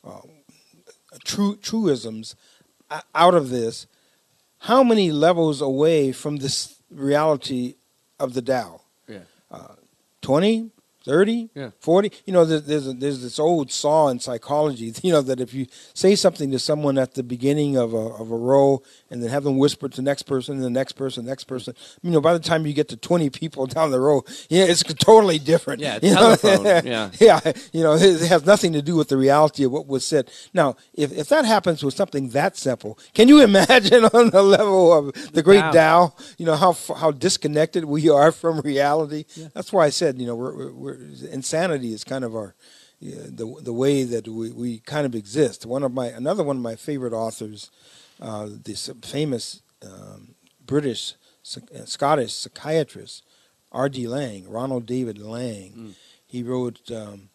[0.03, 0.21] uh,
[1.23, 2.35] true truisms
[3.15, 3.87] out of this.
[4.59, 7.75] How many levels away from this reality
[8.19, 8.81] of the Tao?
[9.07, 9.19] Yeah.
[10.21, 10.69] 20
[11.05, 11.71] 30 Yeah.
[11.79, 15.39] 40 you know there- there's a, there's this old saw in psychology you know that
[15.39, 19.21] if you say something to someone at the beginning of a of a row and
[19.23, 21.73] then have them whisper to the next person and the next person the next person
[22.03, 24.83] you know by the time you get to 20 people down the row yeah it's
[24.83, 26.35] totally different Yeah, you know?
[26.35, 27.09] telephone, yeah.
[27.19, 27.39] yeah
[27.73, 30.75] you know it has nothing to do with the reality of what was said now
[30.93, 35.13] if if that happens with something that simple can you imagine on the level of
[35.33, 35.71] the great Tao.
[35.71, 39.25] Tao you know how how disconnected we are from reality.
[39.53, 42.55] That's why I said you know we're, we're, we're insanity is kind of our
[42.99, 45.65] yeah, the the way that we, we kind of exist.
[45.65, 47.71] One of my another one of my favorite authors,
[48.21, 50.35] uh, this famous um,
[50.65, 51.15] British
[51.57, 53.23] uh, Scottish psychiatrist
[53.71, 53.89] R.
[53.89, 54.07] D.
[54.07, 55.95] Laing, Ronald David Laing.
[56.27, 56.91] He wrote.
[56.91, 57.29] Um,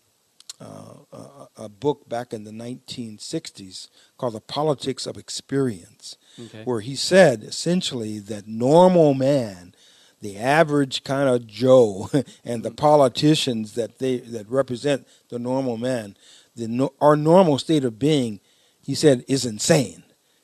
[0.59, 6.63] uh, a, a book back in the 1960s called The Politics of Experience, Okay.
[6.65, 9.75] where he said essentially that normal man,
[10.21, 12.11] the average kind of Joe,
[12.45, 16.17] and the politicians that they that represent the normal man,
[16.55, 18.41] the no, our normal state of being,
[18.81, 20.03] he said, is insane,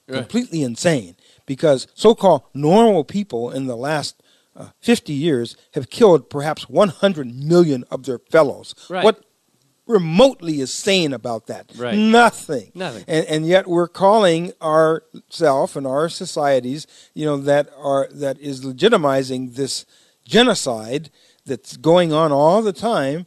[0.09, 0.19] Right.
[0.19, 1.17] completely insane,
[1.47, 4.23] because so-called normal people in the last
[4.55, 8.75] uh, 50 years have killed perhaps 100 million of their fellows.
[8.91, 9.05] Right.
[9.05, 9.25] What
[9.93, 11.71] remotely is sane about that?
[11.77, 11.97] Right.
[11.97, 12.73] Nothing.
[12.75, 13.05] Nothing.
[13.07, 18.65] And, and yet we're calling ourself and our societies, you know, that are that is
[18.65, 19.87] legitimizing this
[20.25, 21.11] genocide
[21.47, 23.27] that's going on all the time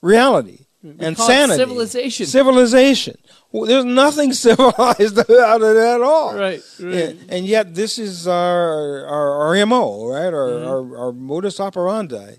[0.00, 1.56] reality and call it sanity.
[1.58, 2.26] civilization.
[2.26, 3.18] Civilization.
[3.50, 6.34] Well, there's nothing civilized about it at all.
[6.34, 6.94] Right, right.
[6.94, 10.32] And, and yet, this is our our, our mo, right?
[10.32, 10.68] Our, Mm-hmm.
[10.68, 12.36] our our modus operandi,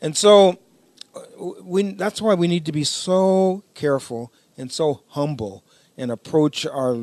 [0.00, 0.58] and so
[1.62, 1.92] we.
[1.92, 5.64] That's why we need to be so careful and so humble
[5.96, 6.96] and approach our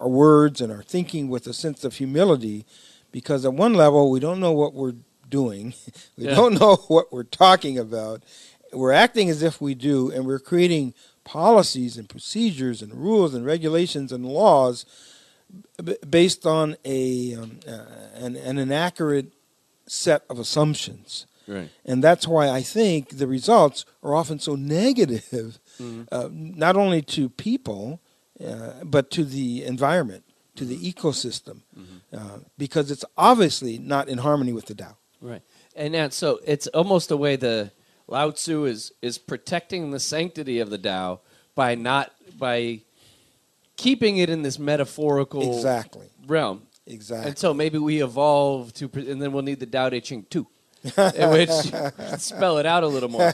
[0.00, 2.64] our words and our thinking with a sense of humility,
[3.10, 4.94] because at one level we don't know what we're
[5.28, 5.74] doing,
[6.16, 6.34] we Yeah.
[6.36, 8.22] don't know what we're talking about.
[8.72, 10.94] We're acting as if we do, and we're creating
[11.24, 14.84] policies and procedures and rules and regulations and laws
[15.82, 17.84] b- based on a um, uh,
[18.14, 19.32] an, an inaccurate
[19.86, 21.26] set of assumptions.
[21.48, 21.70] Right.
[21.84, 25.58] And that's why I think the results are often so negative,
[26.12, 28.00] uh, not only to people,
[28.44, 30.24] uh, but to the environment,
[30.56, 31.62] to the ecosystem,
[32.12, 34.96] uh, because it's obviously not in harmony with the Tao.
[35.20, 35.42] Right.
[35.74, 37.72] And so it's almost a way the
[38.06, 41.20] Lao Tzu is is protecting the sanctity of the Tao
[41.54, 42.82] by not by
[43.76, 46.08] keeping it in this metaphorical Exactly.
[46.26, 46.62] realm.
[46.86, 47.28] Exactly.
[47.28, 50.46] And so maybe we evolve to, and then we'll need the Tao Te Ching too,
[51.30, 51.50] which
[52.20, 53.32] spell it out a little more.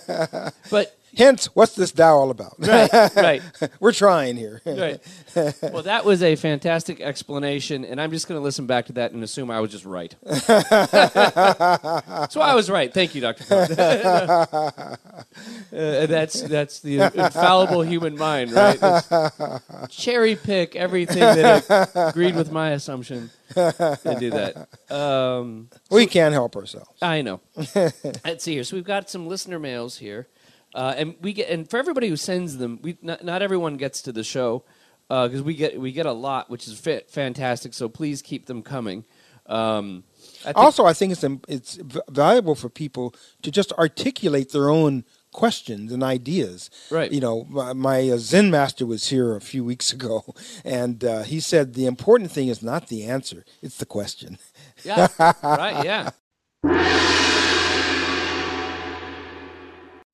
[0.70, 2.54] But Hence, what's this Tao all about?
[2.58, 3.42] right, right.
[3.80, 4.60] We're trying here.
[4.64, 5.00] Right.
[5.62, 9.10] Well, that was a fantastic explanation, and I'm just going to listen back to that
[9.10, 10.14] and assume I was just right.
[12.30, 12.94] so I was right.
[12.94, 13.44] Thank you, Doctor.
[13.52, 14.96] uh,
[16.06, 18.78] that's that's the infallible human mind, right?
[19.90, 24.68] Cherry pick everything that agreed with my assumption and do that.
[24.90, 26.90] Um, we can't help ourselves.
[27.02, 27.40] I know.
[27.74, 28.64] Let's see here.
[28.64, 30.28] So we've got some listener mails here,
[30.74, 34.02] uh, and we get and for everybody who sends them, we not, not everyone gets
[34.02, 34.64] to the show
[35.08, 37.74] because we get we get a lot, which is fa- fantastic.
[37.74, 39.04] So please keep them coming.
[39.46, 40.04] Um,
[40.46, 41.78] I also, I think it's it's
[42.08, 46.70] valuable for people to just articulate their own questions and ideas.
[46.90, 47.12] Right.
[47.12, 50.34] You know, my, my uh, Zen master was here a few weeks ago,
[50.64, 54.38] and uh, he said the important thing is not the answer; it's the question.
[54.84, 55.08] yeah,
[55.42, 56.10] right, yeah.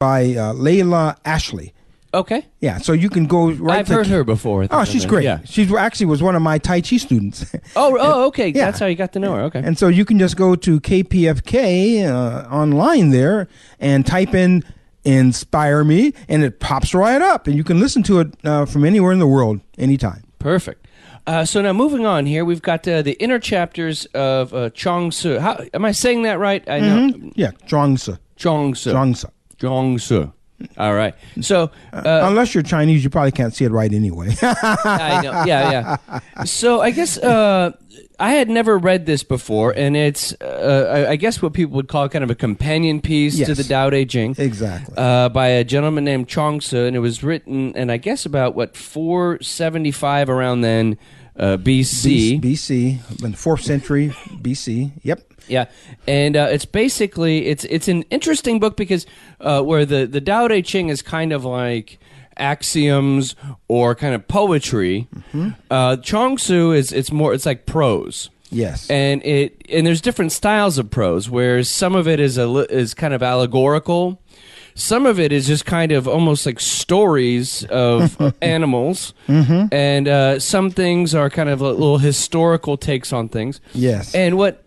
[0.01, 1.75] By uh, Layla Ashley.
[2.13, 3.79] Okay, Yeah, so you can go right.
[3.81, 4.67] I've to heard her before.
[4.71, 5.23] Oh, she's great.
[5.25, 5.41] Yeah.
[5.45, 7.55] She actually was one of my Tai Chi students.
[7.77, 8.49] Oh, oh, okay.
[8.49, 8.65] Yeah.
[8.65, 9.43] That's how you got to know her.
[9.43, 9.61] Okay.
[9.63, 13.47] And so you can just go to KPFK uh, online there
[13.79, 14.65] and type in
[15.05, 17.47] Inspire Me, and it pops right up.
[17.47, 20.25] And you can listen to it uh, from anywhere in the world, anytime.
[20.41, 20.89] Perfect.
[21.29, 25.13] Uh, so now moving on here, we've got uh, the inner chapters of uh, Chong
[25.13, 25.39] Su.
[25.39, 26.69] How am I saying that right?
[26.69, 28.19] I know Yeah, Zhuangzi.
[28.37, 29.29] Chong Su.
[29.61, 29.69] Zhuangzi.
[29.69, 30.33] Chong Su.
[30.77, 31.15] All right.
[31.41, 34.35] So uh, Unless you're Chinese, you probably can't see it right anyway.
[34.43, 35.45] I know.
[35.47, 36.45] Yeah, yeah.
[36.45, 37.73] So I guess uh,
[38.19, 42.09] I had never read this before, and it's uh, I guess what people would call
[42.11, 44.35] kind of a companion piece to the Tao Te Ching.
[44.37, 44.95] exactly.
[44.99, 48.55] uh, by a gentleman named Chong Su, and it was written, and I guess about
[48.55, 50.99] what 475 around then
[51.39, 52.41] uh, BC.
[52.43, 54.93] BC, in the fourth century BC.
[55.03, 55.30] Yep.
[55.49, 55.67] Yeah,
[56.07, 59.07] and uh, it's basically it's it's an interesting book because
[59.41, 61.99] uh, where the the Tao Te Ching is kind of like
[62.37, 63.37] axioms
[63.69, 65.09] or kind of poetry.
[65.71, 68.31] Uh, Chong Su is it's more it's like prose.
[68.53, 68.91] Yes.
[68.91, 72.95] and it and there's different styles of prose where some of it is a is
[72.95, 74.21] kind of allegorical.
[74.75, 79.15] Some of it is just kind of almost like stories of animals.
[79.29, 83.61] And uh, some things are kind of little historical takes on things.
[83.75, 84.15] Yes.
[84.15, 84.65] and what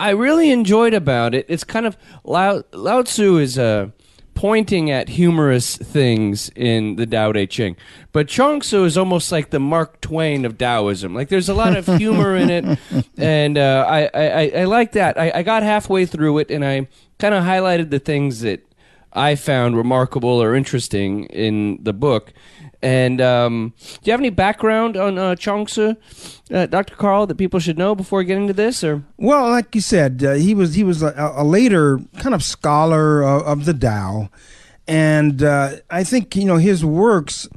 [0.00, 3.90] I really enjoyed about it, it's kind of Lao, Lao Tzu is uh,
[4.34, 7.76] pointing at humorous things in the Tao Te Ching,
[8.12, 11.14] but Chong Tzu is almost like the Mark Twain of Taoism.
[11.14, 12.78] Like there's a lot of humor in it,
[13.18, 15.18] and uh, I, I, I, I like that.
[15.18, 16.86] I, I got halfway through it, and I
[17.18, 18.64] kind of highlighted the things that
[19.12, 22.32] I found remarkable or interesting in the book.
[22.80, 25.96] And um, do you have any background on uh, Chong Tzu,
[26.52, 26.94] uh, Dr.
[26.94, 28.84] Carl, that people should know before getting to this?
[28.84, 32.42] Or Well, like you said, uh, he was he was a, a later kind of
[32.42, 34.30] scholar of, of the Tao,
[34.86, 37.48] and uh, I think you know his works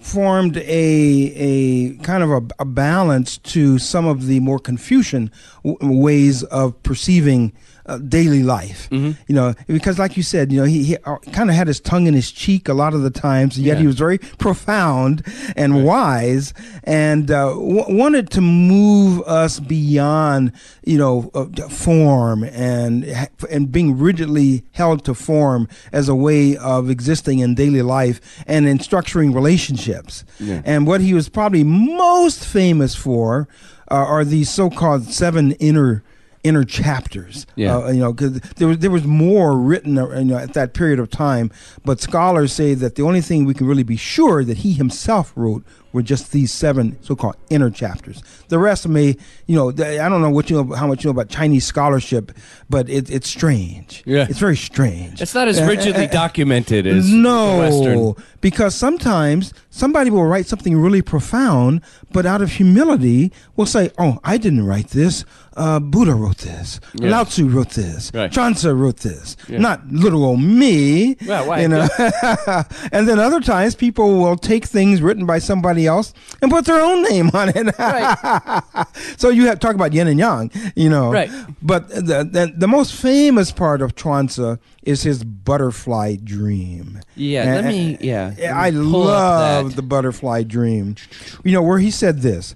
[0.00, 5.30] formed a a kind of a, a balance to some of the more Confucian
[5.64, 7.52] w- ways of perceiving
[7.86, 8.88] uh, daily life.
[8.90, 11.80] You know, because like you said, you know, he, he uh, kind of had his
[11.80, 13.80] tongue in his cheek a lot of the times, yet Yeah.
[13.82, 15.22] he was very profound
[15.56, 16.52] and wise,
[16.84, 20.52] and uh, w- wanted to move us beyond,
[20.84, 23.04] you know, uh, form and
[23.50, 28.66] and being rigidly held to form as a way of existing in daily life and
[28.66, 30.24] in structuring relationships.
[30.64, 33.48] And what he was probably most famous for
[33.90, 36.02] uh, are these so-called seven inner
[36.46, 37.46] inner chapters.
[37.56, 37.76] Yeah.
[37.76, 40.74] Uh, you know, because there was there was more written uh, you know, at that
[40.74, 41.50] period of time,
[41.84, 45.32] but scholars say that the only thing we can really be sure that he himself
[45.34, 45.64] wrote
[45.96, 48.22] were just these seven so-called inner chapters.
[48.48, 49.16] The rest may,
[49.46, 52.32] you know, I don't know what you know, how much you know about Chinese scholarship,
[52.68, 54.02] but it, it's strange.
[54.04, 54.26] Yeah.
[54.28, 55.22] it's very strange.
[55.22, 58.24] It's not as rigidly eh, eh, eh, documented as no, Western.
[58.42, 61.80] because sometimes somebody will write something really profound,
[62.12, 65.24] but out of humility will say, "Oh, I didn't write this.
[65.56, 66.78] Uh, Buddha wrote this.
[66.94, 67.08] Yeah.
[67.10, 68.12] Lao Tzu wrote this.
[68.12, 68.30] Right.
[68.30, 69.36] Chansa wrote this.
[69.48, 69.58] Yeah.
[69.58, 71.88] Not literal me." Well, why- You know?
[72.92, 76.80] and then other times people will take things written by somebody else and put their
[76.80, 77.78] own name on it.
[77.78, 78.62] Right.
[79.16, 81.10] so you have talk about yin and yang, you know.
[81.12, 81.30] Right.
[81.62, 87.00] But the, the the most famous part of Zhuangzi is his butterfly dream.
[87.14, 90.96] Yeah, let me- yeah, let me I love the butterfly dream.
[91.44, 92.54] You know where he said this.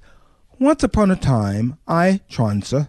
[0.58, 2.88] Once upon a time, I, Zhuangzi,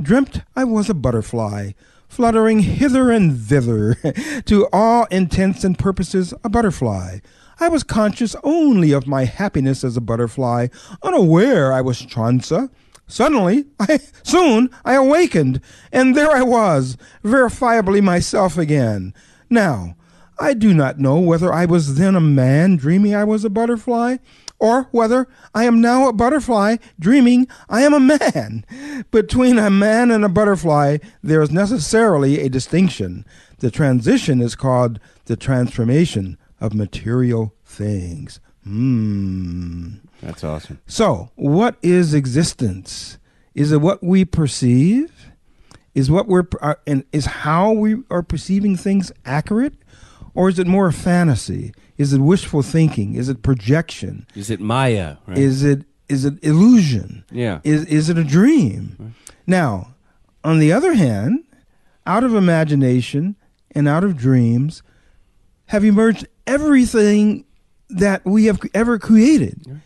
[0.00, 1.72] dreamt I was a butterfly,
[2.08, 3.94] fluttering hither and thither,
[4.46, 7.18] to all intents and purposes a butterfly.
[7.60, 10.68] I was conscious only of my happiness as a butterfly,
[11.02, 12.70] unaware I was Zhuangzi.
[13.08, 15.60] Suddenly, I soon I awakened,
[15.92, 19.12] and there I was, verifiably myself again.
[19.50, 19.96] Now,
[20.38, 24.18] I do not know whether I was then a man dreaming I was a butterfly,
[24.60, 28.64] or whether I am now a butterfly dreaming I am a man.
[29.10, 33.24] Between a man and a butterfly, there is necessarily a distinction.
[33.58, 38.40] The transition is called the transformation of material things.
[38.64, 39.94] Hmm.
[40.22, 40.80] That's awesome.
[40.86, 43.18] So, what is existence?
[43.54, 45.12] Is it what we perceive?
[45.94, 49.74] Is what we're uh, and is how we are perceiving things accurate,
[50.34, 51.72] or is it more a fantasy?
[51.96, 53.14] Is it wishful thinking?
[53.14, 54.26] Is it projection?
[54.36, 55.16] Is it Maya?
[55.26, 55.38] Right?
[55.38, 57.24] Is it is it illusion?
[57.30, 57.60] Yeah.
[57.64, 59.14] Is is it a dream?
[59.46, 59.94] Now,
[60.44, 61.44] on the other hand,
[62.06, 63.36] out of imagination
[63.72, 64.82] and out of dreams
[65.66, 67.44] have emerged everything
[67.90, 69.80] that we have ever created.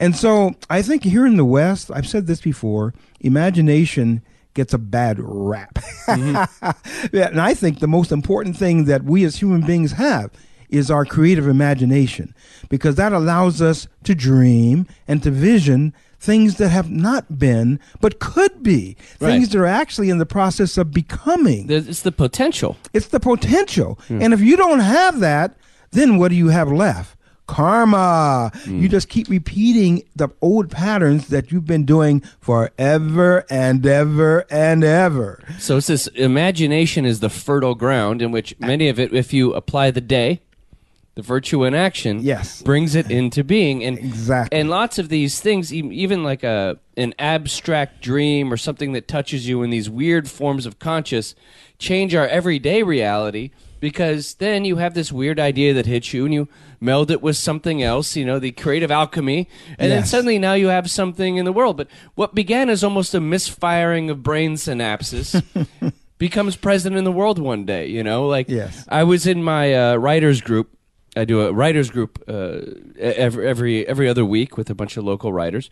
[0.00, 4.22] And so I think here in the West, I've said this before, imagination
[4.54, 5.74] gets a bad rap.
[6.06, 6.70] Mm-hmm.
[7.16, 10.30] Yeah, and I think the most important thing that we as human beings have
[10.68, 12.34] is our creative imagination
[12.68, 18.18] because that allows us to dream and to vision things that have not been but
[18.18, 19.30] could be Right.
[19.30, 22.76] things that are actually in the process of becoming It's the potential.
[22.92, 23.98] it's the potential.
[24.08, 24.20] Hmm.
[24.22, 25.56] And if you don't have that,
[25.90, 27.16] then what do you have left?
[27.48, 28.52] Karma.
[28.66, 28.86] You hmm.
[28.86, 35.42] just keep repeating the old patterns that you've been doing forever and ever and ever.
[35.58, 39.54] So it's this imagination is the fertile ground in which many of it, if you
[39.54, 40.40] apply the Te,
[41.14, 42.62] the virtue in action, Yes.
[42.62, 43.82] brings it into being.
[43.82, 44.56] And Exactly.
[44.56, 49.48] and lots of these things, even like a an abstract dream or something that touches
[49.48, 51.34] you in these weird forms of conscious,
[51.78, 53.50] change our everyday reality
[53.80, 56.48] because then you have this weird idea that hits you and you
[56.80, 59.48] meld it with something else, you know, the creative alchemy,
[59.78, 61.76] and then suddenly now you have something in the world.
[61.76, 65.42] But what began as almost a misfiring of brain synapses
[66.18, 68.26] becomes present in the world one day, you know?
[68.26, 68.84] Like Yes.
[68.88, 70.70] I was in my uh, writers group.
[71.16, 72.60] I do a writers group uh,
[73.00, 75.68] every every every other week with a bunch of local writers,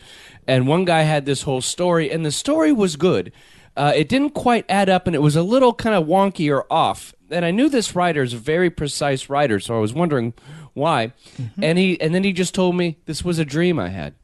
[0.48, 3.32] and one guy had this whole story, and the story was good.
[3.76, 6.64] Uh, it didn't quite add up, and it was a little kind of wonky or
[6.72, 7.14] off.
[7.30, 10.32] And I knew this writer is a very precise writer, so I was wondering
[10.74, 11.12] why.
[11.60, 14.14] And he and then he just told me this was a dream I had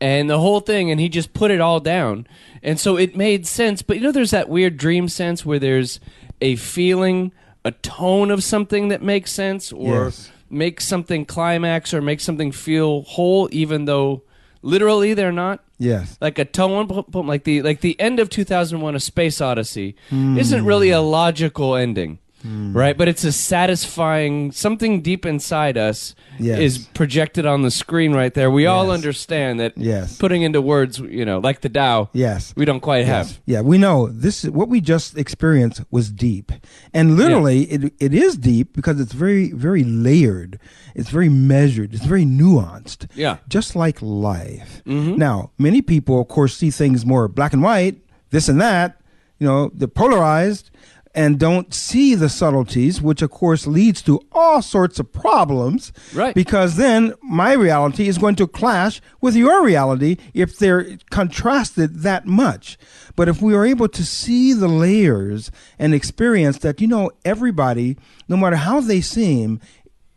[0.00, 2.26] and the whole thing and he just put it all down
[2.62, 6.00] and so it made sense but you know there's that weird dream sense where there's
[6.40, 7.30] a feeling
[7.66, 10.32] a tone of something that makes sense or Yes.
[10.48, 14.22] makes something climax or makes something feel whole even though
[14.64, 15.60] literally they're not?
[15.78, 16.16] Yes.
[16.20, 20.38] like a tone like the like the end of 2001 a space odyssey hmm.
[20.38, 26.58] isn't really a logical ending right but it's a satisfying something deep inside us Yes.
[26.58, 30.18] is projected on the screen right there we all understand that Yes.
[30.18, 32.52] putting into words you know like the Tao Yes.
[32.56, 33.08] we don't quite Yes.
[33.08, 34.44] have Yeah, we know this.
[34.44, 36.52] What we just experienced was deep,
[36.92, 40.58] and literally, it it is deep because it's very very layered.
[40.94, 41.92] It's very measured.
[41.94, 43.06] It's very nuanced.
[43.14, 43.36] Yeah.
[43.48, 44.82] just like life.
[44.86, 45.16] Mm-hmm.
[45.16, 47.96] Now, many people, of course, see things more black and white,
[48.30, 49.00] this and that.
[49.40, 50.70] You know, they're polarized.
[51.14, 55.92] And don't see the subtleties, which of course leads to all sorts of problems.
[56.12, 56.34] Right.
[56.34, 62.26] Because then my reality is going to clash with your reality if they're contrasted that
[62.26, 62.76] much.
[63.14, 67.96] But if we are able to see the layers and experience that, you know, everybody,
[68.28, 69.60] no matter how they seem,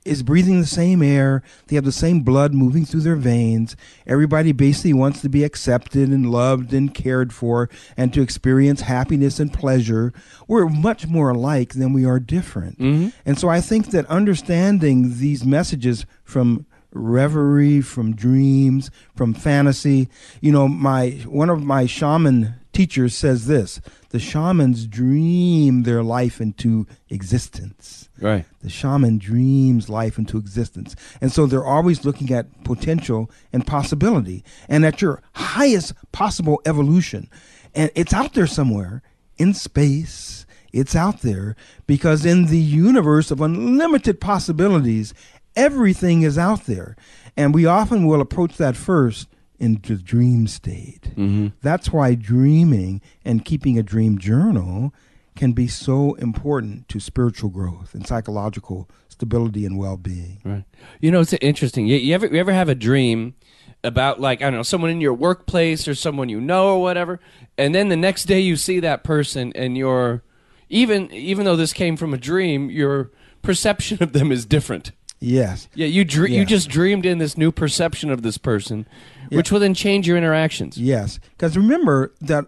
[0.07, 1.43] is breathing the same air.
[1.67, 3.75] They have the same blood moving through their veins.
[4.05, 9.39] Everybody basically wants to be accepted and loved and cared for and to experience happiness
[9.39, 10.13] and pleasure.
[10.47, 12.79] We're much more alike than we are different.
[12.79, 13.09] Mm-hmm.
[13.25, 20.09] And so I think that understanding these messages from reverie, from dreams, from fantasy,
[20.41, 26.39] you know, my one of my shaman teachers says this, the shamans dream their life
[26.39, 28.07] into existence.
[28.21, 28.45] Right.
[28.61, 30.95] The shaman dreams life into existence.
[31.19, 37.31] And so they're always looking at potential and possibility and at your highest possible evolution.
[37.73, 39.01] And it's out there somewhere
[39.39, 40.45] in space.
[40.71, 41.55] It's out there
[41.87, 45.15] because in the universe of unlimited possibilities,
[45.55, 46.95] everything is out there.
[47.35, 49.27] And we often will approach that first
[49.59, 51.11] in the dream state.
[51.15, 51.47] Mm-hmm.
[51.61, 54.93] That's why dreaming and keeping a dream journal
[55.35, 60.41] can be so important to spiritual growth and psychological stability and well-being.
[60.43, 60.63] Right.
[60.99, 61.87] You know, it's interesting.
[61.87, 63.35] You, you ever you ever have a dream
[63.83, 67.19] about like I don't know someone in your workplace or someone you know or whatever,
[67.57, 70.23] and then the next day you see that person and you're
[70.69, 73.11] even even though this came from a dream, your
[73.41, 74.91] perception of them is different.
[75.19, 75.67] Yes.
[75.73, 78.87] Yeah, you dr- you just dreamed in this new perception of this person,
[79.29, 80.77] which will then change your interactions.
[80.77, 82.45] Yes, because remember that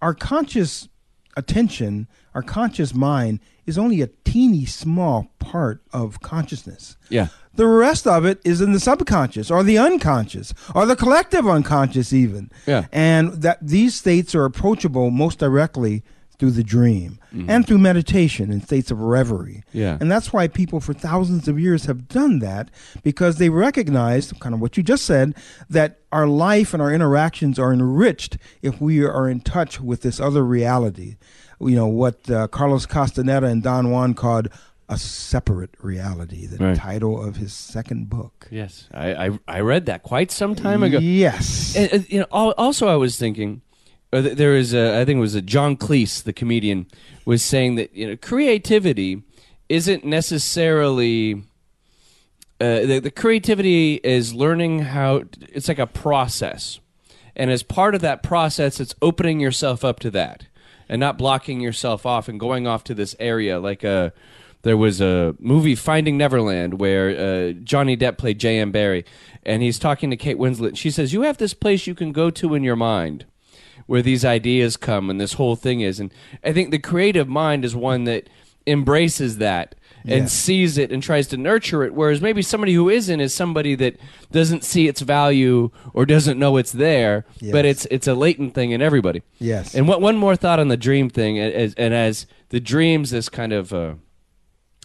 [0.00, 0.88] our conscious
[1.36, 6.96] attention, our conscious mind, is only a teeny small part of consciousness.
[7.08, 7.28] Yeah.
[7.54, 12.12] The rest of it is in the subconscious or the unconscious or the collective unconscious,
[12.12, 12.50] even.
[12.66, 12.86] Yeah.
[12.92, 16.02] And that these states are approachable most directly
[16.42, 19.62] through the dream and through meditation and states of reverie.
[19.72, 19.96] Yeah.
[20.00, 22.68] And that's why people for thousands of years have done that
[23.04, 25.34] because they recognize, kind of what you just said,
[25.70, 30.18] that our life and our interactions are enriched if we are in touch with this
[30.18, 31.14] other reality.
[31.60, 34.48] You know, what uh, Carlos Castaneda and Don Juan called
[34.88, 36.76] a separate reality, the Right.
[36.76, 38.48] title of his second book.
[38.50, 40.98] Yes, I, I I read that quite some time ago.
[40.98, 41.76] Yes.
[41.76, 43.62] And, uh, you know, also I was thinking, th-
[44.20, 46.86] there is a, I think it was a John Cleese, the comedian,
[47.24, 49.22] was saying that you know creativity
[49.68, 51.44] isn't necessarily.
[52.60, 56.78] Uh, the, the creativity is learning how it's like a process
[57.34, 60.46] and as part of that process it's opening yourself up to that
[60.88, 64.12] and not blocking yourself off and going off to this area like a
[64.62, 68.70] there was a movie Finding Neverland where uh, Johnny Depp played J.M.
[68.70, 69.04] Barrie,
[69.42, 70.76] and he's talking to Kate Winslet.
[70.76, 73.26] She says, "You have this place you can go to in your mind,
[73.86, 76.12] where these ideas come and this whole thing is." And
[76.44, 78.28] I think the creative mind is one that
[78.66, 79.74] embraces that
[80.04, 80.32] and Yes.
[80.32, 81.94] sees it and tries to nurture it.
[81.94, 83.96] Whereas maybe somebody who isn't is somebody that
[84.32, 88.70] doesn't see its value or doesn't know it's there, but it's it's a latent thing
[88.72, 89.22] in everybody.
[89.38, 89.74] Yes.
[89.74, 93.28] And what, one more thought on the dream thing, as, and as the dreams, this
[93.28, 93.94] kind of uh,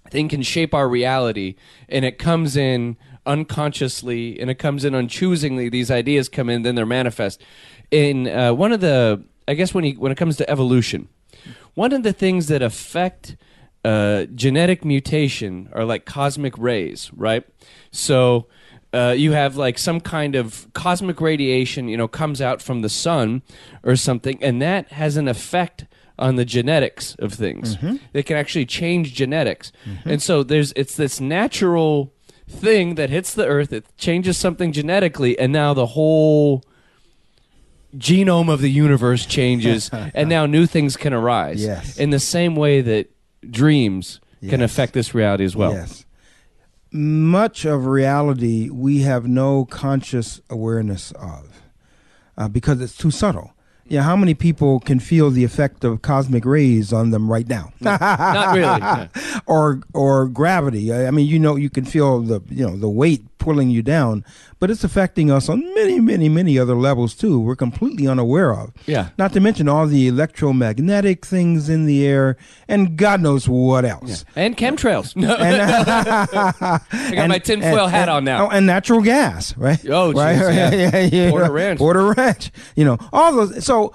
[0.09, 1.55] thing can shape our reality,
[1.89, 2.95] and it comes in
[3.25, 5.69] unconsciously, and it comes in unchoosingly.
[5.71, 7.41] These ideas come in, then they're manifest.
[7.91, 11.07] In uh, one of the, I guess when you, when it comes to evolution,
[11.73, 13.37] one of the things that affect
[13.85, 17.45] uh, genetic mutation are like cosmic rays, right?
[17.91, 18.47] So
[18.93, 22.89] uh, you have like some kind of cosmic radiation, you know, comes out from the
[22.89, 23.41] sun
[23.83, 25.85] or something, and that has an effect
[26.19, 27.77] on the genetics of things.
[28.11, 29.71] They can actually change genetics,
[30.03, 32.11] and so there's it's this natural
[32.49, 33.71] thing that hits the earth.
[33.71, 36.63] It changes something genetically, and now the whole
[37.95, 41.97] genome of the universe changes and now new things can arise Yes.
[41.97, 43.09] in the same way that
[43.49, 44.19] dreams
[44.49, 46.05] can affect this reality as well Yes.
[46.91, 51.61] Much of reality we have no conscious awareness of
[52.37, 53.51] uh, because it's too subtle.
[53.89, 57.73] Yeah, how many people can feel the effect of cosmic rays on them right now?
[57.81, 59.09] not really
[59.45, 60.93] or or gravity.
[60.93, 63.81] I I mean, you know, you can feel the you know the weight pulling you
[63.81, 64.23] down,
[64.59, 67.39] but it's affecting us on many, many, many other levels too.
[67.39, 68.71] We're completely unaware of.
[68.85, 69.09] Yeah.
[69.17, 72.37] Not to mention all the electromagnetic things in the air,
[72.67, 74.25] and God knows what else.
[74.35, 79.55] and chemtrails no And, i got my tinfoil hat on now Oh, and natural gas,
[79.57, 79.79] right?
[79.89, 80.37] Oh, right?
[80.37, 81.29] jeez, yeah.
[81.29, 81.51] Porter right.
[81.51, 81.79] Ranch.
[81.79, 82.51] Porter Ranch.
[82.75, 83.65] You know, all those.
[83.65, 83.93] So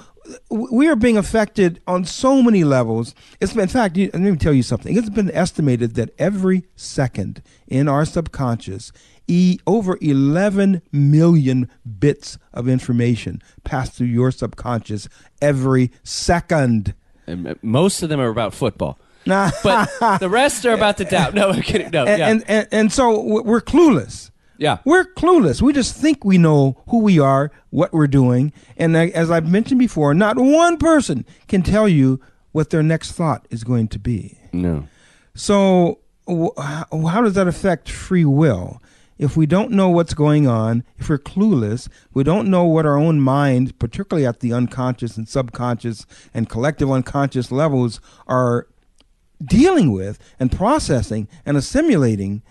[0.51, 3.15] we are being affected on so many levels.
[3.41, 4.97] It's been, in fact, let me tell you something.
[4.97, 8.93] It's been estimated that every second in our subconscious,
[9.27, 11.69] e- over 11 million
[11.99, 15.09] bits of information pass through your subconscious
[15.41, 16.95] every second.
[17.27, 19.51] And, uh, most of them are about football Nah.
[19.63, 19.89] but
[20.19, 22.93] the rest are about the doubt no i'm kidding no and, yeah and, and, and
[22.93, 24.33] so we're clueless.
[24.59, 25.63] yeah We're clueless.
[25.63, 28.53] We just think we know who we are, what we're doing.
[28.77, 32.21] And as I've mentioned before, not one person can tell you
[32.51, 34.39] what their next thought is going to be.
[34.53, 34.89] no
[35.35, 38.82] So how does that affect free will?
[39.23, 42.97] If we don't know what's going on, if we're clueless, we don't know what our
[42.97, 48.67] own mind, particularly at the unconscious and subconscious and collective unconscious levels, are
[49.41, 52.43] dealing with and processing and assimilating,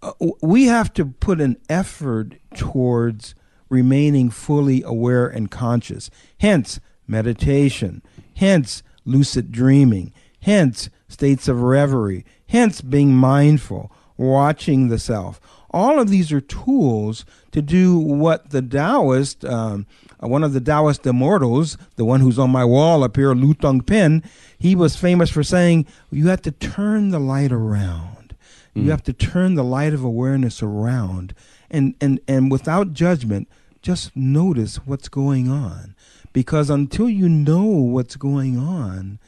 [0.00, 3.34] uh, we have to put an effort towards
[3.68, 6.08] remaining fully aware and conscious.
[6.40, 8.02] Hence, meditation.
[8.34, 10.14] Hence, lucid dreaming.
[10.40, 12.24] Hence, states of reverie.
[12.48, 15.38] Hence, being mindful, watching the self.
[15.70, 19.86] All of these are tools to do what the Taoist, um,
[20.22, 23.52] uh, one of the Taoist immortals, the one who's on my wall up here, Lu
[23.54, 24.22] Tong Pin,
[24.58, 28.34] he was famous for saying, you have to turn the light around.
[28.74, 31.34] You have to turn the light of awareness around
[31.70, 33.48] and, and, and without judgment,
[33.80, 35.94] just notice what's going on.
[36.34, 39.18] Because until you know what's going on,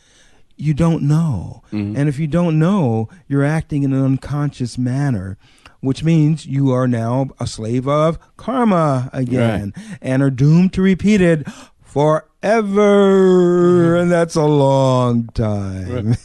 [0.57, 1.63] you don't know.
[1.97, 5.39] And if you don't know, you're acting in an unconscious manner,
[5.81, 11.21] which means you are now a slave of karma again and are doomed to repeat
[11.21, 11.47] it
[11.83, 12.27] forever.
[12.43, 14.03] Mm-hmm.
[14.03, 16.17] And that's a long time.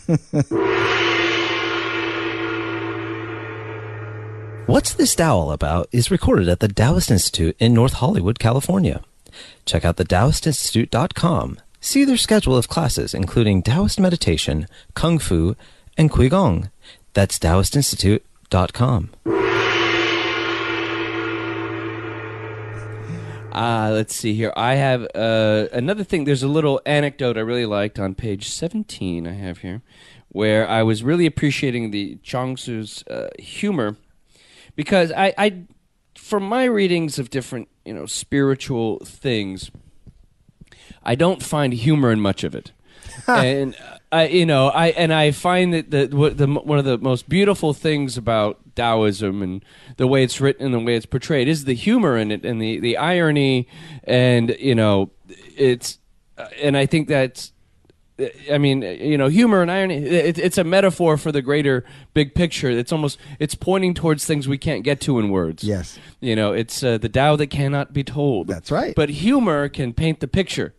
[4.65, 9.03] What's This Tao All About is recorded at the Taoist Institute in North Hollywood, California.
[9.65, 11.59] Check out the TaoistInstitute.com.
[11.81, 15.57] See their schedule of classes, including Taoist meditation, Kung Fu,
[15.97, 16.71] and Qigong.
[17.13, 19.09] That's TaoistInstitute.com.
[23.53, 24.51] Uh, let's see here.
[24.57, 26.23] I have uh, another thing.
[26.23, 29.27] There's a little anecdote I really liked on page 17.
[29.27, 29.83] I have here,
[30.29, 33.95] where I was really appreciating the Zhuangzi's uh, humor,
[34.75, 35.63] because I, I,
[36.15, 39.69] from my readings of different, you know, spiritual things,
[41.03, 42.71] I don't find humor in much of it.
[43.27, 43.75] and
[44.11, 47.29] I, you know, I and I find that the, what the one of the most
[47.29, 49.63] beautiful things about Taoism and
[49.97, 52.61] the way it's written and the way it's portrayed is the humor in it and
[52.61, 53.67] the the irony
[54.03, 55.11] and you know
[55.55, 55.99] it's
[56.37, 57.53] uh, and I think that's
[58.51, 59.95] I mean, you know, humor and irony.
[59.95, 61.83] It, it's a metaphor for the greater
[62.13, 62.69] big picture.
[62.69, 65.63] It's almost it's pointing towards things we can't get to in words.
[65.63, 65.97] Yes.
[66.19, 68.47] you know, it's uh, the Tao that cannot be told.
[68.47, 68.93] That's right.
[68.95, 70.75] But humor can paint the picture.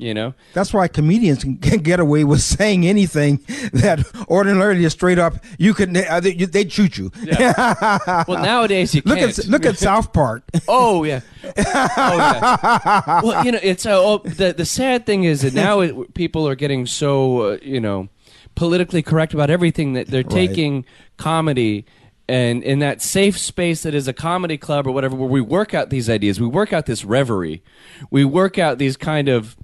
[0.00, 3.36] You know, That's why comedians can get away with saying anything
[3.74, 5.34] that ordinarily is straight up.
[5.58, 7.12] You could uh, they, they'd shoot you.
[7.26, 9.38] well nowadays you Look can't.
[9.38, 10.42] at look at South Park.
[10.68, 11.20] Oh yeah.
[11.44, 13.20] Oh yeah.
[13.22, 16.48] Well, you know, it's uh, oh, the the sad thing is that now it, people
[16.48, 18.08] are getting so uh, you know
[18.54, 20.84] politically correct about everything that they're taking
[21.16, 21.84] comedy
[22.28, 25.74] and in that safe space that is a comedy club or whatever where we work
[25.74, 27.62] out these ideas, we work out this reverie,
[28.10, 29.56] we work out these kind of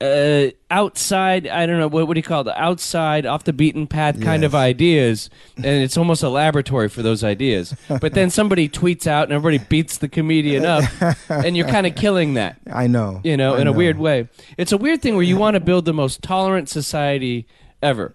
[0.00, 2.54] uh, outside, I don't know, what, what do you call it?
[2.56, 4.48] Outside, off the beaten path kind Yes.
[4.50, 5.30] of ideas.
[5.56, 7.74] And it's almost a laboratory for those ideas.
[8.00, 10.84] But then somebody tweets out and everybody beats the comedian up.
[11.28, 13.20] And you're kind of killing that, I know.
[13.24, 14.28] you know, I in a weird way.
[14.58, 17.46] It's a weird thing where you want to build the most tolerant society
[17.82, 18.14] ever.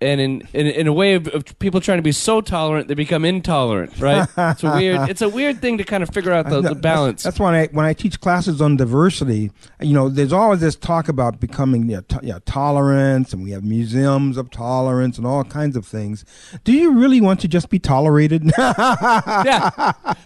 [0.00, 2.94] And in, in, in a way of, of people trying to be so tolerant, they
[2.94, 4.28] become intolerant, right?
[4.36, 7.22] It's a weird, it's a weird thing to kind of figure out the, the balance.
[7.22, 9.50] That's, why I, when I teach classes on diversity,
[9.80, 14.50] you know, there's always this talk about becoming to, tolerance, and we have museums of
[14.50, 16.24] tolerance and all kinds of things.
[16.64, 18.44] Do you really want to just be tolerated?
[18.58, 19.70] yeah.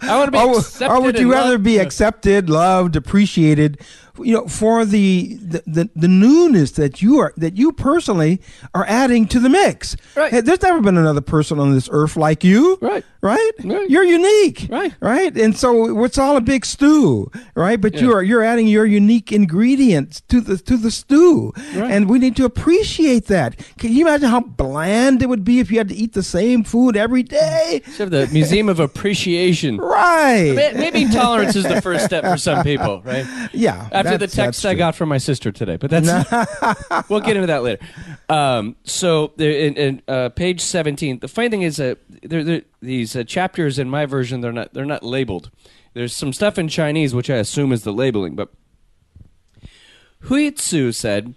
[0.01, 1.65] I want to be or, accepted or would you rather loved.
[1.65, 3.81] be accepted, loved, appreciated?
[4.25, 8.41] You know, for the, the the the newness that you are that you personally
[8.75, 9.97] are adding to the mix.
[10.17, 10.31] Right.
[10.33, 12.79] Hey, there's never been another person on this earth like you.
[12.81, 13.05] Right.
[13.21, 13.53] Right.
[13.65, 13.91] Right.
[13.91, 14.67] You're unique.
[14.71, 14.95] Right.
[15.01, 15.37] Right.
[15.37, 17.31] And so it's all a big stew.
[17.55, 17.81] Right.
[17.81, 18.01] But Yeah.
[18.03, 21.91] you're you're adding your unique ingredients to the to the stew, Right.
[21.91, 23.57] and we need to appreciate that.
[23.79, 26.65] Can you imagine how bland it would be if you had to eat the same
[26.65, 27.83] food every day?
[27.99, 29.79] Have the Museum of Appreciation.
[29.99, 30.53] Right.
[30.77, 33.27] Maybe tolerance is the first step for some people, right?
[33.53, 33.89] Yeah.
[33.91, 36.07] After the that's- text I got from my sister today, but that's
[37.09, 37.85] we'll get into that later.
[38.29, 43.17] Um, so in, in uh, page seventeen, the funny thing is that there, there, these
[43.17, 45.51] uh, chapters in my version they're not they're not labeled.
[45.95, 48.53] There's some stuff in Chinese which I assume is the labeling, but
[50.23, 51.35] Hui Tzu said,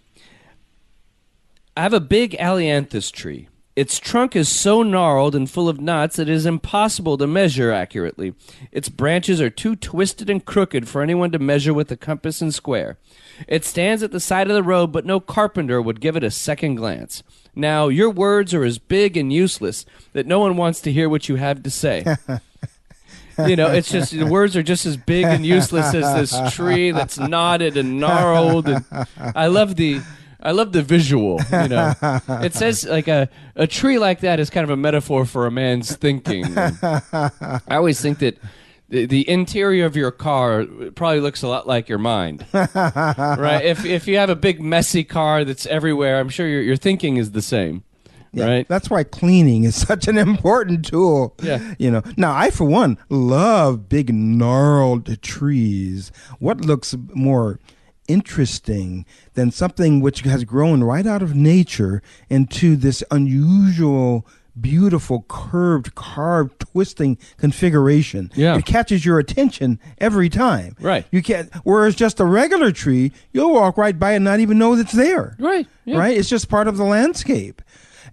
[1.77, 3.48] I have a big ailanthus tree.
[3.76, 7.72] Its trunk is so gnarled and full of knots that it is impossible to measure
[7.72, 8.34] accurately.
[8.72, 12.53] Its branches are too twisted and crooked for anyone to measure with a compass and
[12.53, 12.98] square.
[13.48, 16.31] It stands at the side of the road, but no carpenter would give it a
[16.31, 17.23] second glance.
[17.56, 21.30] Now, your words are as big and useless that no one wants to hear what
[21.30, 22.06] you have to say.
[23.48, 26.91] you know, it's just the words are just as big and useless as this tree
[26.91, 28.68] that's knotted and gnarled.
[28.68, 28.85] And
[29.18, 30.02] I love the
[30.41, 31.39] I love the visual.
[31.51, 31.93] You know,
[32.30, 35.51] it says like a a tree like that is kind of a metaphor for a
[35.51, 36.45] man's thinking.
[36.57, 38.38] I always think that.
[38.89, 40.65] The, the interior of your car
[40.95, 43.61] probably looks a lot like your mind, right?
[43.63, 47.15] If if you have a big messy car that's everywhere, I'm sure your your thinking
[47.15, 47.85] is the same,
[48.34, 48.68] Yeah, right?
[48.68, 51.35] That's why cleaning is such an important tool.
[51.41, 51.73] Yeah.
[51.80, 52.01] You know.
[52.18, 56.11] Now, I for one love big gnarled trees.
[56.39, 57.61] What looks more
[58.07, 64.25] interesting than something which has grown right out of nature into this unusual
[64.59, 68.57] beautiful curved carved twisting configuration Yeah.
[68.57, 71.05] it catches your attention every time Right.
[71.09, 74.73] you can't whereas just a regular tree you'll walk right by and not even know
[74.73, 75.67] it's there Right.
[75.85, 75.97] Yeah.
[75.97, 76.17] right?
[76.17, 77.61] It's just part of the landscape.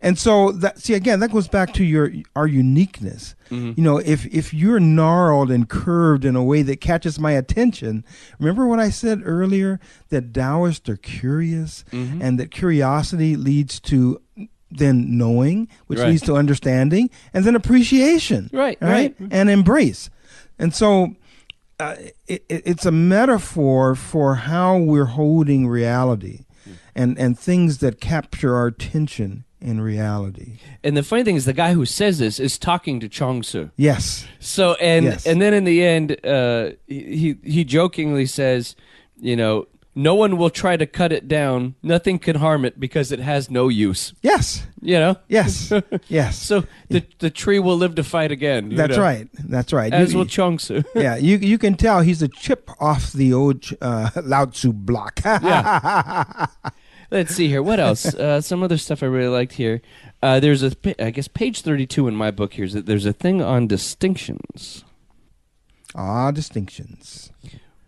[0.01, 3.35] And so that see again that goes back to your our uniqueness.
[3.51, 3.73] Mm-hmm.
[3.77, 8.05] You know, if if you're gnarled and curved in a way that catches my attention,
[8.39, 9.81] remember what I said earlier
[10.11, 12.23] that Taoists are curious Mm-hmm.
[12.23, 14.21] and that curiosity leads to
[14.71, 16.11] then knowing, which Right.
[16.11, 18.51] leads to understanding, and then appreciation.
[18.53, 19.29] Right, right, right.
[19.33, 20.11] and embrace.
[20.59, 21.15] And so
[21.81, 21.95] uh,
[22.27, 26.41] it, it, it's a metaphor for how we're holding reality
[26.95, 30.59] and, and things that capture our attention in reality.
[30.85, 33.71] And the funny thing is, the guy who says this is talking to Zhuangzi.
[33.77, 34.27] Yes.
[34.39, 35.27] So and Yes.
[35.27, 38.77] and then in the end, uh, he he jokingly says,
[39.21, 41.75] you know, no one will try to cut it down.
[41.83, 44.13] Nothing can harm it because it has no use.
[44.23, 44.65] Yes.
[44.81, 45.17] You know.
[45.27, 45.73] Yes.
[46.09, 46.39] yes.
[46.41, 48.77] So the the tree will live to fight again.
[48.77, 49.29] That's know, right.
[49.49, 49.93] That's right.
[49.93, 50.85] As You- will Chong Su.
[50.95, 55.19] yeah, you you can tell he's a chip off the old uh, Lao Tzu block.
[57.11, 57.63] Let's see here.
[57.63, 58.15] What else?
[58.19, 59.81] Uh, some other stuff I really liked here.
[60.23, 60.73] Uh, there's a,
[61.03, 64.85] I guess, page 32 in my book here is that there's a thing on distinctions.
[65.95, 67.31] ah, distinctions.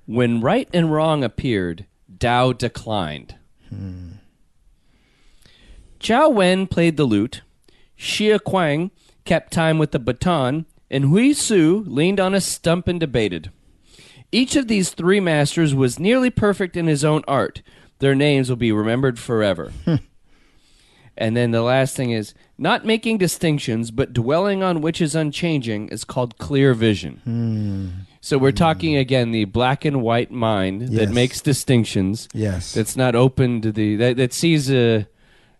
[0.07, 1.87] When right and wrong appeared,
[2.19, 3.35] Tao declined.
[6.01, 7.43] Zhao Wen played the lute,
[7.99, 8.91] Xia Kuang
[9.25, 13.51] kept time with the baton, and Hui Tzu leaned on a stump and debated.
[14.33, 17.63] Each of these three masters was nearly perfect in his own art.
[18.01, 19.72] Their names will be remembered forever.
[21.16, 25.89] and then the last thing is not making distinctions, but dwelling on which is unchanging
[25.89, 28.06] is called clear vision.
[28.22, 31.10] So we're talking again the black and white mind that Yes.
[31.14, 32.28] makes distinctions.
[32.35, 32.72] Yes.
[32.74, 35.06] That's not open to the that, that sees a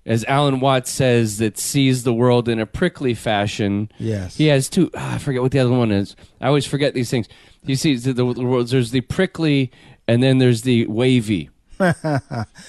[0.07, 3.91] as Alan Watts says that sees the world in a prickly fashion.
[3.99, 4.37] Yes.
[4.37, 6.17] He has two ah, I forget what the other one is.
[6.41, 7.29] I always forget these things.
[7.65, 9.71] He sees the, the world there's the prickly
[10.09, 11.49] and then there's the wavy.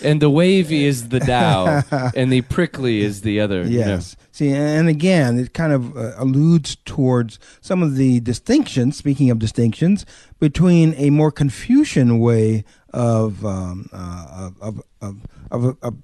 [0.03, 1.83] And the wavy is the Tao,
[2.15, 3.63] and the prickly is the other.
[3.63, 3.87] you know.
[3.87, 4.15] Yes.
[4.31, 9.39] See, and again, it kind of uh, alludes towards some of the distinctions, speaking of
[9.39, 10.05] distinctions,
[10.39, 12.63] between a more Confucian way
[12.93, 15.97] of, um, uh, of, of, of, of,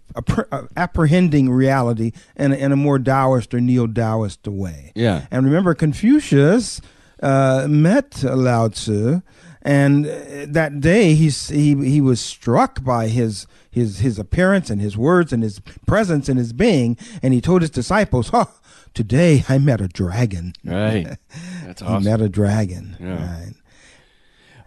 [0.51, 4.91] of apprehending reality and, and a more Taoist or neo Taoist way.
[4.95, 5.25] Yeah.
[5.31, 6.81] And remember, Confucius
[7.21, 9.21] uh, met Lao Tzu,
[9.67, 14.81] and uh, that day he's, he he was struck by his his his appearance and
[14.81, 18.49] his words and his presence and his being, and he told his disciples, "Oh,
[18.93, 20.53] today I met a dragon.
[20.63, 21.17] Right.
[21.65, 22.03] That's He awesome.
[22.03, 23.39] met a dragon." Yeah.
[23.43, 23.53] Right.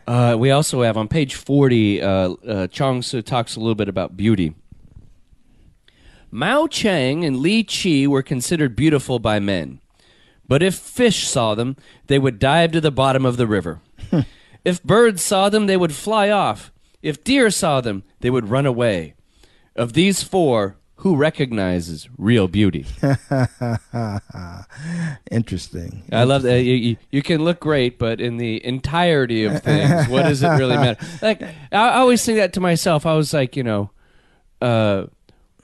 [0.06, 2.34] Uh, we also have on page 40, uh, uh,
[2.66, 4.54] Zhuangzi talks a little bit about beauty.
[6.32, 9.80] Mao Chang and Li Qi were considered beautiful by men.
[10.48, 11.76] But if fish saw them,
[12.08, 13.80] they would dive to the bottom of the river.
[14.64, 16.72] if birds saw them, they would fly off.
[17.02, 19.14] If deer saw them, they would run away.
[19.74, 22.84] Of these four, who recognizes real beauty?
[25.30, 26.02] Interesting.
[26.12, 30.08] I love that you, you, you can look great, but in the entirety of things,
[30.08, 31.06] what does it really matter?
[31.22, 31.42] Like
[31.72, 33.06] I, always think that to myself.
[33.06, 33.90] I was like, you know,
[34.60, 35.06] uh,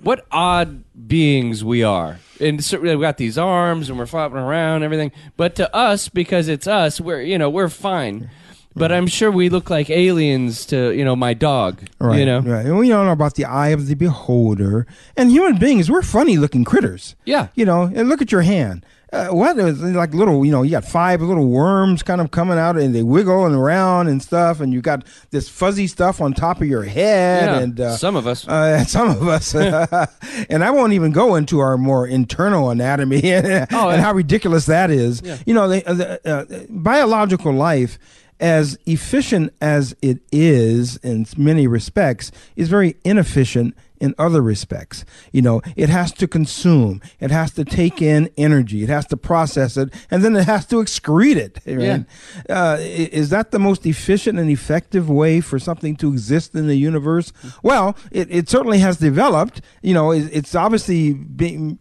[0.01, 4.77] what odd beings we are, and certainly we've got these arms and we're flopping around
[4.77, 5.12] and everything.
[5.36, 8.31] But to us, because it's us, we're you know we're fine.
[8.77, 11.81] But I'm sure we look like aliens to you know my dog.
[11.98, 12.19] Right.
[12.20, 12.40] You know.
[12.40, 12.66] Right.
[12.66, 14.86] And we don't know about the eye of the beholder.
[15.16, 17.16] And human beings, we're funny looking critters.
[17.24, 17.48] Yeah.
[17.55, 18.85] You know, and look at your hand.
[19.12, 22.59] Uh, what is like little, you know, you got five little worms kind of coming
[22.59, 26.35] out and they wiggle and around and stuff, and you got this fuzzy stuff on
[26.35, 28.47] top of your head, Yeah, and uh, some of us.
[28.48, 29.55] uh, some of us,
[30.51, 34.03] and I won't even go into our more internal anatomy and, Oh, and yeah.
[34.03, 35.23] how ridiculous that is.
[35.47, 37.98] You know, the, uh, the, uh, biological life,
[38.40, 45.05] as efficient as it is in many respects, is very inefficient in other respects.
[45.32, 49.16] You know, it has to consume, it has to take in energy, it has to
[49.16, 51.60] process it, and then it has to excrete it.
[51.66, 52.05] Right?
[52.48, 56.77] Uh, is that the most efficient and effective way for something to exist in the
[56.77, 57.32] universe?
[57.62, 59.60] Well, it, it certainly has developed.
[59.82, 61.14] You know, it, it's obviously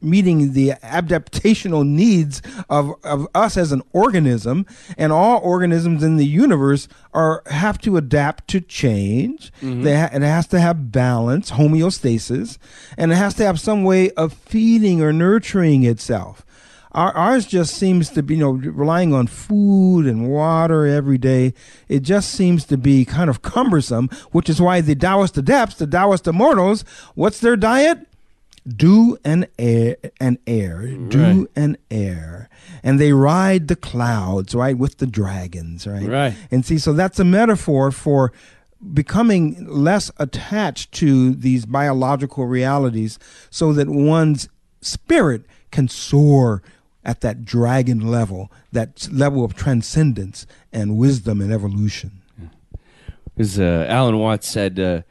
[0.01, 4.65] meeting the adaptational needs of, of us as an organism,
[4.97, 9.51] and all organisms in the universe are have to adapt to change.
[9.61, 9.83] Mm-hmm.
[9.83, 12.57] They ha- it has to have balance, homeostasis,
[12.97, 16.45] and it has to have some way of feeding or nurturing itself.
[16.91, 21.53] Our, ours just seems to be, you know, relying on food and water every day.
[21.89, 25.87] It just seems to be kind of cumbersome, which is why the Taoist adepts, the
[25.87, 26.85] Taoist immortals,
[27.15, 28.07] what's their diet?
[28.67, 31.45] Dew and air and air, Right.
[31.55, 32.49] and air,
[32.83, 36.33] and they ride the clouds, right, with the dragons, right, Right.
[36.49, 38.31] and see, so that's a metaphor for
[38.93, 43.19] becoming less attached to these biological realities
[43.49, 44.49] so that one's
[44.81, 46.61] spirit can soar
[47.03, 52.11] at that dragon level, that level of transcendence and wisdom and evolution.
[53.37, 55.01] as uh, Alan Watts said, uh,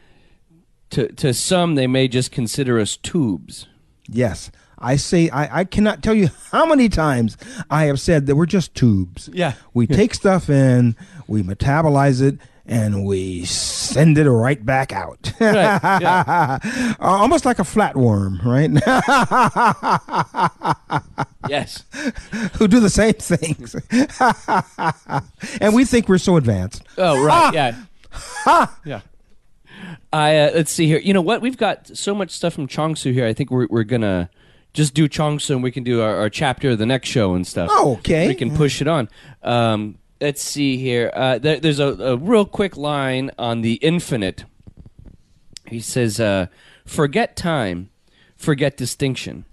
[0.90, 3.66] to to some they may just consider us tubes.
[4.08, 4.50] Yes.
[4.76, 7.38] I say, I, I cannot tell you how many times
[7.70, 9.30] I have said that we're just tubes.
[9.32, 9.54] Yeah.
[9.72, 10.94] We take stuff in,
[11.26, 12.36] we metabolize it,
[12.66, 15.32] and we send it right back out.
[15.40, 16.58] Right, Uh,
[17.00, 18.70] Almost like a flatworm, right?
[21.48, 21.84] Yes.
[22.58, 23.74] Who do the same things.
[25.60, 26.82] and we think we're so advanced.
[26.98, 27.76] Oh right, yeah,
[28.84, 29.00] yeah.
[30.12, 30.98] I uh, let's see here.
[30.98, 31.40] You know what?
[31.42, 33.26] We've got so much stuff from Zhuangzi here.
[33.26, 34.30] I think we're we're gonna
[34.72, 37.46] just do Zhuangzi, and we can do our, our chapter of the next show and
[37.46, 37.68] stuff.
[37.72, 38.28] Oh, okay.
[38.28, 39.08] We can push it on.
[39.42, 41.10] Um, let's see here.
[41.14, 44.44] Uh, there, there's a, a real quick line on the infinite.
[45.66, 46.46] He says, uh,
[46.84, 47.90] "Forget time,
[48.36, 49.46] forget distinction,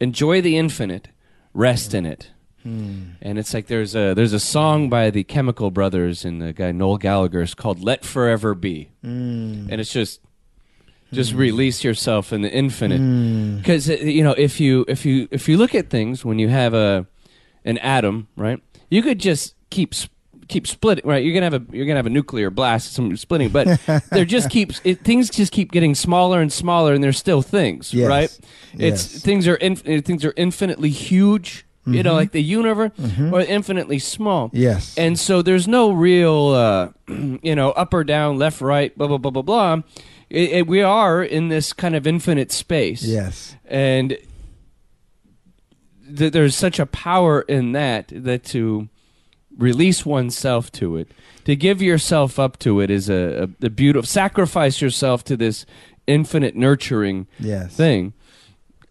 [0.00, 1.08] enjoy the infinite,
[1.54, 2.30] rest in it."
[2.62, 3.10] Hmm.
[3.20, 6.72] And it's like there's a there's a song by the Chemical Brothers and the guy
[6.72, 9.66] Noel Gallagher is called "Let Forever Be," hmm.
[9.70, 10.20] and it's just
[11.12, 11.38] just hmm.
[11.38, 13.58] release yourself in the infinite.
[13.58, 16.48] Because uh, you know if you if you if you look at things when you
[16.48, 17.06] have a
[17.64, 18.62] an atom, right?
[18.90, 19.94] You could just keep
[20.48, 21.24] keep splitting, right?
[21.24, 23.80] You're gonna have a you're gonna have a nuclear blast, some splitting, but
[24.10, 27.92] there just keeps it, things just keep getting smaller and smaller, and there's still things,
[27.92, 28.08] Yes.
[28.08, 28.38] right?
[28.74, 29.22] It's Yes.
[29.22, 31.64] things are inf- things are infinitely huge.
[31.84, 32.92] You know, like the universe,
[33.32, 34.50] or infinitely small.
[34.52, 34.96] Yes.
[34.96, 36.88] And so there's no real, uh,
[37.42, 39.82] you know, up or down, left, right, blah blah blah blah blah.
[40.30, 43.02] It, it, we are in this kind of infinite space.
[43.02, 43.56] Yes.
[43.66, 44.16] And
[46.16, 48.88] th- there's such a power in that that to
[49.58, 51.08] release oneself to it,
[51.44, 55.66] to give yourself up to it is a, a, a beautiful sacrifice yourself to this
[56.06, 57.74] infinite nurturing Yes.
[57.74, 58.12] thing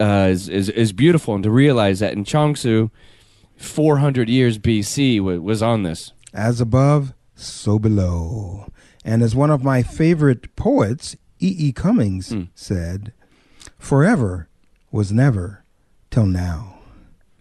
[0.01, 2.89] uh, is, is is beautiful, and to realize that in Zhuangzi,
[3.57, 6.13] 400 years BC wa was on this.
[6.33, 8.65] As above, so below.
[9.05, 11.55] And as one of my favorite poets, E.
[11.67, 11.71] E.
[11.71, 12.43] Cummings, Hmm.
[12.55, 13.13] said,
[13.77, 14.47] Forever
[14.91, 15.63] was never
[16.09, 16.79] till now.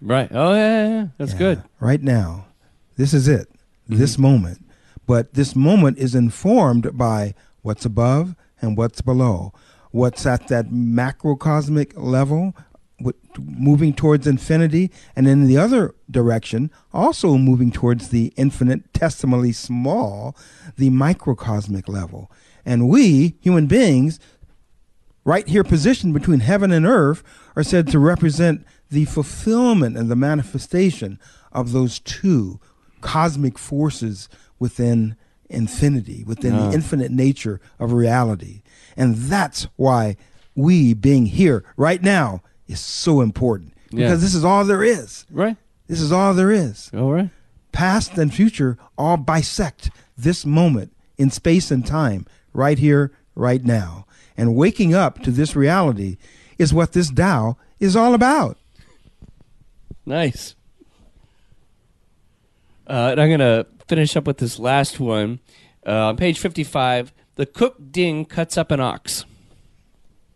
[0.01, 0.29] Right?
[0.33, 1.07] Oh yeah, yeah, yeah.
[1.19, 1.63] that's Yeah, good.
[1.81, 2.47] Right now.
[2.97, 3.49] This is it.
[3.89, 4.65] This moment.
[5.07, 9.53] But this moment is informed by what's above and what's below.
[9.91, 12.55] What's at that macrocosmic level,
[13.01, 20.37] with, moving towards infinity, and in the other direction, also moving towards the infinitesimally small,
[20.77, 22.31] the microcosmic level.
[22.65, 24.21] And we, human beings,
[25.25, 27.23] right here positioned between heaven and earth
[27.57, 31.19] are said to represent the fulfillment and the manifestation
[31.53, 32.61] of those two
[33.01, 35.17] cosmic forces within
[35.49, 36.69] infinity, within Ah.
[36.69, 38.63] the infinite nature of reality.
[39.01, 40.19] And that's why
[40.55, 43.73] we being here right now is so important.
[43.91, 44.09] Yeah.
[44.09, 45.25] Because this is all there is.
[45.31, 45.57] Right?
[45.87, 46.91] This is all there is.
[46.93, 47.31] All right.
[47.73, 54.05] Past and future all bisect this moment in space and time, right here, right now.
[54.37, 56.19] And waking up to this reality
[56.59, 58.59] is what this Tao is all about.
[60.05, 60.57] Nice.
[62.87, 65.41] Uh, and I'm going to finish up with this last one.
[65.87, 69.25] Uh, on page 55, the cook ding cuts up an ox.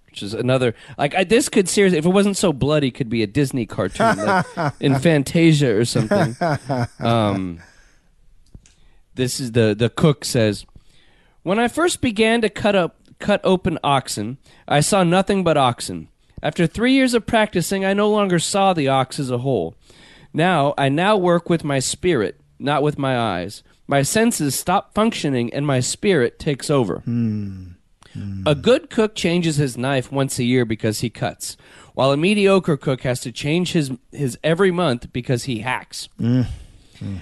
[0.06, 3.24] Which is another like I, this could seriously, if it wasn't so bloody, could be
[3.24, 4.46] a Disney cartoon, like
[4.80, 6.36] in Fantasia or something.
[7.00, 7.60] Um,
[9.16, 10.66] this is the the cook says,
[11.42, 14.38] when I first began to cut up cut open oxen,
[14.68, 16.08] I saw nothing but oxen.
[16.44, 19.74] After three years of practicing, I no longer saw the ox as a whole.
[20.32, 23.62] Now I now work with my spirit, not with my eyes.
[23.86, 27.00] My senses stop functioning and my spirit takes over.
[27.00, 27.72] Hmm.
[28.14, 28.60] A hmm.
[28.60, 31.56] good cook changes his knife once a year because he cuts,
[31.94, 36.08] while a mediocre cook has to change his his every month because he hacks.
[36.18, 36.42] Hmm.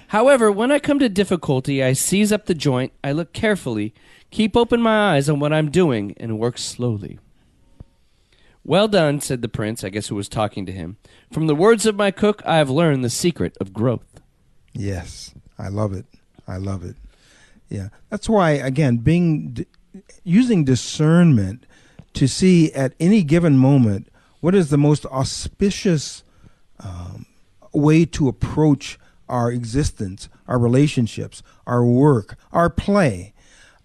[0.09, 3.95] However, when I come to difficulty, I seize up the joint, I look carefully,
[4.31, 7.19] keep open my eyes on what I'm doing, and work slowly.
[8.65, 10.99] Well done, said the prince, I guess who was talking to him.
[11.33, 14.21] From the words of my cook, I have learned the secret of growth.
[14.73, 16.07] Yes, I love it.
[16.53, 16.97] I love it.
[17.69, 19.65] Yeah, that's why again, being
[20.25, 21.65] using discernment
[22.13, 24.09] to see at any given moment
[24.41, 26.23] what is the most auspicious
[26.81, 27.27] um,
[27.73, 28.99] way to approach
[29.29, 33.33] our existence, our relationships, our work, our play.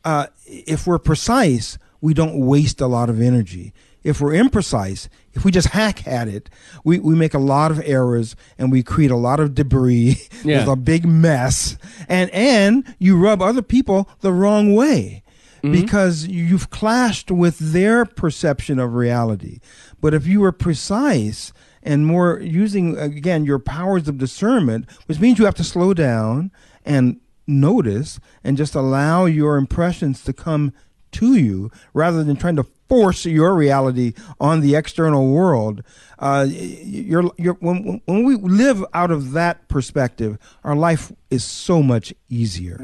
[0.04, 3.74] Uh, if we're precise, we don't waste a lot of energy.
[4.08, 6.50] If we're imprecise, if we just hack at it,
[6.84, 10.22] we, we make a lot of errors and we create a lot of debris.
[10.44, 10.58] Yeah.
[10.58, 11.78] There's a big mess.
[12.08, 15.24] And and you rub other people the wrong way
[15.62, 15.72] mm-hmm.
[15.72, 19.60] because you've clashed with their perception of reality.
[20.00, 21.52] But if you were precise
[21.84, 26.52] and more using again your powers of discernment, which means you have to slow down
[26.86, 30.74] and notice and just allow your impressions to come
[31.12, 35.84] to you rather than trying to force your reality on the external world.
[36.20, 41.84] Uh, you're, you're, when, when we live out of that perspective, our life is so
[41.84, 42.78] much easier.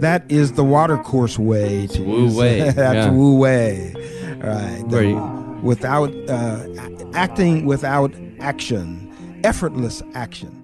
[0.00, 1.86] That is the watercourse way.
[1.88, 3.10] To Wu use- Wei, That's yeah.
[3.10, 3.94] Wu Wei.
[4.42, 4.82] Right.
[4.86, 6.66] Where you- without uh,
[7.14, 10.62] acting without action, effortless action.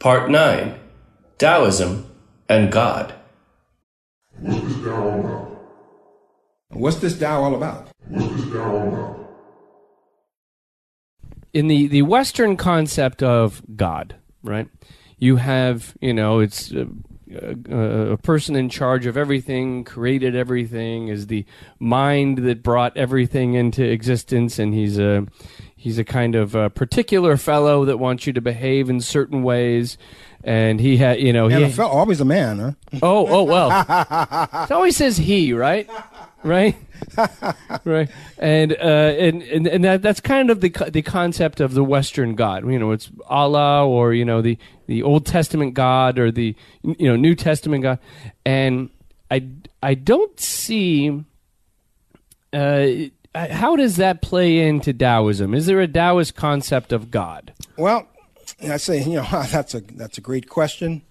[0.00, 0.74] Part 9
[1.38, 2.10] Taoism
[2.48, 3.14] and God.
[4.40, 4.66] What's
[6.98, 7.88] this Tao all about?
[8.08, 9.24] What's this dao all about?
[11.54, 14.68] in the the Western concept of God, right?
[15.18, 16.88] You have, you know, it's a,
[17.70, 21.46] a, a person in charge of everything, created everything, is the
[21.78, 25.26] mind that brought everything into existence, and he's a
[25.76, 29.96] he's a kind of a particular fellow that wants you to behave in certain ways,
[30.44, 32.72] and he had, you know, he a fel- always a man, huh?
[33.02, 33.70] Oh, oh well.
[34.64, 35.88] it always says he, right?
[36.44, 36.76] Right,
[37.84, 41.82] right, and uh, and and, and that, that's kind of the the concept of the
[41.82, 42.70] Western God.
[42.70, 47.08] You know, it's Allah or you know the the Old Testament God or the you
[47.08, 47.98] know New Testament God,
[48.44, 48.90] and
[49.30, 49.48] I
[49.82, 51.24] I don't see.
[52.52, 52.86] Uh,
[53.34, 55.54] how does that play into Taoism?
[55.54, 57.52] Is there a Taoist concept of God?
[57.76, 58.06] Well,
[58.70, 61.02] I say, you know, that's a that's a great question.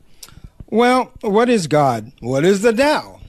[0.67, 2.11] Well, what is God?
[2.19, 3.19] What is the Tao?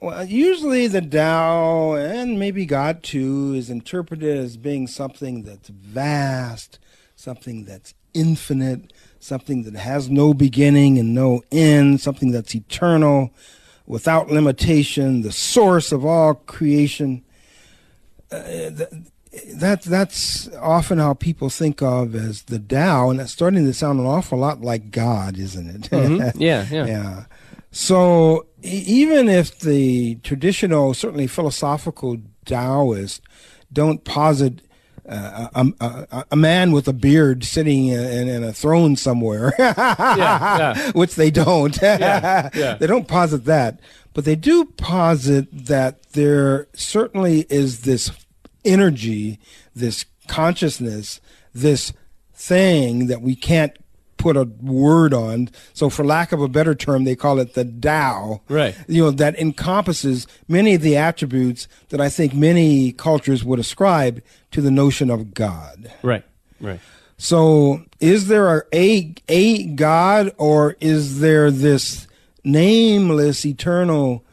[0.00, 6.78] Well, usually the Tao and maybe God too is interpreted as being something that's vast,
[7.16, 13.30] something that's infinite, something that has no beginning and no end, something that's eternal,
[13.86, 17.22] without limitation, the source of all creation
[18.32, 18.70] uh,
[19.54, 24.00] that that's often how people think of as the Tao, and that's starting to sound
[24.00, 25.90] an awful lot like God, isn't it?
[25.90, 26.32] Mhm.
[26.38, 26.86] Yeah, yeah.
[26.86, 27.24] yeah.
[27.70, 33.20] So even if the traditional, certainly philosophical Taoists
[33.72, 34.62] don't posit
[35.08, 40.90] uh, a, a, a man with a beard sitting in, in a throne somewhere, yeah.
[40.92, 41.80] which they don't.
[41.80, 42.48] yeah.
[42.80, 43.80] They don't posit that,
[44.14, 48.10] but they do posit that there certainly is this
[48.64, 49.38] energy,
[49.74, 51.20] this consciousness,
[51.54, 51.92] this
[52.32, 53.76] thing that we can't
[54.20, 55.48] put a word on.
[55.72, 58.42] So, for lack of a better term, they call it the Tao.
[58.48, 58.76] Right.
[58.86, 64.22] You know, that encompasses many of the attributes that I think many cultures would ascribe
[64.52, 65.90] to the notion of God.
[66.02, 66.24] Right,
[66.60, 66.80] right.
[67.16, 72.06] So, is there a, a a God, or is there this
[72.44, 74.24] nameless, eternal,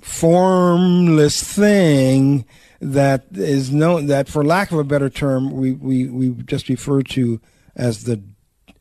[0.00, 2.44] formless thing
[2.92, 7.02] that is known that, for lack of a better term, we we we just refer
[7.02, 7.40] to
[7.74, 8.22] as the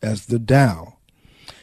[0.01, 0.97] as the Tao?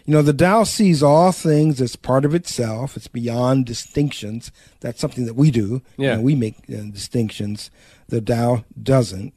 [0.06, 2.96] You know, the Tao sees all things as part of itself.
[2.96, 4.50] It's beyond distinctions.
[4.80, 5.82] That's something that we do.
[5.98, 6.16] You Yeah.
[6.16, 7.70] know, we make uh, distinctions.
[8.08, 9.34] The Tao doesn't.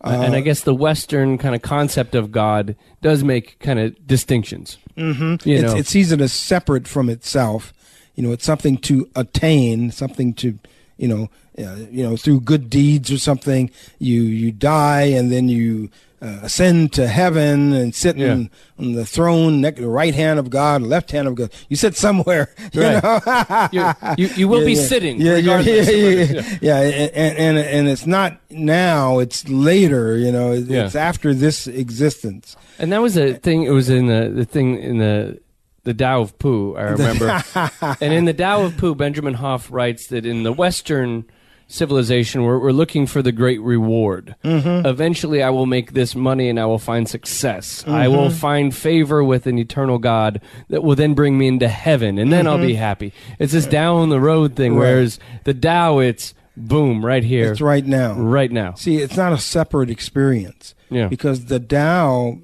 [0.00, 4.06] and Uh, I guess the Western kind of concept of God does make kind of
[4.06, 4.78] distinctions.
[4.96, 5.46] Mm-hmm.
[5.48, 7.74] You know, it sees it as separate from itself.
[8.14, 10.58] You know, it's something to attain, something to,
[10.98, 11.28] you know,
[11.58, 13.70] uh, you know, through good deeds or something.
[13.98, 15.90] You you die and then you
[16.22, 18.32] uh, ascend to heaven and sit Yeah.
[18.32, 21.50] in, on the throne, neck, the right hand of God, left hand of God.
[21.68, 22.48] You sit somewhere.
[22.72, 23.68] You Right.
[23.72, 24.82] You're- you you will Yeah, be yeah.
[24.88, 25.20] sitting.
[25.20, 26.80] Yeah, yeah, regardless yeah, of yeah, yeah.
[26.82, 30.16] Yeah, and, and and it's not now; it's later.
[30.16, 30.90] You know, it's Yeah.
[31.10, 32.56] after this existence.
[32.78, 33.64] And that was a thing.
[33.64, 35.38] It was in the the thing in the
[35.86, 36.76] the Tao of Pooh.
[36.76, 37.42] I remember,
[38.00, 41.24] and in the Tao of Pooh, Benjamin Hoff writes that in the Western
[41.68, 44.34] civilization, we're, we're looking for the great reward.
[44.42, 44.84] Mm-hmm.
[44.84, 47.82] Eventually, I will make this money and I will find success.
[47.82, 47.92] Mm-hmm.
[47.92, 50.40] I will find favor with an eternal God
[50.70, 53.12] that will then bring me into heaven, and then I'll be happy.
[53.38, 54.72] It's this down the road thing.
[54.72, 54.80] Mm-hmm.
[54.80, 54.90] Right.
[54.90, 58.14] Whereas the Tao, it's boom right here, It's right now.
[58.14, 58.74] right now.
[58.74, 60.74] See, it's not a separate experience.
[60.90, 61.06] Yeah.
[61.08, 62.38] Because the Tao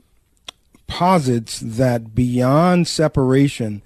[0.92, 3.80] posits that beyond separation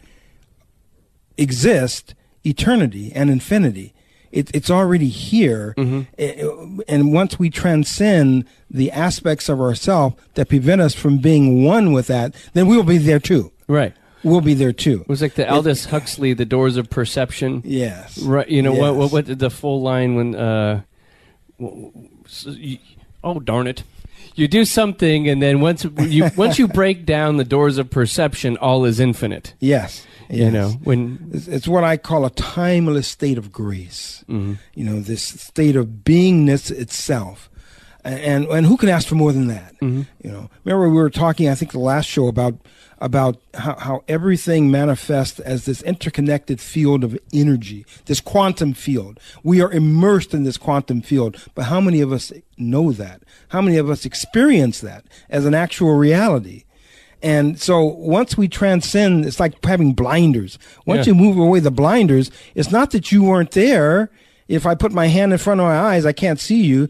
[1.38, 2.14] exist
[2.44, 3.92] eternity and infinity.
[4.32, 5.74] It, it's already here.
[6.18, 6.42] Eh,
[6.88, 12.08] And once we transcend the aspects of ourselves that prevent us from being one with
[12.08, 13.52] that, then we will be there too.
[13.68, 13.94] Right.
[14.24, 15.02] We'll be there too.
[15.02, 17.62] It was like the Aldous Huxley, The Doors of Perception.
[17.64, 18.18] Yes.
[18.18, 18.48] Right.
[18.48, 18.96] You know what, Yes.
[18.96, 19.12] what?
[19.12, 20.34] What did the full line when?
[20.34, 20.82] Uh,
[21.60, 22.78] w- w- so you-
[23.22, 23.84] oh darn it!
[24.36, 28.56] You do something, and then once you once you break down the doors of perception,
[28.58, 29.54] all is infinite.
[29.60, 30.06] Yes.
[30.30, 30.52] You yes.
[30.52, 31.30] know when.
[31.32, 34.24] It's, it's what I call a timeless state of grace.
[34.28, 34.54] Mm-hmm.
[34.74, 37.48] You know, this state of beingness itself.
[38.04, 39.74] A- And and who can ask for more than that?
[39.80, 40.02] Mm-hmm.
[40.22, 42.54] You know, remember we were talking, I think, the last show about
[42.98, 49.20] about how, how everything manifests as this interconnected field of energy, this quantum field.
[49.42, 53.22] We are immersed in this quantum field, but how many of us know that?
[53.48, 56.64] How many of us experience that as an actual reality?
[57.22, 60.58] And so once we transcend, it's like having blinders.
[60.86, 61.12] Once Yeah.
[61.12, 64.10] you move away the blinders, it's not that you weren't there.
[64.48, 66.88] If I put my hand in front of my eyes, I can't see you.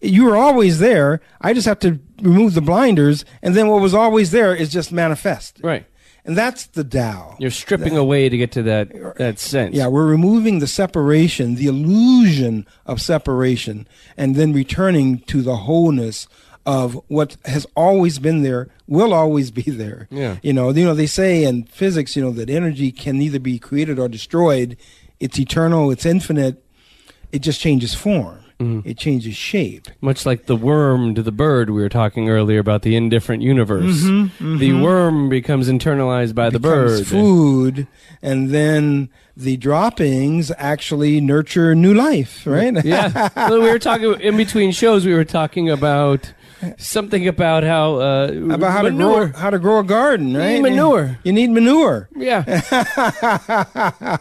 [0.00, 1.20] You were always there.
[1.40, 4.92] I just have to remove the blinders, and then what was always there is just
[4.92, 5.60] manifest.
[5.62, 5.86] Right.
[6.24, 7.36] And that's the Tao.
[7.38, 9.76] You're stripping away to get to that that sense.
[9.76, 13.86] Yeah, we're removing the separation, the illusion of separation,
[14.16, 16.26] and then returning to the wholeness
[16.66, 20.08] of what has always been there, will always be there.
[20.10, 20.38] Yeah.
[20.42, 23.60] You know, you know, they say in physics, you know, that energy can neither be
[23.60, 24.76] created or destroyed.
[25.20, 26.64] It's eternal, it's infinite.
[27.30, 28.40] It just changes form.
[28.58, 28.88] Mm-hmm.
[28.88, 29.88] It changes shape.
[30.00, 34.02] Much like the worm to the bird we were talking earlier about the indifferent universe.
[34.40, 37.06] The worm becomes internalized by the becomes bird.
[37.06, 37.86] food,
[38.22, 42.82] and then the droppings actually nurture new life, right?
[42.84, 43.28] yeah.
[43.36, 45.04] Well, we were talking in between shows.
[45.04, 46.32] We were talking about
[46.78, 49.26] something about how uh, about how manure.
[49.26, 50.60] to grow how to grow a garden, right?
[50.62, 51.18] manure.
[51.24, 52.08] You need manure.
[52.16, 52.42] Yeah,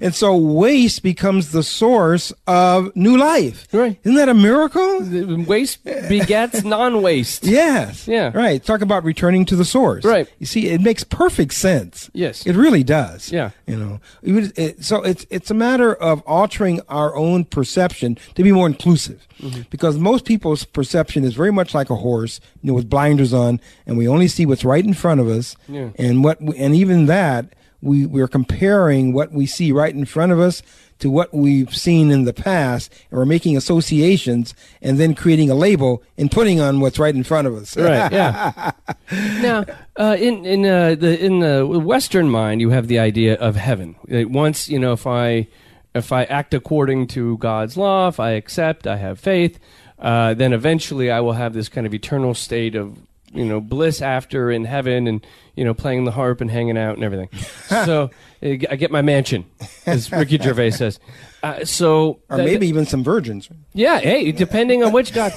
[0.00, 3.68] And so waste becomes the source of new life.
[3.72, 3.98] Right.
[4.02, 5.00] Isn't that a miracle?
[5.00, 7.44] The waste begets non-waste.
[7.44, 8.08] Yes.
[8.08, 8.32] Yeah.
[8.34, 8.62] Right.
[8.64, 10.04] Talk about returning to the source.
[10.04, 10.28] Right.
[10.40, 12.10] You see, it makes perfect sense.
[12.12, 12.44] Yes.
[12.46, 13.30] It really does.
[13.30, 13.50] Yeah.
[13.66, 18.42] You know, it it- so it's it's a matter of altering our own perception to
[18.42, 19.62] be more inclusive, Mm-hmm.
[19.70, 23.60] because most people's perception is very much like a horse, you know, with blinders on,
[23.86, 25.90] and we only see what's right in front of us, Yeah.
[25.96, 30.30] and what we, and even that we we're comparing what we see right in front
[30.32, 30.62] of us
[31.00, 35.54] to what we've seen in the past, and we're making associations, and then creating a
[35.54, 37.76] label and putting on what's right in front of us.
[37.76, 38.12] right.
[38.12, 38.70] Yeah.
[39.40, 39.64] now,
[39.98, 43.96] uh, in in uh, the in the Western mind, you have the idea of heaven.
[44.08, 45.48] Once you know, if I
[45.94, 49.58] if I act according to God's law, if I accept, I have faith,
[50.02, 52.98] uh, then eventually I will have this kind of eternal state of
[53.32, 55.26] you know bliss after in heaven, and
[55.56, 57.30] you know playing the harp and hanging out and everything.
[57.68, 58.10] so
[58.42, 59.46] I get my mansion,
[59.86, 61.00] as Ricky Gervais says.
[61.42, 63.48] Uh, so or that- maybe even some virgins.
[63.72, 65.32] yeah, hey, depending on which God.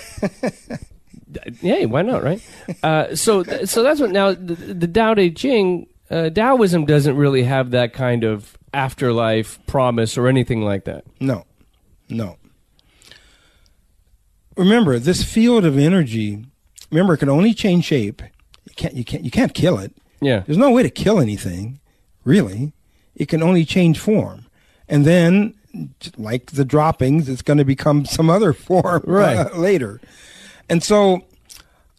[1.62, 2.42] hey, why not, right?
[2.84, 7.16] Uh, so, th- so that's what now the, the Tao Te Ching, uh, Taoism doesn't
[7.18, 11.06] really have that kind of afterlife promise or anything like that.
[11.20, 11.46] No,
[12.10, 12.38] no.
[14.58, 16.46] Remember, this field of energy.
[16.92, 18.22] Remember, it can only change shape.
[18.70, 18.94] You can't.
[18.94, 19.24] You can't.
[19.24, 19.94] You can't kill it.
[20.22, 21.80] Yeah, There's no way to kill anything,
[22.24, 22.72] really.
[23.16, 24.46] It can only change form,
[24.88, 25.54] and then,
[26.18, 29.38] like the droppings, it's going to become some other form Right.
[29.38, 30.00] uh, later.
[30.70, 31.26] And so,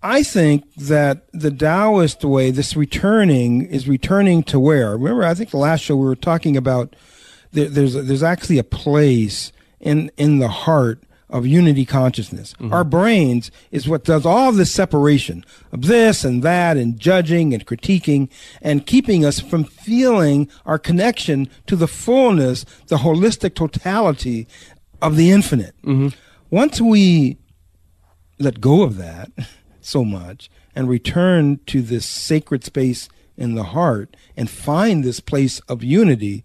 [0.02, 4.92] I think that the Taoist way, this returning, is returning to where?
[4.96, 6.96] Remember, I think the last show we were talking about.
[7.52, 11.02] There, there's there's actually a place in in the heart
[11.36, 12.54] of unity consciousness.
[12.54, 12.72] Mm-hmm.
[12.72, 17.66] Our brains is what does all this separation of this and that and judging and
[17.66, 18.30] critiquing
[18.62, 24.48] and keeping us from feeling our connection to the fullness, the holistic totality
[25.02, 25.74] of the infinite.
[25.82, 26.08] Mm-hmm.
[26.48, 27.36] Once we
[28.38, 29.30] let go of that
[29.82, 35.60] so much and return to this sacred space in the heart and find this place
[35.68, 36.44] of unity,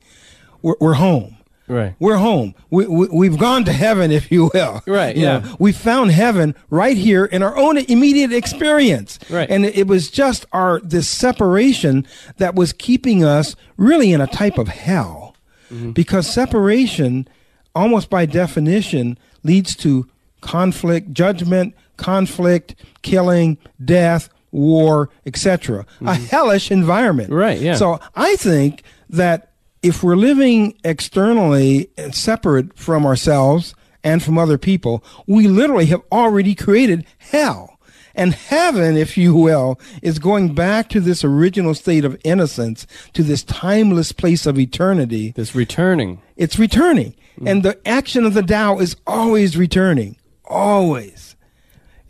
[0.61, 1.37] we're, we're home.
[1.71, 1.95] Right.
[1.99, 2.53] We're home.
[2.69, 4.83] We, we, we've gone to heaven, if you will.
[4.91, 5.39] Right, You yeah.
[5.39, 9.17] know, we found heaven right here in our own immediate experience.
[9.29, 9.49] Right.
[9.49, 12.05] And it, was just our this separation
[12.37, 15.35] that was keeping us really in a type of hell.
[15.71, 15.91] Mm-hmm.
[15.91, 17.27] Because separation,
[17.73, 20.09] almost by definition, leads to
[20.41, 25.85] conflict, judgment, conflict, killing, death, war, etc.
[26.01, 27.29] A hellish environment.
[27.29, 27.39] Mm-hmm.
[27.39, 27.75] Right, yeah.
[27.75, 29.50] So I think that
[29.81, 36.01] if we're living externally and separate from ourselves and from other people, we literally have
[36.11, 37.79] already created hell.
[38.13, 43.23] And heaven, if you will, is going back to this original state of innocence, to
[43.23, 45.31] this timeless place of eternity.
[45.31, 46.21] This returning.
[46.35, 47.15] It's returning.
[47.39, 47.49] Mm.
[47.49, 50.17] And the action of the Tao is always returning.
[50.45, 51.37] Always.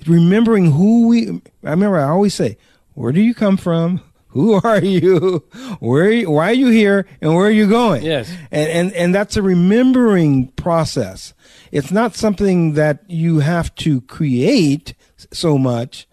[0.07, 1.30] Remembering who we,
[1.64, 2.57] I remember I always say,
[2.95, 4.02] where do you come from?
[4.32, 5.44] Who are you?
[5.80, 7.06] Where, are you- why are you here?
[7.22, 8.03] And where are you going?
[8.03, 8.30] Yes.
[8.52, 11.34] And, and, and that's a remembering process.
[11.72, 14.94] It's not something that you have to create
[15.32, 16.08] so much.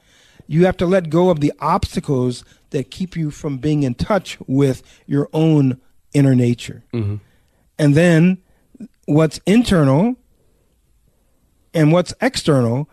[0.47, 4.39] You have to let go of the obstacles that keep you from being in touch
[4.47, 5.81] with your own
[6.13, 6.85] inner nature.
[6.93, 7.17] Mm-hmm.
[7.79, 8.39] And then
[9.07, 10.17] what's internal
[11.75, 12.89] and what's external,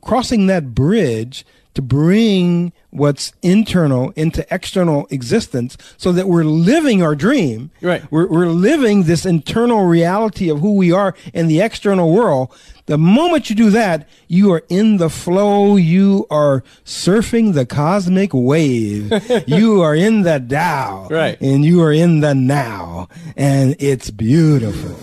[0.00, 1.44] crossing that bridge
[1.76, 7.70] to bring what's internal into external existence so that we're living our dream.
[7.82, 8.02] Right.
[8.10, 12.54] We're, we're living this internal reality of who we are in the external world.
[12.86, 15.76] The moment you do that, you are in the flow.
[15.76, 19.12] You are surfing the cosmic wave.
[19.46, 21.08] you are in the Tao.
[21.10, 21.38] Right.
[21.40, 23.08] And you are in the now.
[23.36, 24.96] And it's beautiful.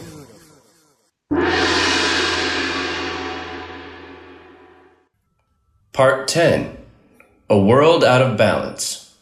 [5.94, 6.76] Part 10
[7.52, 9.16] A World Out of Balance.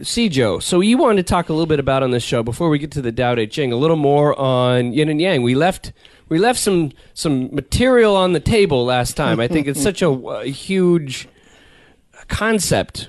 [0.00, 2.68] See, Joe, so you wanted to talk a little bit about on this show before
[2.68, 5.42] we get to the Tao Te Ching, a little more on yin and yang.
[5.42, 5.92] We left
[6.28, 9.40] we left some some material on the table last time.
[9.40, 11.28] I think it's such a, uh huge
[12.28, 13.08] concept.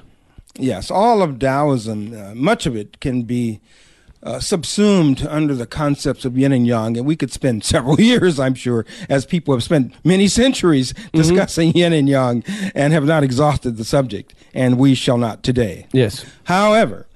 [0.56, 3.62] Yes, all of Taoism, uh, much of it can be
[4.24, 8.40] uh, subsumed under the concepts of yin and yang, and we could spend several years,
[8.40, 12.44] I'm sure, as people have spent many centuries discussing yin and yang
[12.76, 15.88] and have not exhausted the subject, and we shall not today.
[15.94, 16.26] Yes.
[16.46, 17.08] However,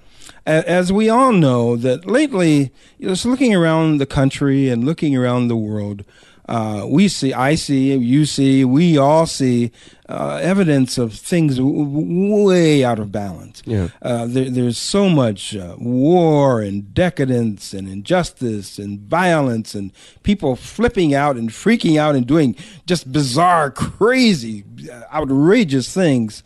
[0.46, 4.86] a- as we all know, that lately, you know, just looking around the country and
[4.86, 6.04] looking around the world,
[6.50, 9.72] uh, we see, I see, you see, we all see
[10.10, 13.64] uh, evidence of things w- w- way out of balance.
[13.66, 13.88] Yeah.
[14.02, 19.92] Uh, there, there's so much uh, war and decadence and injustice and violence and
[20.24, 22.56] people flipping out and freaking out and doing
[22.86, 26.44] just bizarre, crazy, uh, outrageous things.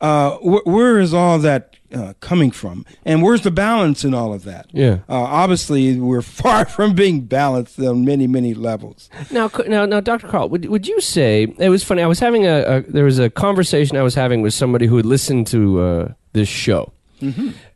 [0.00, 2.84] Uh, wh- where is all that uh, coming from?
[3.04, 4.66] And where's the balance in all of that?
[4.72, 4.98] Yeah.
[5.08, 9.10] Uh, obviously, we're far from being balanced on many, many levels.
[9.30, 10.28] Now, now, now, Dr.
[10.28, 12.02] Carl, would, would you say it was funny?
[12.02, 14.96] I was having a, a there was a conversation I was having with somebody who
[14.96, 16.92] had listened to uh, this show,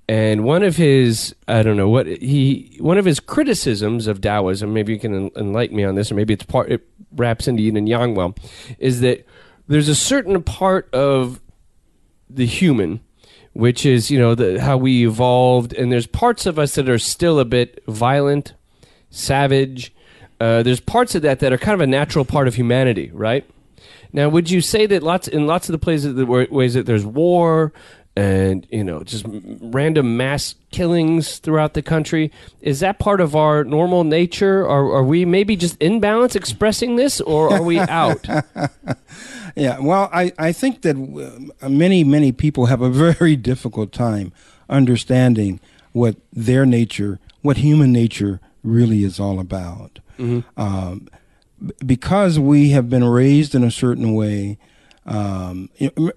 [0.08, 4.72] and one of his I don't know what he one of his criticisms of Taoism.
[4.72, 6.86] Maybe you can en- enlighten me on this, or maybe it's part it
[7.16, 8.34] wraps into Yin and Yang well,
[8.78, 9.26] is that
[9.68, 11.40] there's a certain part of
[12.34, 13.00] the human
[13.52, 15.72] which is you know the, how we evolved.
[15.72, 18.54] And there's parts of us that are still a bit violent
[19.10, 19.92] savage.
[20.40, 23.48] Uh, there's parts of that that are kind of a natural part of humanity right?
[24.12, 27.06] Now would you say that lots in lots of the places that ways that there's
[27.06, 27.72] war
[28.14, 32.30] and you know just random mass killings throughout the country
[32.60, 34.66] is that part of our normal nature?
[34.66, 38.26] Or are we maybe just in balance expressing this or are we out
[39.56, 40.96] Yeah, well, I, I think that
[41.60, 44.32] uh, many, many people have a very difficult time
[44.68, 45.60] understanding
[45.92, 49.98] what their nature, what human nature really is all about.
[50.56, 51.08] Um,
[51.84, 54.58] because we have been raised in a certain way,
[55.04, 55.68] um,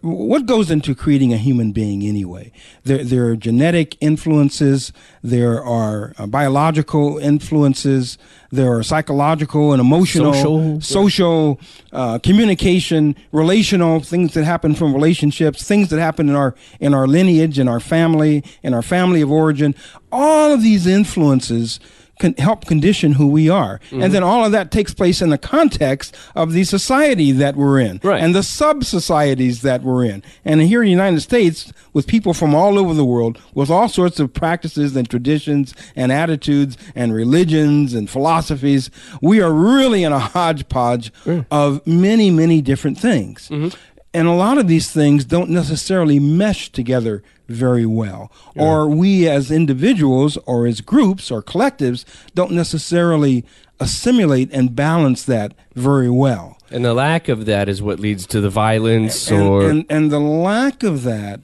[0.01, 2.51] what goes into creating a human being anyway?
[2.83, 4.93] There, there are genetic influences,
[5.23, 8.19] there are uh, biological influences,
[8.51, 10.81] there are psychological and emotional, Social.
[10.81, 11.59] social
[11.91, 17.07] uh, communication, relational things that happen from relationships, things that happen in our in our
[17.07, 19.73] lineage, in our family, in our family of origin.
[20.11, 21.79] All of these influences
[22.19, 24.13] can help condition who we are, and mm-hmm.
[24.13, 27.99] then all of that takes place in the context of the society that we're in,
[28.03, 28.21] Right.
[28.21, 30.23] and the sub societies that we're in.
[30.43, 33.89] And here in the United States, with people from all over the world, with all
[33.89, 38.89] sorts of practices and traditions and attitudes and religions and philosophies,
[39.21, 41.45] we are really in a hodgepodge mm.
[41.51, 43.49] of many, many different things.
[43.49, 43.75] Mm-hmm.
[44.13, 48.31] And a lot of these things don't necessarily mesh together very well.
[48.55, 53.45] Or we as individuals or as groups or collectives don't necessarily
[53.79, 56.57] assimilate and balance that very well.
[56.71, 60.11] And the lack of that is what leads to the violence And, or and, and
[60.11, 61.41] the lack of that,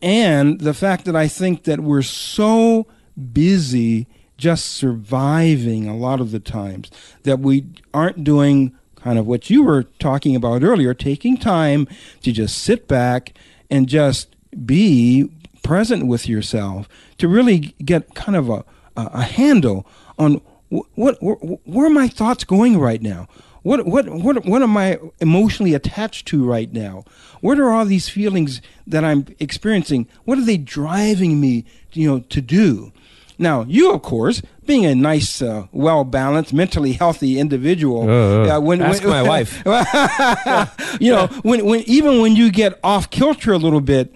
[0.00, 2.86] and the fact that I think that we're so
[3.32, 4.06] busy
[4.36, 6.90] just surviving a lot of the times
[7.22, 11.86] that we aren't doing kind of what you were talking about earlier, taking time
[12.22, 13.34] to just sit back
[13.70, 14.34] and just
[14.64, 15.30] be
[15.62, 18.64] present with yourself to really get kind of a,
[18.96, 19.86] a, handle
[20.18, 20.40] on
[20.70, 23.28] wh- what, wh- where are my thoughts going right now?
[23.62, 27.04] What, what, what, what am I emotionally attached to right now?
[27.40, 30.08] What are all these feelings that I'm experiencing?
[30.24, 32.92] What are they driving me, you know, to do?
[33.38, 38.60] Now, you, of course, being a nice, uh, well balanced, mentally healthy individual, Uh, uh.
[38.60, 39.62] when, Ask my wife.
[41.00, 44.14] you know, when, when even when you get off kilter a little bit,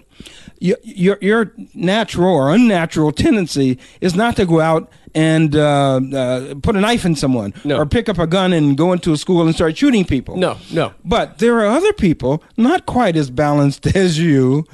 [0.59, 6.75] your your natural or unnatural tendency is not to go out and uh, uh, put
[6.75, 7.77] a knife in someone No.
[7.77, 10.37] or pick up a gun and go into a school and start shooting people.
[10.37, 10.93] No, no.
[11.03, 14.65] But there are other people not quite as balanced as you.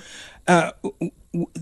[0.47, 0.71] Uh,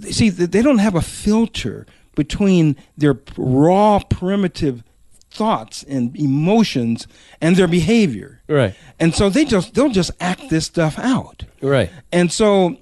[0.09, 1.85] see, th- they don't have a filter
[2.15, 4.83] between their raw, primitive
[5.29, 7.07] thoughts and emotions
[7.39, 8.41] and their behavior.
[8.47, 8.75] Right.
[8.99, 11.45] And so they just they'll just act this stuff out.
[11.61, 11.89] Right.
[12.11, 12.77] And so,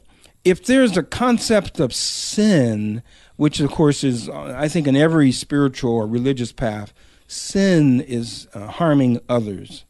[0.45, 3.01] if there's a concept of sin,
[3.35, 6.93] which of course is, I think, in every spiritual or religious path,
[7.27, 9.85] sin is uh, harming others.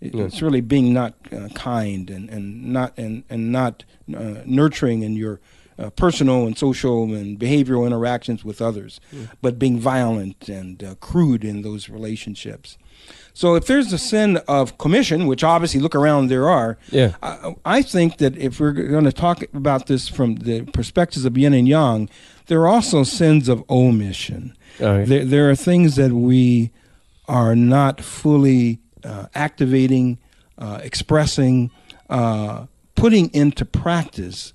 [0.00, 5.02] It- It's really being not uh, kind and, and not and, and not uh, nurturing
[5.02, 5.40] in your
[5.78, 9.00] uh, personal and social and behavioral interactions with others,
[9.42, 12.78] but being violent and uh, crude in those relationships.
[13.36, 17.14] So if there's a sin of commission, which obviously look around there are, Yeah.
[17.20, 21.36] I, I think that if we're going to talk about this from the perspectives of
[21.36, 22.08] yin and yang,
[22.46, 24.56] there are also sins of omission.
[24.78, 25.04] Right.
[25.06, 26.70] There, there are things that we
[27.26, 30.18] are not fully uh, activating,
[30.56, 31.70] uh, expressing,
[32.08, 34.52] uh, putting into practice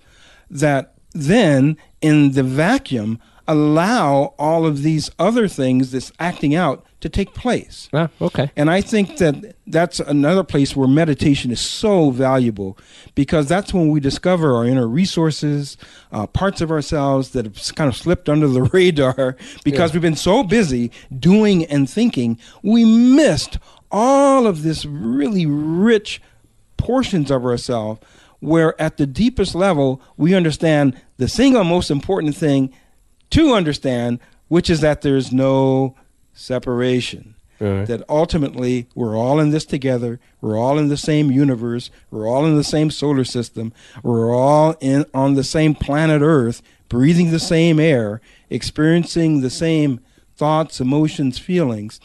[0.50, 3.20] that then in the vacuum
[3.50, 7.90] allow all of these other things, this acting out, to take place.
[7.92, 8.52] Ah, okay.
[8.56, 12.78] And I think that that's another place where meditation is so valuable
[13.16, 15.78] because that's when we discover our inner resources,
[16.12, 20.16] uh, parts of ourselves that have kind of slipped under the radar because we've been
[20.16, 23.58] so busy doing and thinking, we missed
[23.92, 26.22] all of this really rich
[26.78, 28.00] portions of ourselves
[28.42, 32.72] where at the deepest level we understand the single most important thing
[33.32, 35.96] to understand, which is that there's no
[36.34, 37.36] separation.
[37.60, 37.86] Right.
[37.86, 40.22] That ultimately we're all in this together.
[40.40, 41.92] We're all in the same universe.
[42.10, 43.74] We're all in the same solar system.
[44.02, 50.00] We're all in on the same planet Earth, breathing the same air, experiencing the same
[50.38, 52.00] thoughts, emotions, feelings,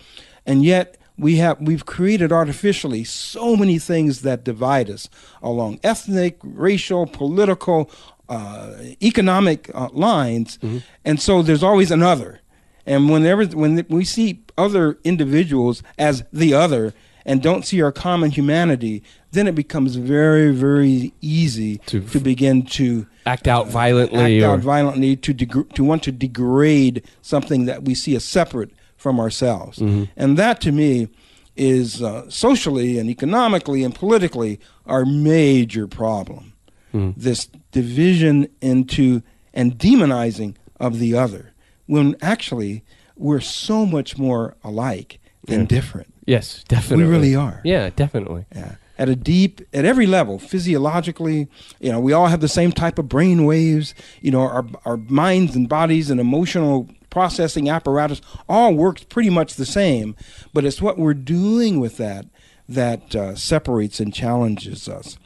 [0.45, 5.09] and yet we have we've created artificially so many things that divide us
[5.43, 7.91] along ethnic, racial, political,
[8.29, 8.73] uh,
[9.03, 10.59] economic uh, lines,
[11.05, 12.41] and so there's always another.
[12.87, 16.93] And whenever when we see other individuals as the other
[17.27, 19.03] and don't see our common humanity,
[19.33, 24.55] then it becomes very, very easy To to, begin to Act out violently act or
[24.55, 29.19] out violently to deg- to want to degrade something that we see as separate from
[29.21, 30.05] ourselves, Mm-hmm.
[30.17, 31.09] and that to me
[31.57, 36.53] is uh, socially and economically and politically our major problem.
[36.95, 37.15] Mm.
[37.17, 39.23] This division into
[39.53, 41.53] and demonizing of the other,
[41.87, 42.83] when actually
[43.17, 45.67] we're so much more alike than Yeah.
[45.67, 46.07] different.
[46.27, 47.05] yes, definitely.
[47.05, 47.61] We really are.
[47.65, 48.47] Yeah, definitely.
[48.55, 48.77] Yeah.
[48.97, 51.49] At a deep, at every level, physiologically,
[51.81, 53.93] you know, we all have the same type of brain waves.
[54.21, 59.55] You know, our our minds and bodies and emotional processing apparatus all works pretty much
[59.55, 60.15] the same.
[60.53, 62.27] But it's what we're doing with that
[62.69, 65.19] that uh, separates and challenges us.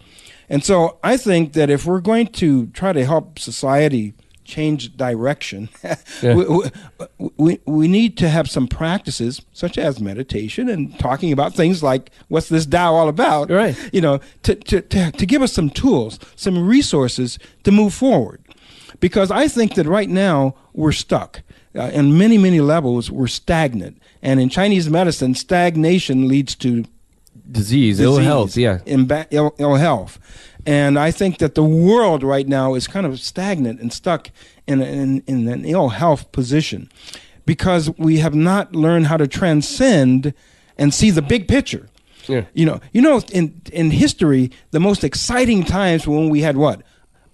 [0.50, 4.14] And so I think that if we're going to try to help society
[4.44, 5.68] change direction,
[6.22, 6.34] Yeah.
[6.34, 6.70] we,
[7.36, 12.10] we, we, need to have some practices such as meditation and talking about things like
[12.28, 13.76] what's this Tao all about, Right.
[13.92, 18.40] you know, to, to, to, to give us some tools, some resources to move forward.
[19.00, 21.42] Because I think that right now we're stuck.
[21.76, 24.00] Uh, in many, many levels, we're stagnant.
[24.22, 26.84] And in Chinese medicine, stagnation leads to
[27.50, 28.56] Disease, ill health.
[28.56, 28.78] Yeah.
[28.86, 30.18] imba- ill, ill health.
[30.66, 34.30] And I think that the world right now is kind of stagnant and stuck
[34.66, 36.90] in, in, in an ill health position
[37.46, 40.34] because we have not learned how to transcend
[40.76, 41.88] and see the big picture.
[42.26, 42.44] Yeah.
[42.52, 46.58] You know, you know, in in history, the most exciting times were when we had
[46.58, 46.82] what,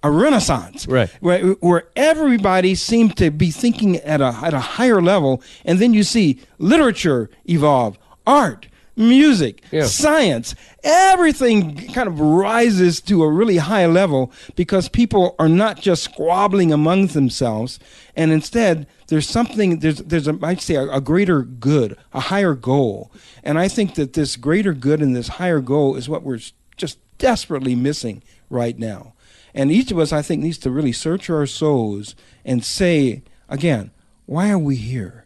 [0.01, 1.09] a renaissance, Right.
[1.19, 5.93] Where, where everybody seemed to be thinking at a at a higher level, and then
[5.93, 9.85] you see literature evolve, art, music, Yeah.
[9.85, 16.03] science, everything kind of rises to a really high level because people are not just
[16.03, 17.79] squabbling among themselves,
[18.15, 22.53] and instead there's something there's there's a I'd say a, a greater good, a higher
[22.53, 23.11] goal,
[23.43, 26.39] and I think that this greater good and this higher goal is what we're
[26.77, 29.13] just desperately missing right now,
[29.53, 32.15] and each of us I think needs to really search our souls
[32.45, 33.91] and say again,
[34.25, 35.25] why are we here?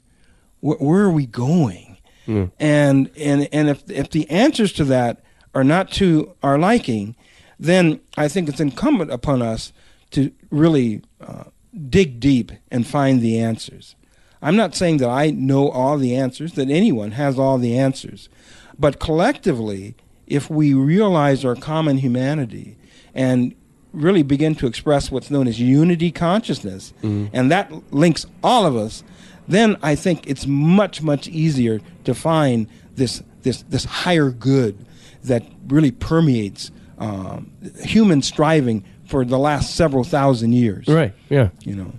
[0.61, 1.88] Wh- where are we going?
[2.59, 5.23] And and and if if the answers to that
[5.53, 7.15] are not to our liking,
[7.59, 9.73] then I think it's incumbent upon us
[10.11, 11.45] to really uh,
[11.89, 13.95] dig deep and find the answers.
[14.41, 18.29] I'm not saying that I know all the answers, that anyone has all the answers,
[18.77, 19.95] but collectively,
[20.27, 22.77] if we realize our common humanity
[23.13, 23.53] and
[23.91, 26.93] really begin to express what's known as unity consciousness,
[27.33, 29.03] and that links all of us,
[29.49, 34.85] then I think it's much much easier to find this this this higher good
[35.23, 37.51] that really permeates um,
[37.83, 40.87] human striving for the last several thousand years.
[40.87, 41.13] Right.
[41.29, 41.49] Yeah.
[41.63, 41.93] You know,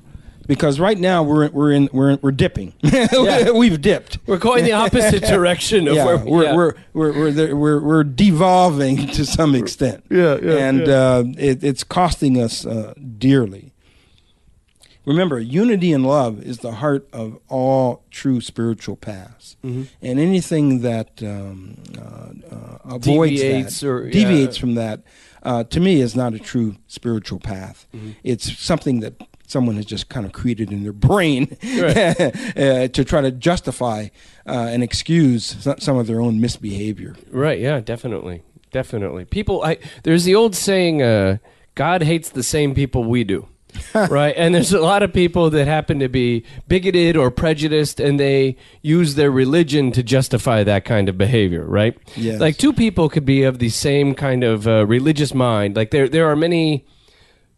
[0.46, 2.72] because right now we're we're in we're we're dipping.
[2.82, 4.18] We've dipped.
[4.26, 6.54] We're going the opposite direction of Yeah, where we're, yeah.
[6.56, 10.04] we're we're we're there- we're we're devolving to some extent.
[10.10, 10.92] Yeah, yeah, and yeah.
[10.94, 13.69] Uh, it, it's costing us uh, dearly.
[15.10, 19.82] Remember, unity and love is the heart of all true spiritual paths, Mm-hmm.
[20.02, 24.12] and anything that um, uh, uh, avoids Deviates that, or- yeah.
[24.12, 25.02] deviates from that,
[25.42, 27.86] uh, to me, is not a true spiritual path.
[27.94, 28.10] Mm-hmm.
[28.22, 29.14] It's something that
[29.46, 32.20] someone has just kind of created in their brain Right.
[32.56, 34.08] uh, to try to justify
[34.46, 37.16] uh, and excuse some of their own misbehavior.
[37.32, 37.58] Right.
[37.58, 37.80] Yeah.
[37.80, 38.42] Definitely.
[38.70, 39.24] Definitely.
[39.24, 39.62] People.
[39.64, 39.78] I.
[40.04, 41.02] There's the old saying.
[41.02, 41.38] Uh,
[41.74, 43.48] God hates the same people we do.
[43.94, 44.34] right.
[44.36, 48.56] And there's a lot of people that happen to be bigoted or prejudiced, and they
[48.82, 51.64] use their religion to justify that kind of behavior.
[51.64, 51.96] Right.
[52.16, 52.40] Yes.
[52.40, 55.76] Like two people could be of the same kind of uh, religious mind.
[55.76, 56.84] Like there, there are many.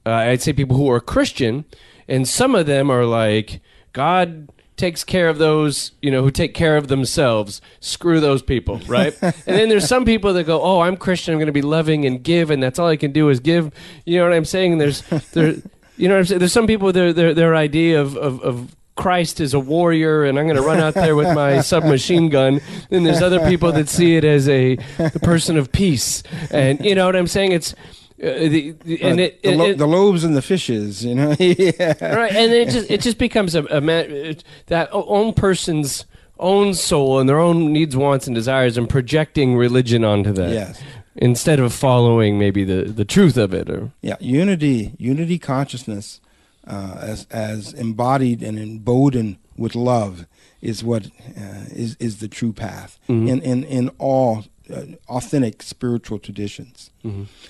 [0.07, 1.65] uh, I'd say people who are Christian,
[2.09, 3.61] and some of them are like,
[3.93, 7.61] God takes care of those, you know, who take care of themselves.
[7.79, 9.15] Screw those people, right?
[9.23, 12.05] and then there's some people that go, oh, I'm Christian, I'm going to be loving
[12.05, 13.71] and give, and that's all I can do is give.
[14.07, 14.79] You know what I'm saying?
[14.79, 15.03] There's,
[15.33, 15.57] there,
[16.03, 16.39] you know what I'm saying?
[16.41, 18.41] There's some people their their their idea of of.
[18.43, 22.29] of Christ is a warrior, and I'm going to run out there with my submachine
[22.29, 22.61] gun.
[22.91, 26.95] Then there's other people that see it as a the person of peace, and you
[26.95, 27.53] know what I'm saying.
[27.53, 27.77] It's uh,
[28.21, 31.35] the, the and it, the, lo- it- the lobes and the fishes, you know.
[31.41, 32.15] yeah.
[32.15, 36.05] right, and it just it just becomes a, a man, that own person's
[36.39, 40.51] own soul and their own needs, wants, and desires, and projecting religion onto that.
[40.51, 40.83] Yes.
[41.17, 46.21] Instead of following maybe the, the truth of it, or Yeah, unity, unity consciousness,
[46.67, 50.27] uh, as as embodied and emboldened with love,
[50.63, 51.07] is what
[51.37, 56.91] uh, is is the true path in in in all uh, authentic spiritual traditions.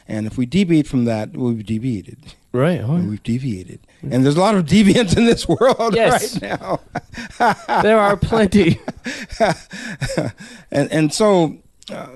[0.09, 2.19] And if we deviate from that, we've deviated.
[2.53, 2.81] right?
[2.81, 6.41] Oh, We've deviated, and there's a lot of deviants in this world Yes.
[6.43, 6.81] right now.
[7.83, 8.81] there are plenty.
[10.71, 11.59] and and so
[11.91, 12.09] uh,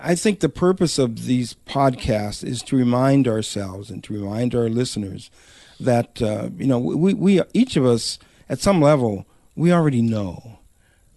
[0.00, 4.68] I think the purpose of these podcasts is to remind ourselves and to remind our
[4.68, 5.30] listeners
[5.80, 8.18] that uh, you know we, we each of us
[8.48, 9.26] at some level
[9.58, 10.60] we already know.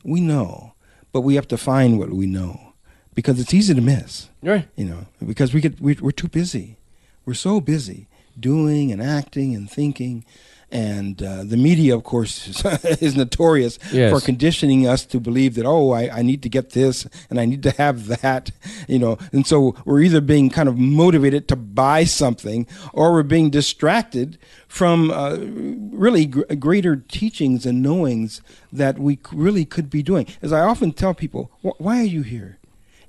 [0.03, 0.73] We know.
[1.11, 2.73] But we have to find what we know
[3.13, 4.29] because it's easy to miss.
[4.41, 4.67] Right.
[4.75, 6.77] you know because we get we, we're too busy.
[7.25, 8.07] We're so busy
[8.39, 10.25] doing and acting and thinking
[10.72, 12.64] and uh, the media of course is,
[13.02, 14.11] is notorious Yes.
[14.14, 17.45] for conditioning us to believe that oh I, I need to get this and i
[17.45, 18.51] need to have that
[18.88, 23.24] you know and so we're either being kind of motivated to buy something or we're
[23.24, 28.41] being distracted from uh, really gr- greater teachings and knowings
[28.72, 32.03] that we c- really could be doing as i often tell people "Wh- why are
[32.17, 32.58] you here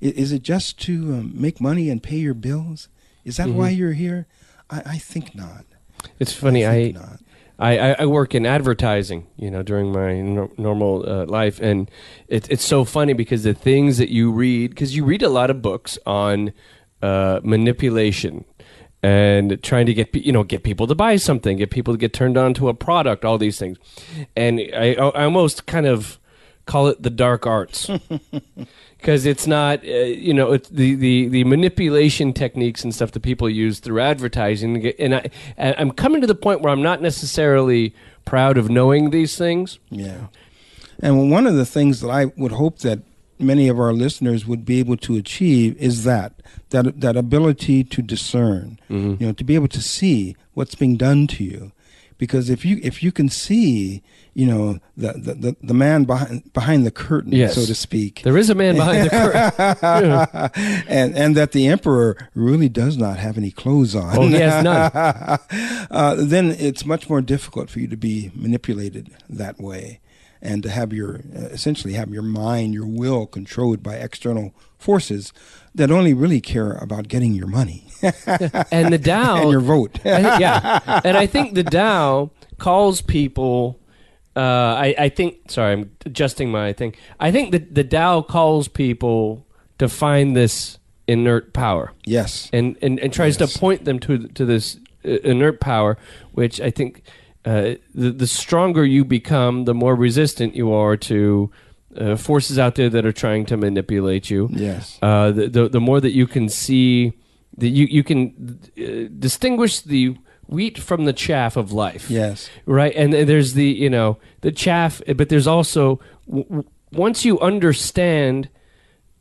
[0.01, 2.89] I- Is it just to um, make money and pay your bills?
[3.23, 4.25] Is that why you're here?
[4.69, 5.63] I, I think not.
[6.19, 6.67] It's funny.
[6.67, 7.19] I, think not.
[7.21, 7.22] I,
[7.59, 11.89] I I work in advertising, you know, during my no, normal uh, life, and
[12.27, 15.49] it, it's so funny because the things that you read, because you read a lot
[15.49, 16.51] of books on
[17.01, 18.45] uh, manipulation
[19.03, 22.13] and trying to get you know get people to buy something, get people to get
[22.13, 23.77] turned on to a product, all these things,
[24.35, 26.19] and I, I almost kind of
[26.65, 27.89] call it the dark arts.
[29.03, 29.91] because it's not uh,
[30.27, 34.87] you know it's the, the the manipulation techniques and stuff that people use through advertising
[34.97, 39.09] and I and I'm coming to the point where I'm not necessarily proud of knowing
[39.09, 40.27] these things Yeah.
[41.01, 42.99] And one of the things that I would hope that
[43.39, 46.31] many of our listeners would be able to achieve is that
[46.69, 49.15] that that ability to discern, Mm-hmm.
[49.19, 51.71] you know, to be able to see what's being done to you,
[52.17, 54.01] because if you if you can see,
[54.33, 57.55] you know, the the, the, man behind behind the curtain, Yes.
[57.55, 60.83] so to speak, There is a man behind the curtain.
[60.87, 64.17] and and that the emperor really does not have any clothes on.
[64.17, 64.91] Oh, he has none.
[65.91, 69.99] uh, then it's much more difficult for you to be manipulated that way,
[70.43, 75.33] and to have your uh, essentially have your mind, your will controlled by external forces
[75.73, 77.85] that only really care about getting your money
[78.71, 79.99] And the Tao and your vote.
[80.05, 83.79] I yeah, and I think the Tao calls people.
[84.35, 84.39] Uh,
[84.85, 85.49] I, I think.
[85.51, 86.95] Sorry, I'm adjusting my thing.
[87.19, 89.45] I think that the Tao calls people
[89.77, 92.49] to find this inert power, yes.
[92.51, 93.53] and and, and tries Yes.
[93.53, 95.97] to point them to to this uh, inert power,
[96.33, 97.03] which I think
[97.45, 101.51] uh, the the stronger you become, the more resistant you are to
[101.97, 104.97] uh, forces out there that are trying to manipulate you Yes.
[105.01, 107.13] uh, the, the the more that you can see
[107.57, 110.15] that you you can uh, distinguish the
[110.47, 112.09] wheat from the chaff of life.
[112.09, 112.49] Yes.
[112.65, 117.25] Right, and then there's the you know the chaff, but there's also w- w- once
[117.25, 118.49] you understand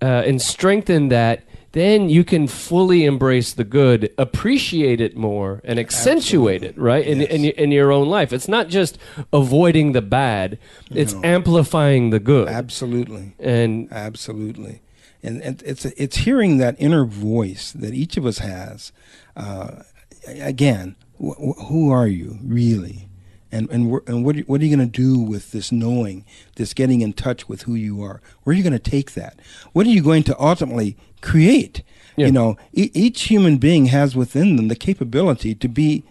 [0.01, 1.43] uh, and strengthen that,
[1.73, 6.77] then you can fully embrace the good, appreciate it more, and accentuate it.
[6.79, 8.99] Right, in in, in your own life, it's not just
[9.33, 10.59] avoiding the bad;
[10.91, 12.49] it's amplifying the good.
[12.49, 13.35] Absolutely.
[13.39, 14.83] and Absolutely,
[15.23, 18.93] and, and it's it's hearing that inner voice that each of us has.
[19.37, 19.83] Uh,
[20.27, 23.09] again, wh- wh- who are you really,
[23.51, 26.25] and and and what are- what are you going to do with this knowing,
[26.57, 28.21] this getting in touch with who you are?
[28.43, 29.39] Where are you going to take that?
[29.73, 31.83] What are you going to ultimately create?
[32.17, 32.27] Yeah.
[32.27, 36.05] You know, e- each human being has within them the capability to be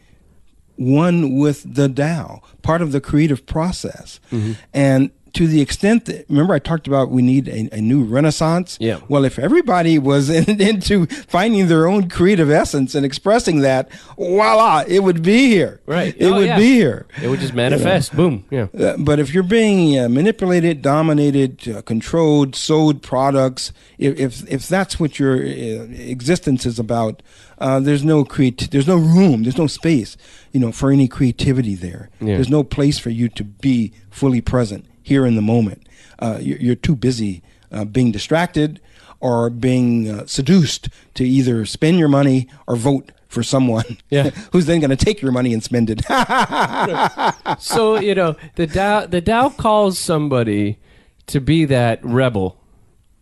[0.76, 4.20] one with the Tao, part of the creative process.
[4.32, 4.54] Mm-hmm.
[4.74, 8.78] And to the extent that, remember, I talked about we need a, a new renaissance?
[8.80, 9.00] Yeah.
[9.08, 14.84] Well, if everybody was in, into finding their own creative essence and expressing that, voila,
[14.88, 15.82] it would be here.
[15.86, 16.16] Right.
[16.18, 16.58] It Oh, would yeah.
[16.58, 17.08] be here.
[17.22, 18.16] it would just manifest.
[18.16, 18.46] Boom.
[18.50, 18.68] Yeah.
[18.78, 24.68] Uh, but if you're being uh, manipulated, dominated, uh, controlled, sold products, if, if if
[24.68, 27.22] that's what your uh, existence is about,
[27.60, 30.18] uh, there's no creat- there's no room, there's no space,
[30.52, 32.10] you know, for any creativity there.
[32.20, 32.36] Yeah.
[32.36, 35.86] There's no place for you to be fully present here in the moment.
[36.20, 38.80] Uh, you're, you're too busy uh, being distracted
[39.20, 44.30] or being uh, seduced to either spend your money or vote for someone Yeah.
[44.54, 46.02] who's then going to take your money and spend it.
[47.60, 50.80] so you know the Tao the Tao calls somebody
[51.28, 52.58] to be that rebel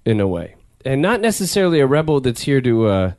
[0.05, 3.11] in a way, and not necessarily a rebel that's here to uh,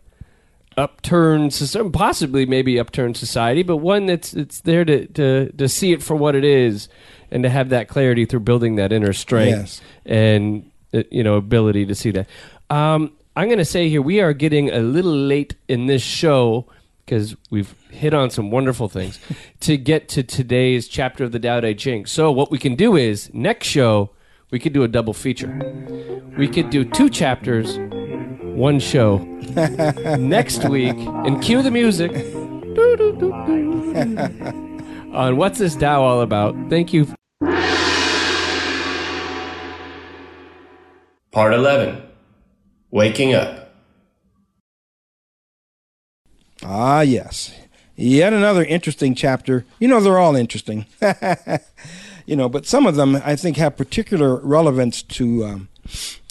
[0.77, 5.93] upturn society, possibly maybe upturn society, but one that's it's there to, to to see
[5.93, 6.89] it for what it is,
[7.31, 9.81] and to have that clarity through building that inner strength Yes.
[10.07, 12.27] and uh, you know ability to see that.
[12.71, 16.67] Um, I'm going to say here we are getting a little late in this show
[17.05, 19.19] because we've hit on some wonderful things
[19.61, 22.07] to get to today's chapter of the Tao Te Ching.
[22.07, 24.11] So what we can do is next show
[24.51, 25.49] we could do a double feature.
[26.37, 27.79] We could do two chapters,
[28.43, 29.19] one show
[30.19, 32.11] next week, and cue the music.
[35.15, 36.55] On what's this Tao all about?
[36.69, 37.13] Thank you.
[41.33, 42.03] Part 11
[42.91, 43.73] Waking Up.
[46.63, 47.53] Ah, yes.
[47.97, 49.65] Yet another interesting chapter.
[49.79, 50.87] You know, they're all interesting.
[52.27, 55.69] you know, but some of them I think have particular relevance to um,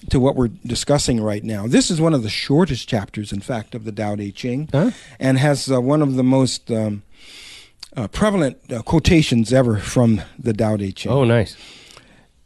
[0.10, 1.68] to what we're discussing right now.
[1.68, 4.92] This is one of the shortest chapters, in fact, of the Tao Te Ching, Huh?
[5.20, 7.04] and has uh, one of the most um,
[7.96, 11.56] uh, prevalent uh, quotations ever from the Tao Te Ching Oh, nice.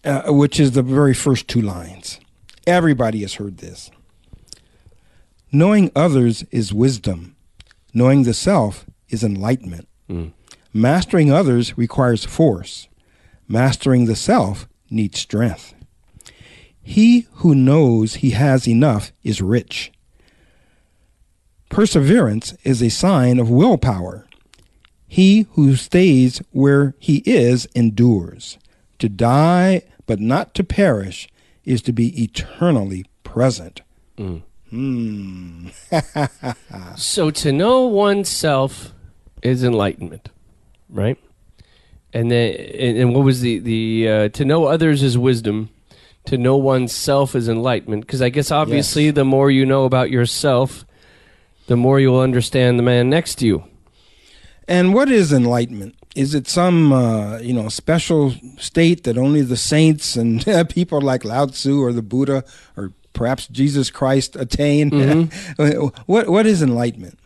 [0.03, 2.19] uh, which is the very first two lines.
[2.65, 3.91] Everybody has heard this.
[5.51, 7.35] Knowing others is wisdom.
[7.93, 9.87] Knowing the self is enlightenment.
[10.09, 10.31] Mm.
[10.73, 12.87] Mastering others requires force.
[13.47, 15.75] Mastering the self needs strength.
[16.81, 19.91] He who knows he has enough is rich.
[21.69, 24.25] Perseverance is a sign of willpower.
[25.07, 28.57] He who stays where he is endures.
[28.99, 31.27] To die but not to perish
[31.65, 33.81] is to be eternally present.
[34.17, 34.37] Hmm.
[36.95, 38.93] So to know oneself
[39.41, 40.29] is enlightenment,
[40.89, 41.17] right?
[42.13, 45.69] And then, and, and what was the the uh, to know others is wisdom,
[46.25, 48.05] to know oneself is enlightenment.
[48.05, 49.15] Because I guess obviously, Yes.
[49.15, 50.85] the more you know about yourself,
[51.67, 53.63] the more you will understand the man next to you.
[54.67, 55.95] And what is enlightenment?
[56.15, 61.25] Is it some uh, you know special state that only the saints and people like
[61.25, 62.43] Lao Tzu or the Buddha
[62.77, 65.29] or perhaps Jesus Christ attain?
[66.05, 67.19] what what is enlightenment?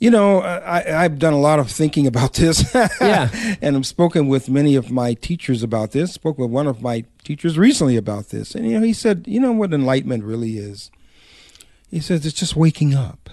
[0.00, 2.72] You know, I, I've done a lot of thinking about this.
[3.00, 3.30] Yeah.
[3.60, 6.12] and I've spoken with many of my teachers about this.
[6.12, 9.40] Spoke with one of my teachers recently about this, and you know, he said, you
[9.40, 10.92] know what enlightenment really is.
[11.90, 13.28] He says it's just waking up.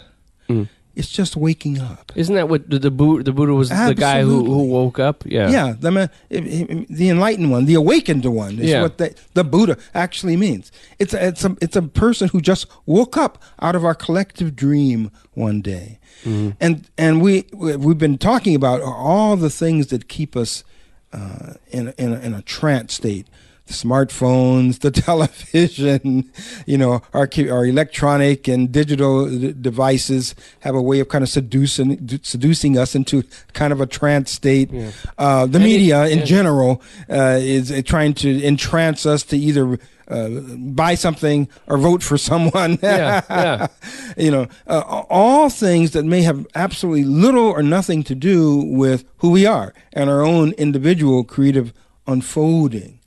[0.49, 0.69] Mm.
[0.95, 2.11] It's just waking up.
[2.15, 5.23] Isn't that what the the, Bu- the Buddha was the guy who, who woke up?
[5.25, 5.49] Yeah.
[5.49, 8.81] Yeah, the man, the enlightened one, the awakened one is Yeah.
[8.81, 10.71] what the, the Buddha actually means.
[10.97, 14.55] It's a, it's a it's a person who just woke up out of our collective
[14.55, 20.07] dream one day, and and we we- we've been talking about all the things that
[20.07, 20.63] keep us
[21.11, 23.27] uh, in in in a trance state.
[23.67, 26.31] The smartphones, the television,
[26.67, 31.29] you know, our our electronic and digital d- devices have a way of kind of
[31.29, 34.69] seducing d- seducing us into kind of a trance state.
[35.17, 36.25] Uh, the And it- media in yeah.
[36.25, 39.79] general uh, is uh, trying to entrance us to either
[40.09, 42.77] uh, buy something or vote for someone.
[42.83, 43.67] Yeah, yeah.
[44.17, 49.05] you know, uh, all things that may have absolutely little or nothing to do with
[49.17, 51.73] who we are and our own individual creative
[52.05, 52.99] unfolding.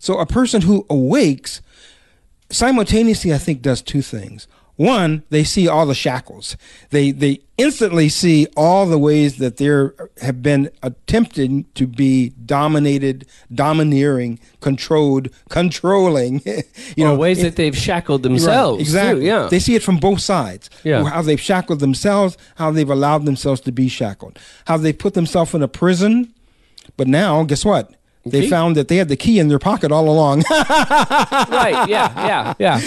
[0.00, 1.60] So a person who awakes
[2.50, 4.48] simultaneously, I think, does two things.
[4.76, 6.56] One, they see all the shackles.
[6.88, 13.26] They they instantly see all the ways that there have been attempting to be dominated,
[13.52, 16.40] domineering, controlled, controlling.
[16.96, 18.78] you Or know, ways in- that they've shackled Right, themselves.
[18.78, 19.26] too, exactly.
[19.26, 19.48] yeah.
[19.50, 20.70] They see it from both sides.
[20.82, 21.04] Yeah.
[21.04, 25.52] How they've shackled themselves, how they've allowed themselves to be shackled, how they put themselves
[25.52, 26.32] in a prison.
[26.96, 27.92] But now, guess what?
[28.26, 30.44] They found that they had the key in their pocket all along.
[30.50, 31.88] right.
[31.88, 32.26] Yeah.
[32.26, 32.54] Yeah.
[32.58, 32.80] Yeah.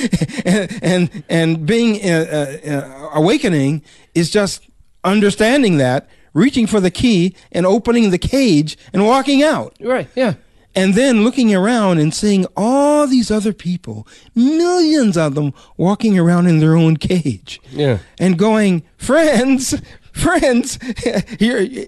[0.46, 3.82] and, and and being uh, uh, uh, awakening
[4.14, 4.68] is just
[5.04, 9.76] understanding that, reaching for the key and opening the cage and walking out.
[9.80, 10.08] Right.
[10.16, 10.36] Yeah.
[10.76, 16.48] And then looking around and seeing all these other people, millions of them walking around
[16.48, 17.62] in their own cage.
[17.70, 18.00] Yeah.
[18.20, 19.80] And going, friends,
[20.12, 20.80] friends,
[21.40, 21.88] here.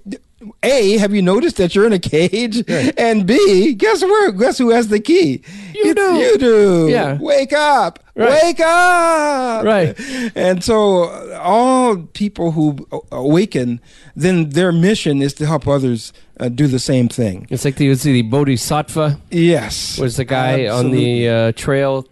[0.64, 2.64] A, have you noticed that you're in a cage?
[2.98, 4.32] And B, guess where?
[4.32, 5.42] Guess who has the key?
[5.74, 6.16] You It's do.
[6.16, 6.88] You do.
[6.90, 7.18] Yeah.
[7.20, 8.00] Wake up.
[8.16, 8.44] Right.
[8.44, 9.66] Wake up.
[9.66, 10.00] Right.
[10.36, 13.82] And so, all people who awaken,
[14.16, 17.46] then their mission is to help others uh, do the same thing.
[17.50, 19.98] It's like the, was the Bodhisattva Yes.
[20.00, 22.08] was the guy on the uh, trail.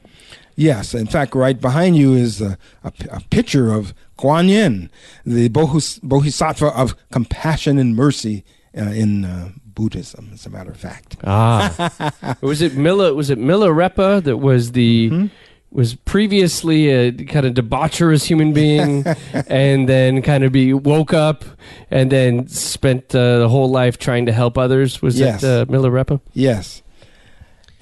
[0.56, 4.90] Yes, in fact, right behind you is a a picture of Kuan Yin,
[5.26, 8.44] the Bohus, Bodhisattva of compassion and mercy
[8.78, 11.18] uh, in uh, Buddhism, as a matter of fact.
[11.24, 12.36] Ah.
[12.42, 13.14] was it Mila?
[13.16, 15.26] Was it Milarepa that was the Hmm?
[15.72, 19.04] was previously a kind of debaucherous human being,
[19.48, 21.44] and then kind of be woke up,
[21.90, 25.02] and then spent uh, the whole life trying to help others?
[25.02, 25.42] Was Yes.
[25.42, 26.22] that uh, Milarepa?
[26.34, 26.83] Yes.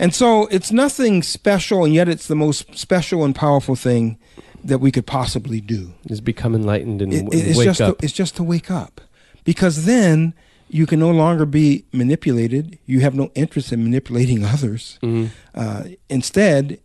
[0.02, 4.18] And so it's nothing special, and yet it's the most special and powerful thing
[4.64, 5.94] that we could possibly do.
[6.10, 7.98] Is become enlightened and It- w- it's wake just up.
[8.00, 9.00] To, it's just to wake up,
[9.44, 10.34] because then
[10.70, 12.80] you can no longer be manipulated.
[12.88, 14.98] You have no interest in manipulating others.
[15.04, 15.30] Mhm.
[15.54, 16.80] Uh, instead,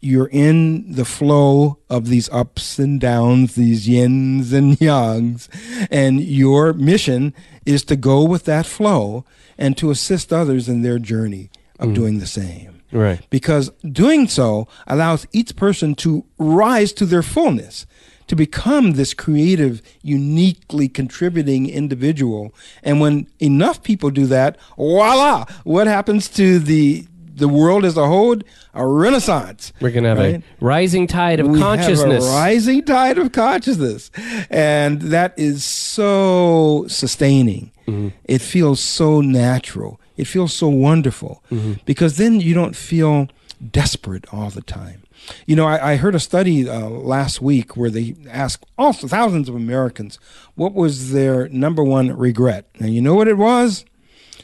[0.00, 5.48] you're in the flow of these ups and downs, these yins and yangs,
[5.90, 7.34] and your mission
[7.66, 9.24] is to go with that flow
[9.58, 13.20] and to assist others in their journey of doing the same Right.
[13.30, 17.86] because doing so allows each person to rise to their fullness
[18.28, 25.86] to become this creative uniquely contributing individual and when enough people do that voila what
[25.88, 28.36] happens to the the world as a whole
[28.74, 32.24] a renaissance We're gonna have a rising tide of we consciousness.
[32.24, 34.10] rising tide of consciousness,
[34.50, 37.72] and that is so sustaining.
[37.88, 38.08] Mm-hmm.
[38.24, 40.00] It feels so natural.
[40.16, 41.72] It feels so wonderful Mm-hmm.
[41.84, 43.28] because then you don't feel
[43.70, 45.02] desperate all the time.
[45.46, 49.48] You know, I, I heard a study uh, last week where they asked also thousands
[49.48, 50.18] of Americans
[50.54, 53.84] what was their number one regret, and you know what it was?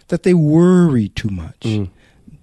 [0.09, 1.61] That they worry too much.
[1.61, 1.91] Mm.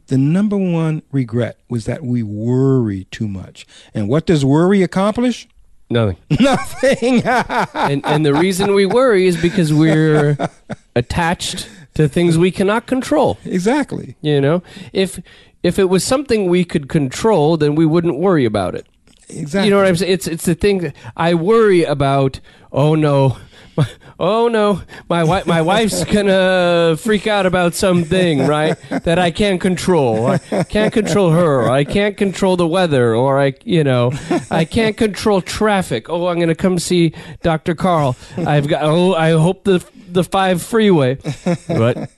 [0.08, 3.66] The number one regret was that we worry too much.
[3.94, 5.48] And what does worry accomplish?
[5.90, 6.18] Nothing.
[6.40, 7.24] Nothing.
[7.26, 10.38] and and the reason we worry is because we're
[10.96, 13.40] attached to things we cannot control.
[13.44, 14.16] exactly.
[14.22, 14.62] You know,
[14.94, 15.20] if
[15.64, 18.86] if it was something we could control, then we wouldn't worry about it.
[19.30, 19.66] Exactly.
[19.66, 20.14] You know what I'm saying?
[20.14, 22.40] It's it's the thing I worry about.
[22.72, 23.38] Oh no.
[24.20, 28.76] Oh no, my wife, my wife's gonna freak out about something, right?
[29.04, 30.26] That I can't control.
[30.26, 31.70] I can't control her.
[31.70, 34.12] I can't control the weather, or I, you know,
[34.50, 36.10] I can't control traffic.
[36.10, 37.76] Oh, I'm gonna come see Dr.
[37.76, 38.16] Carl.
[38.38, 38.82] I've got.
[38.84, 41.20] Oh, I hope the the five freeway.
[41.68, 42.10] But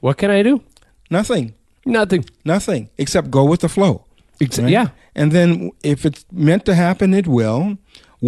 [0.00, 0.62] what can I do?
[1.10, 1.52] Nothing.
[1.84, 2.24] Nothing.
[2.46, 4.06] Nothing except go with the flow.
[4.40, 4.70] Ex- right?
[4.70, 4.88] Yeah.
[5.14, 7.76] And then if it's meant to happen, it will.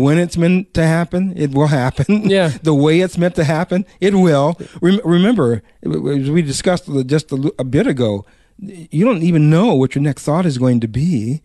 [0.05, 2.29] When it's meant to happen, it will happen.
[2.37, 2.49] Yeah.
[2.63, 4.49] the way it's meant to happen, it will.
[4.83, 8.11] Rem- remember, as we discussed just a, l- a bit ago,
[8.59, 11.41] you don't even know what your next thought is going to be.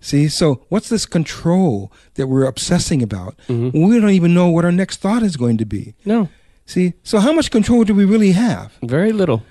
[0.00, 3.36] See, so what's this control that we're obsessing about?
[3.48, 3.86] Mm-hmm.
[3.86, 5.94] We don't even know what our next thought is going to be.
[6.06, 6.28] No.
[6.64, 8.72] See, so how much control do we really have?
[8.82, 9.42] Very little.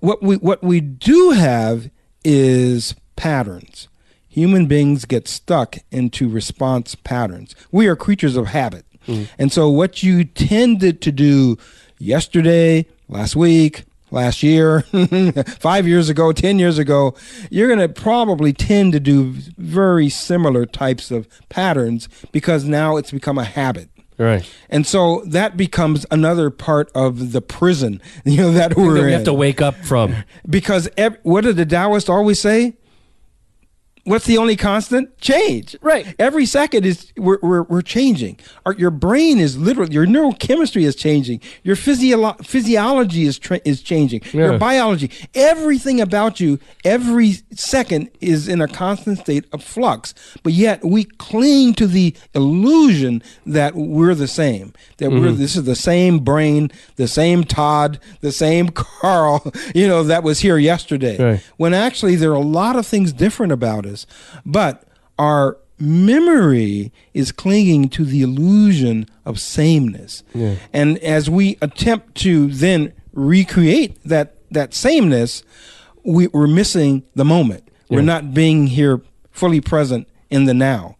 [0.00, 1.90] what we what we do have
[2.24, 3.88] is patterns.
[4.34, 7.54] Human beings get stuck into response patterns.
[7.70, 8.84] We are creatures of habit.
[9.06, 9.28] Mm.
[9.38, 11.56] And so what you tended to do
[11.98, 17.14] yesterday, last week, last year, 5 years ago, 10 years ago,
[17.48, 23.12] you're going to probably tend to do very similar types of patterns because now it's
[23.12, 23.88] become a habit.
[24.18, 24.48] Right.
[24.68, 29.10] And so that becomes another part of the prison, you know, that we're we in
[29.10, 30.16] have to wake up from.
[30.50, 32.74] because ev- what did the Taoists always say?
[34.04, 35.16] What's the only constant?
[35.18, 35.76] Change.
[35.80, 36.14] Right.
[36.18, 38.38] Every second is we're we're, we're changing.
[38.66, 41.40] Our, your brain is literally your neurochemistry is changing.
[41.62, 44.20] Your physio- physiology is tra- is changing.
[44.32, 44.50] Yeah.
[44.50, 50.12] Your biology, everything about you, every second is in a constant state of flux.
[50.42, 54.72] But yet we cling to the illusion that we're the same.
[54.98, 55.38] That we're Mm-hmm.
[55.38, 59.50] this is the same brain, the same Tod, the same Carl.
[59.74, 61.40] You know that was here yesterday Right.
[61.56, 63.86] when actually there are a lot of things different about
[64.44, 64.84] But
[65.18, 70.22] our memory is clinging to the illusion of sameness.
[70.72, 75.42] And as we attempt to then recreate that, that sameness,
[76.04, 77.68] we, we're missing the moment.
[77.90, 80.96] We're not being here fully present in the now.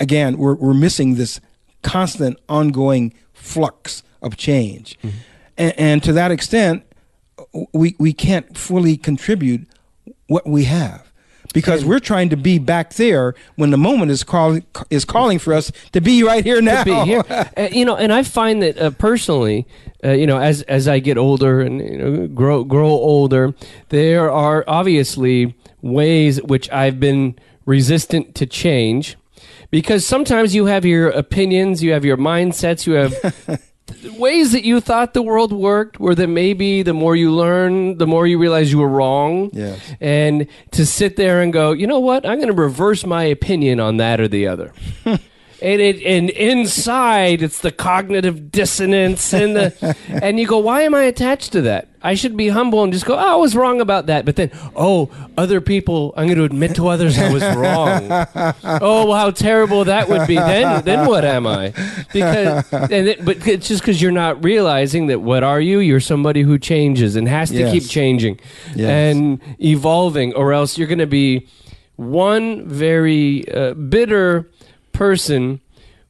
[0.00, 1.40] Again, we're, we're missing this
[1.82, 4.98] constant, ongoing flux of change.
[4.98, 5.16] Mm-hmm.
[5.56, 6.84] And, and to that extent,
[7.72, 9.68] we we can't fully contribute
[10.26, 11.03] what we have
[11.52, 15.52] because we're trying to be back there when the moment is calling is calling for
[15.52, 17.04] us to be right here now.
[17.04, 17.24] here.
[17.56, 19.66] Uh, you know, and I find that uh, personally,
[20.02, 23.54] uh, you know, as as I get older and you know, grow grow older,
[23.90, 29.16] there are obviously ways which I've been resistant to change
[29.70, 33.62] because sometimes you have your opinions, you have your mindsets, you have
[34.18, 38.06] ways that you thought the world worked where that maybe the more you learn the
[38.06, 39.50] more you realize you were wrong.
[39.52, 39.78] Yes.
[40.00, 42.26] and to sit there and go you know what?
[42.26, 44.72] I'm going to reverse my opinion on that or the other
[45.64, 50.94] and it and inside it's the cognitive dissonance and the and you go why am
[50.94, 51.88] i attached to that?
[52.02, 54.26] I should be humble and just go oh, i was wrong about that.
[54.26, 58.08] But then oh other people i'm going to admit to others i was wrong.
[58.86, 60.36] Oh how terrible that would be.
[60.36, 61.72] Then then what am i?
[62.12, 65.78] Because and it, but it's just because you're not realizing that what are you?
[65.78, 67.72] You're somebody who changes and has to Yes.
[67.72, 68.38] keep changing
[68.74, 68.90] Yes.
[68.90, 71.48] and evolving or else you're going to be
[71.96, 74.50] one very uh, bitter
[74.94, 75.60] person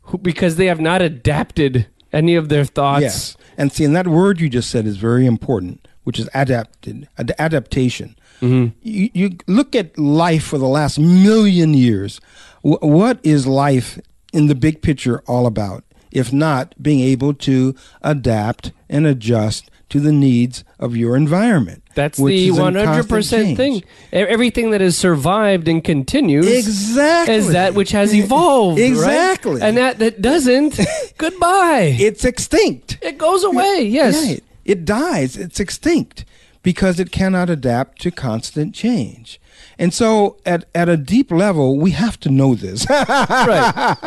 [0.02, 3.36] who because they have not adapted any of their thoughts Yes.
[3.56, 7.32] And see, and that word you just said is very important, which is adapted, ad-
[7.38, 8.16] adaptation.
[8.40, 8.76] Mm-hmm.
[8.82, 12.20] You, you look at life for the last million years.
[12.62, 14.00] Wh- what is life
[14.32, 15.84] in the big picture all about?
[16.10, 21.83] If not being able to adapt and adjust to the needs of your environment.
[21.94, 23.82] That's the one hundred percent thing.
[24.12, 27.34] Everything that has survived and continues Exactly.
[27.34, 28.78] is that which has evolved.
[28.80, 28.86] right?
[28.88, 29.60] Exactly.
[29.62, 30.78] And that that doesn't,
[31.18, 31.96] goodbye.
[31.98, 32.98] It's extinct.
[33.02, 33.82] It goes away.
[33.88, 34.14] Yes.
[34.26, 34.44] Right.
[34.64, 35.36] It dies.
[35.36, 36.24] It's extinct
[36.62, 39.40] because it cannot adapt to constant change.
[39.78, 42.86] And so, at, at a deep level, we have to know this.
[43.44, 43.98] Right.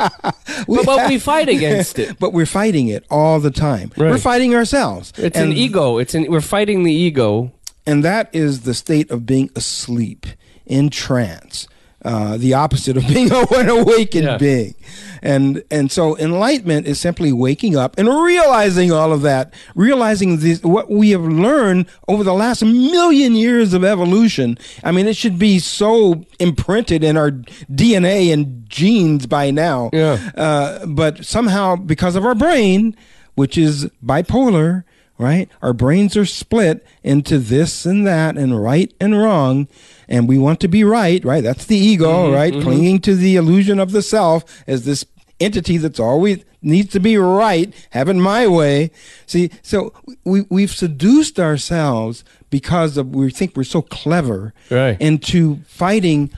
[0.68, 2.18] We but, but have- we fight against it.
[2.20, 3.92] but we're fighting it all the time.
[3.98, 5.12] We're fighting ourselves.
[5.18, 5.98] It's and, an ego.
[5.98, 7.52] It's an we're fighting the ego.
[7.88, 10.28] And that is the state of being asleep,
[10.66, 11.68] in trance.
[12.06, 14.38] Uh, the opposite of being an awakened Yeah.
[14.38, 14.76] being.
[15.24, 20.62] And and so enlightenment is simply waking up and realizing all of that, realizing this,
[20.62, 24.58] what we have learned over the last million years of evolution.
[24.84, 29.90] I mean, it should be so imprinted in our DNA and genes by now.
[29.92, 30.20] Yeah.
[30.38, 32.96] Uh, but somehow, because of our brain,
[33.36, 34.84] which is bipolar,
[35.18, 35.50] right?
[35.62, 39.68] Our brains are split into this and that and right and wrong.
[40.08, 41.44] And we want to be right, right?
[41.44, 42.54] That's the ego, mm-hmm, right?
[42.54, 42.62] Mm-hmm.
[42.64, 45.06] Clinging to the illusion of the self as this
[45.40, 48.92] entity that's always needs to be right, have it my way.
[49.26, 55.00] See, so we, we've seduced ourselves because of we think we're so clever Right.
[55.00, 56.32] into fighting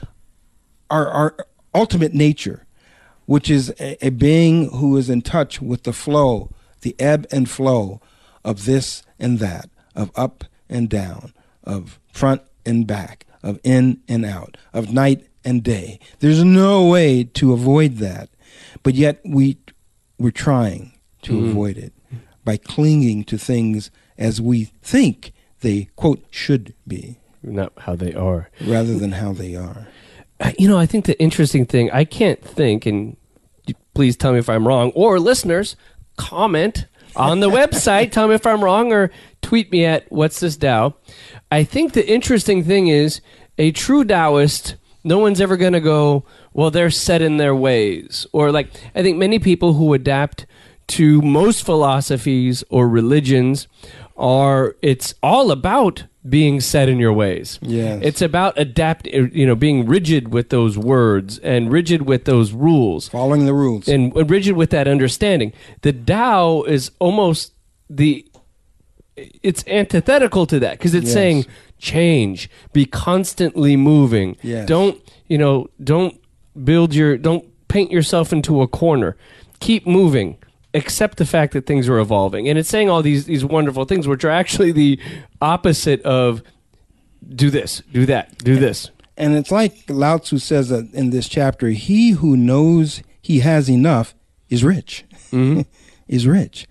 [0.90, 1.36] our, our
[1.74, 2.66] ultimate nature,
[3.26, 6.50] which is a, a being who is in touch with the flow,
[6.82, 8.00] the ebb and flow
[8.44, 11.32] of this and that, of up and down,
[11.64, 15.98] of front and back, of in and out, of night and day.
[16.20, 18.28] There's no way to avoid that.
[18.82, 19.56] But yet we
[20.18, 21.92] we're trying to avoid it
[22.44, 28.50] by clinging to things as we think they quote should be Not how they are.
[28.66, 29.88] rather than how they are.
[30.40, 33.16] Uh, You know, I think the interesting thing, I can't think, and
[33.94, 35.74] please tell me if I'm wrong, or listeners,
[36.16, 39.10] comment on the website, tell me if I'm wrong, or
[39.42, 40.94] tweet me at What's This Tao.
[41.50, 43.20] I think the interesting thing is
[43.58, 48.26] a true Taoist, no one's ever going to go, well, they're set in their ways.
[48.32, 50.46] Or, like, I think many people who adapt
[50.88, 53.68] to most philosophies or religions
[54.16, 57.58] are, it's all about being set in your ways.
[57.62, 58.00] Yes.
[58.02, 63.08] It's about adapt, you know, being rigid with those words and rigid with those rules
[63.08, 63.88] Following the rules.
[63.88, 65.52] and rigid with that understanding.
[65.80, 67.54] The Tao is almost
[67.88, 68.26] the
[69.16, 71.14] it's antithetical to that because it's Yes.
[71.14, 71.46] saying
[71.78, 74.36] change, be constantly moving.
[74.42, 74.68] Yes.
[74.68, 75.68] Don't you know?
[75.82, 76.18] Don't
[76.64, 79.16] build your don't paint yourself into a corner.
[79.60, 80.36] Keep moving.
[80.72, 84.06] Accept the fact that things are evolving, and it's saying all these these wonderful things,
[84.06, 85.00] which are actually the
[85.40, 86.42] opposite of
[87.28, 88.90] do this, do that, do this.
[89.16, 93.68] And it's like Lao Tzu says that in this chapter, he who knows he has
[93.68, 94.14] enough
[94.48, 95.04] is rich.
[95.30, 95.62] Mm-hmm.
[96.08, 96.66] is rich.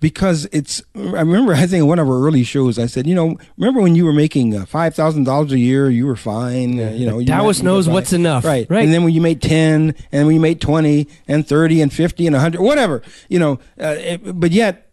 [0.00, 3.14] Because it's, I remember, I think in one of our early shows, I said, you
[3.14, 6.78] know, remember when you were making uh, $5,000 a year, you were fine.
[6.78, 8.44] Uh, you know, you you knows what's enough.
[8.44, 8.68] Right.
[8.70, 8.84] Right.
[8.84, 12.26] And then when you made 10, and when you made 20, and 30, and 50,
[12.26, 14.90] and 100, whatever, you know, uh, it, but yet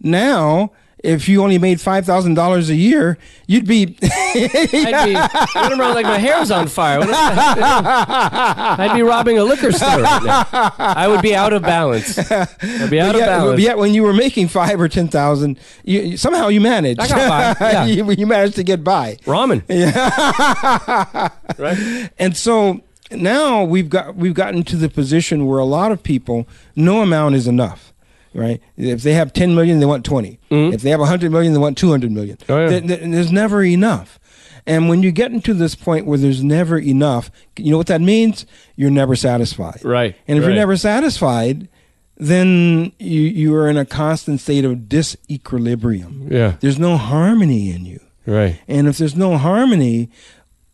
[0.00, 5.14] now, if you only made $5,000 a year, you'd be, I'd be
[5.58, 7.00] running around like my hair's on fire.
[7.02, 10.46] I'd be robbing a liquor store right.
[10.78, 12.18] I would be out of balance.
[12.30, 13.60] I'd be out of balance.
[13.60, 17.00] yet when you were making five or ten thousand, you- somehow you managed.
[17.00, 17.84] I got by, yeah.
[17.84, 19.16] you, you managed to get by.
[19.24, 19.62] Ramen.
[19.72, 21.28] Yeah.
[21.58, 22.10] right?
[22.18, 26.46] And so now we've got we've gotten to the position where a lot of people,
[26.76, 27.91] no amount is enough.
[28.34, 28.60] Right?
[28.76, 31.76] If they have ten million, they want 20 If they have hundred million, they want
[31.76, 32.36] two hundred million.
[32.38, 32.52] Mm-hmm.
[32.52, 32.68] Oh, yeah.
[32.68, 34.18] There- there- there's never enough.
[34.66, 38.00] And when you get into this point where there's never enough, you know what that
[38.00, 38.46] means?
[38.76, 39.84] You're never satisfied.
[39.84, 40.48] Right, And if right.
[40.50, 41.68] you're never satisfied,
[42.16, 46.30] then you you are in a constant state of disequilibrium.
[46.30, 46.54] Yeah.
[46.60, 48.00] There's no harmony in you.
[48.26, 48.60] Right.
[48.68, 50.10] And if there's no harmony,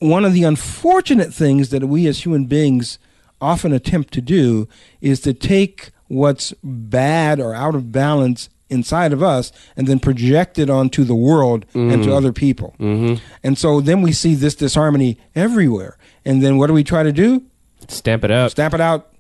[0.01, 2.99] one of the unfortunate things that we as human beings
[3.41, 4.69] often attempt to do
[5.01, 10.59] is to take what's bad or out of balance inside of us and then project
[10.59, 12.75] it onto the world and to other people.
[12.78, 13.23] Mm-hmm.
[13.43, 15.97] And so then we see this disharmony everywhere.
[16.25, 17.45] And then what do we try to do?
[17.89, 18.51] Stamp it out.
[18.51, 19.12] Stamp it out,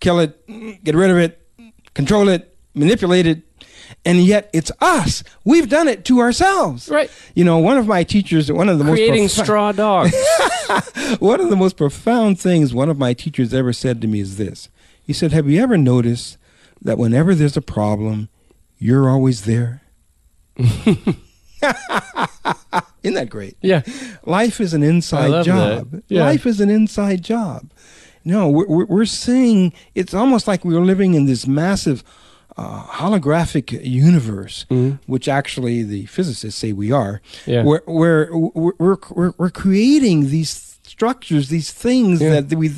[0.00, 1.40] kill it, get rid of it,
[1.94, 3.42] control it, manipulate it.
[4.04, 5.22] And yet it's us.
[5.44, 6.88] We've done it to ourselves.
[6.88, 7.10] Right.
[7.34, 10.14] You know, one of my teachers, one of the Creating most profi- straw dogs.
[11.20, 14.38] one of the most profound things one of my teachers ever said to me is
[14.38, 14.70] this.
[15.02, 16.38] He said, "Have you ever noticed
[16.80, 18.28] that whenever there's a problem,
[18.78, 19.82] you're always there?"
[23.02, 23.56] Isn't that great?
[23.62, 23.82] yeah.
[24.24, 26.02] Life is an inside job.
[26.08, 26.24] Yeah.
[26.24, 27.70] Life is an inside job.
[28.24, 32.04] No, we're, we're, seeing, it's almost like we're living in this massive
[32.56, 34.64] uh, holographic universe,
[35.06, 37.50] which actually the physicists say we are, Mm-hmm.
[37.50, 37.62] Yeah.
[37.64, 42.40] where, where we're, we're, we're, we're creating these structures, these things Yeah.
[42.40, 42.70] that we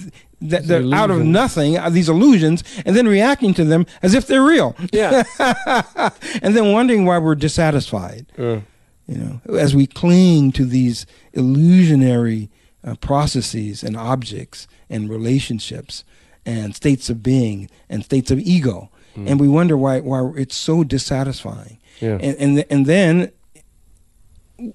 [0.51, 4.27] that they're out of nothing, uh, these illusions, and then reacting to them as if
[4.27, 4.77] they're real.
[4.93, 5.23] Yeah.
[6.43, 8.61] and then wondering why we're dissatisfied Uh,
[9.07, 12.51] you know, as we cling to these illusionary
[12.83, 16.05] uh, processes and objects and relationships
[16.47, 20.85] and states of being and states of ego, and we wonder why why it's so
[20.85, 21.79] dissatisfying.
[22.01, 22.19] Yeah.
[22.21, 23.31] And and th- and then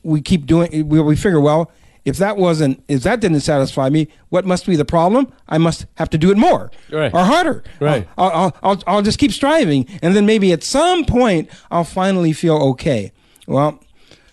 [0.03, 0.87] we keep doing.
[0.87, 1.71] We we figure, well,
[2.09, 5.31] if that wasn't, if that didn't satisfy me, what must be the problem?
[5.47, 7.13] I must have to do it more Right.
[7.13, 7.63] or harder.
[7.79, 8.07] Right.
[8.17, 12.33] I'll, I'll, I'll, I'll just keep striving, and then maybe at some point I'll finally
[12.33, 13.11] feel okay.
[13.47, 13.79] Well,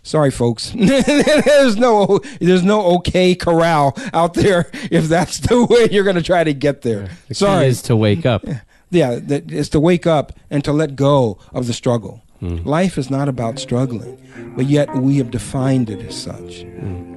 [0.03, 0.73] sorry, folks.
[0.77, 6.23] there's no there's no okay corral out there if that's the way you're going to
[6.23, 7.09] try to get there.
[7.29, 7.67] the Sorry.
[7.67, 8.45] is to wake up.
[8.91, 12.59] Yeah, it's to wake up and to let go of the struggle, hmm.
[12.65, 14.17] Life is not about struggling,
[14.57, 16.63] but yet we have defined it as such.
[16.63, 17.16] Hmm.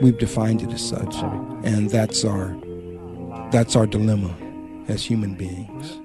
[0.00, 1.14] We've defined it as such,
[1.62, 2.56] and that's our
[3.52, 4.34] that's our dilemma
[4.88, 5.99] as human beings.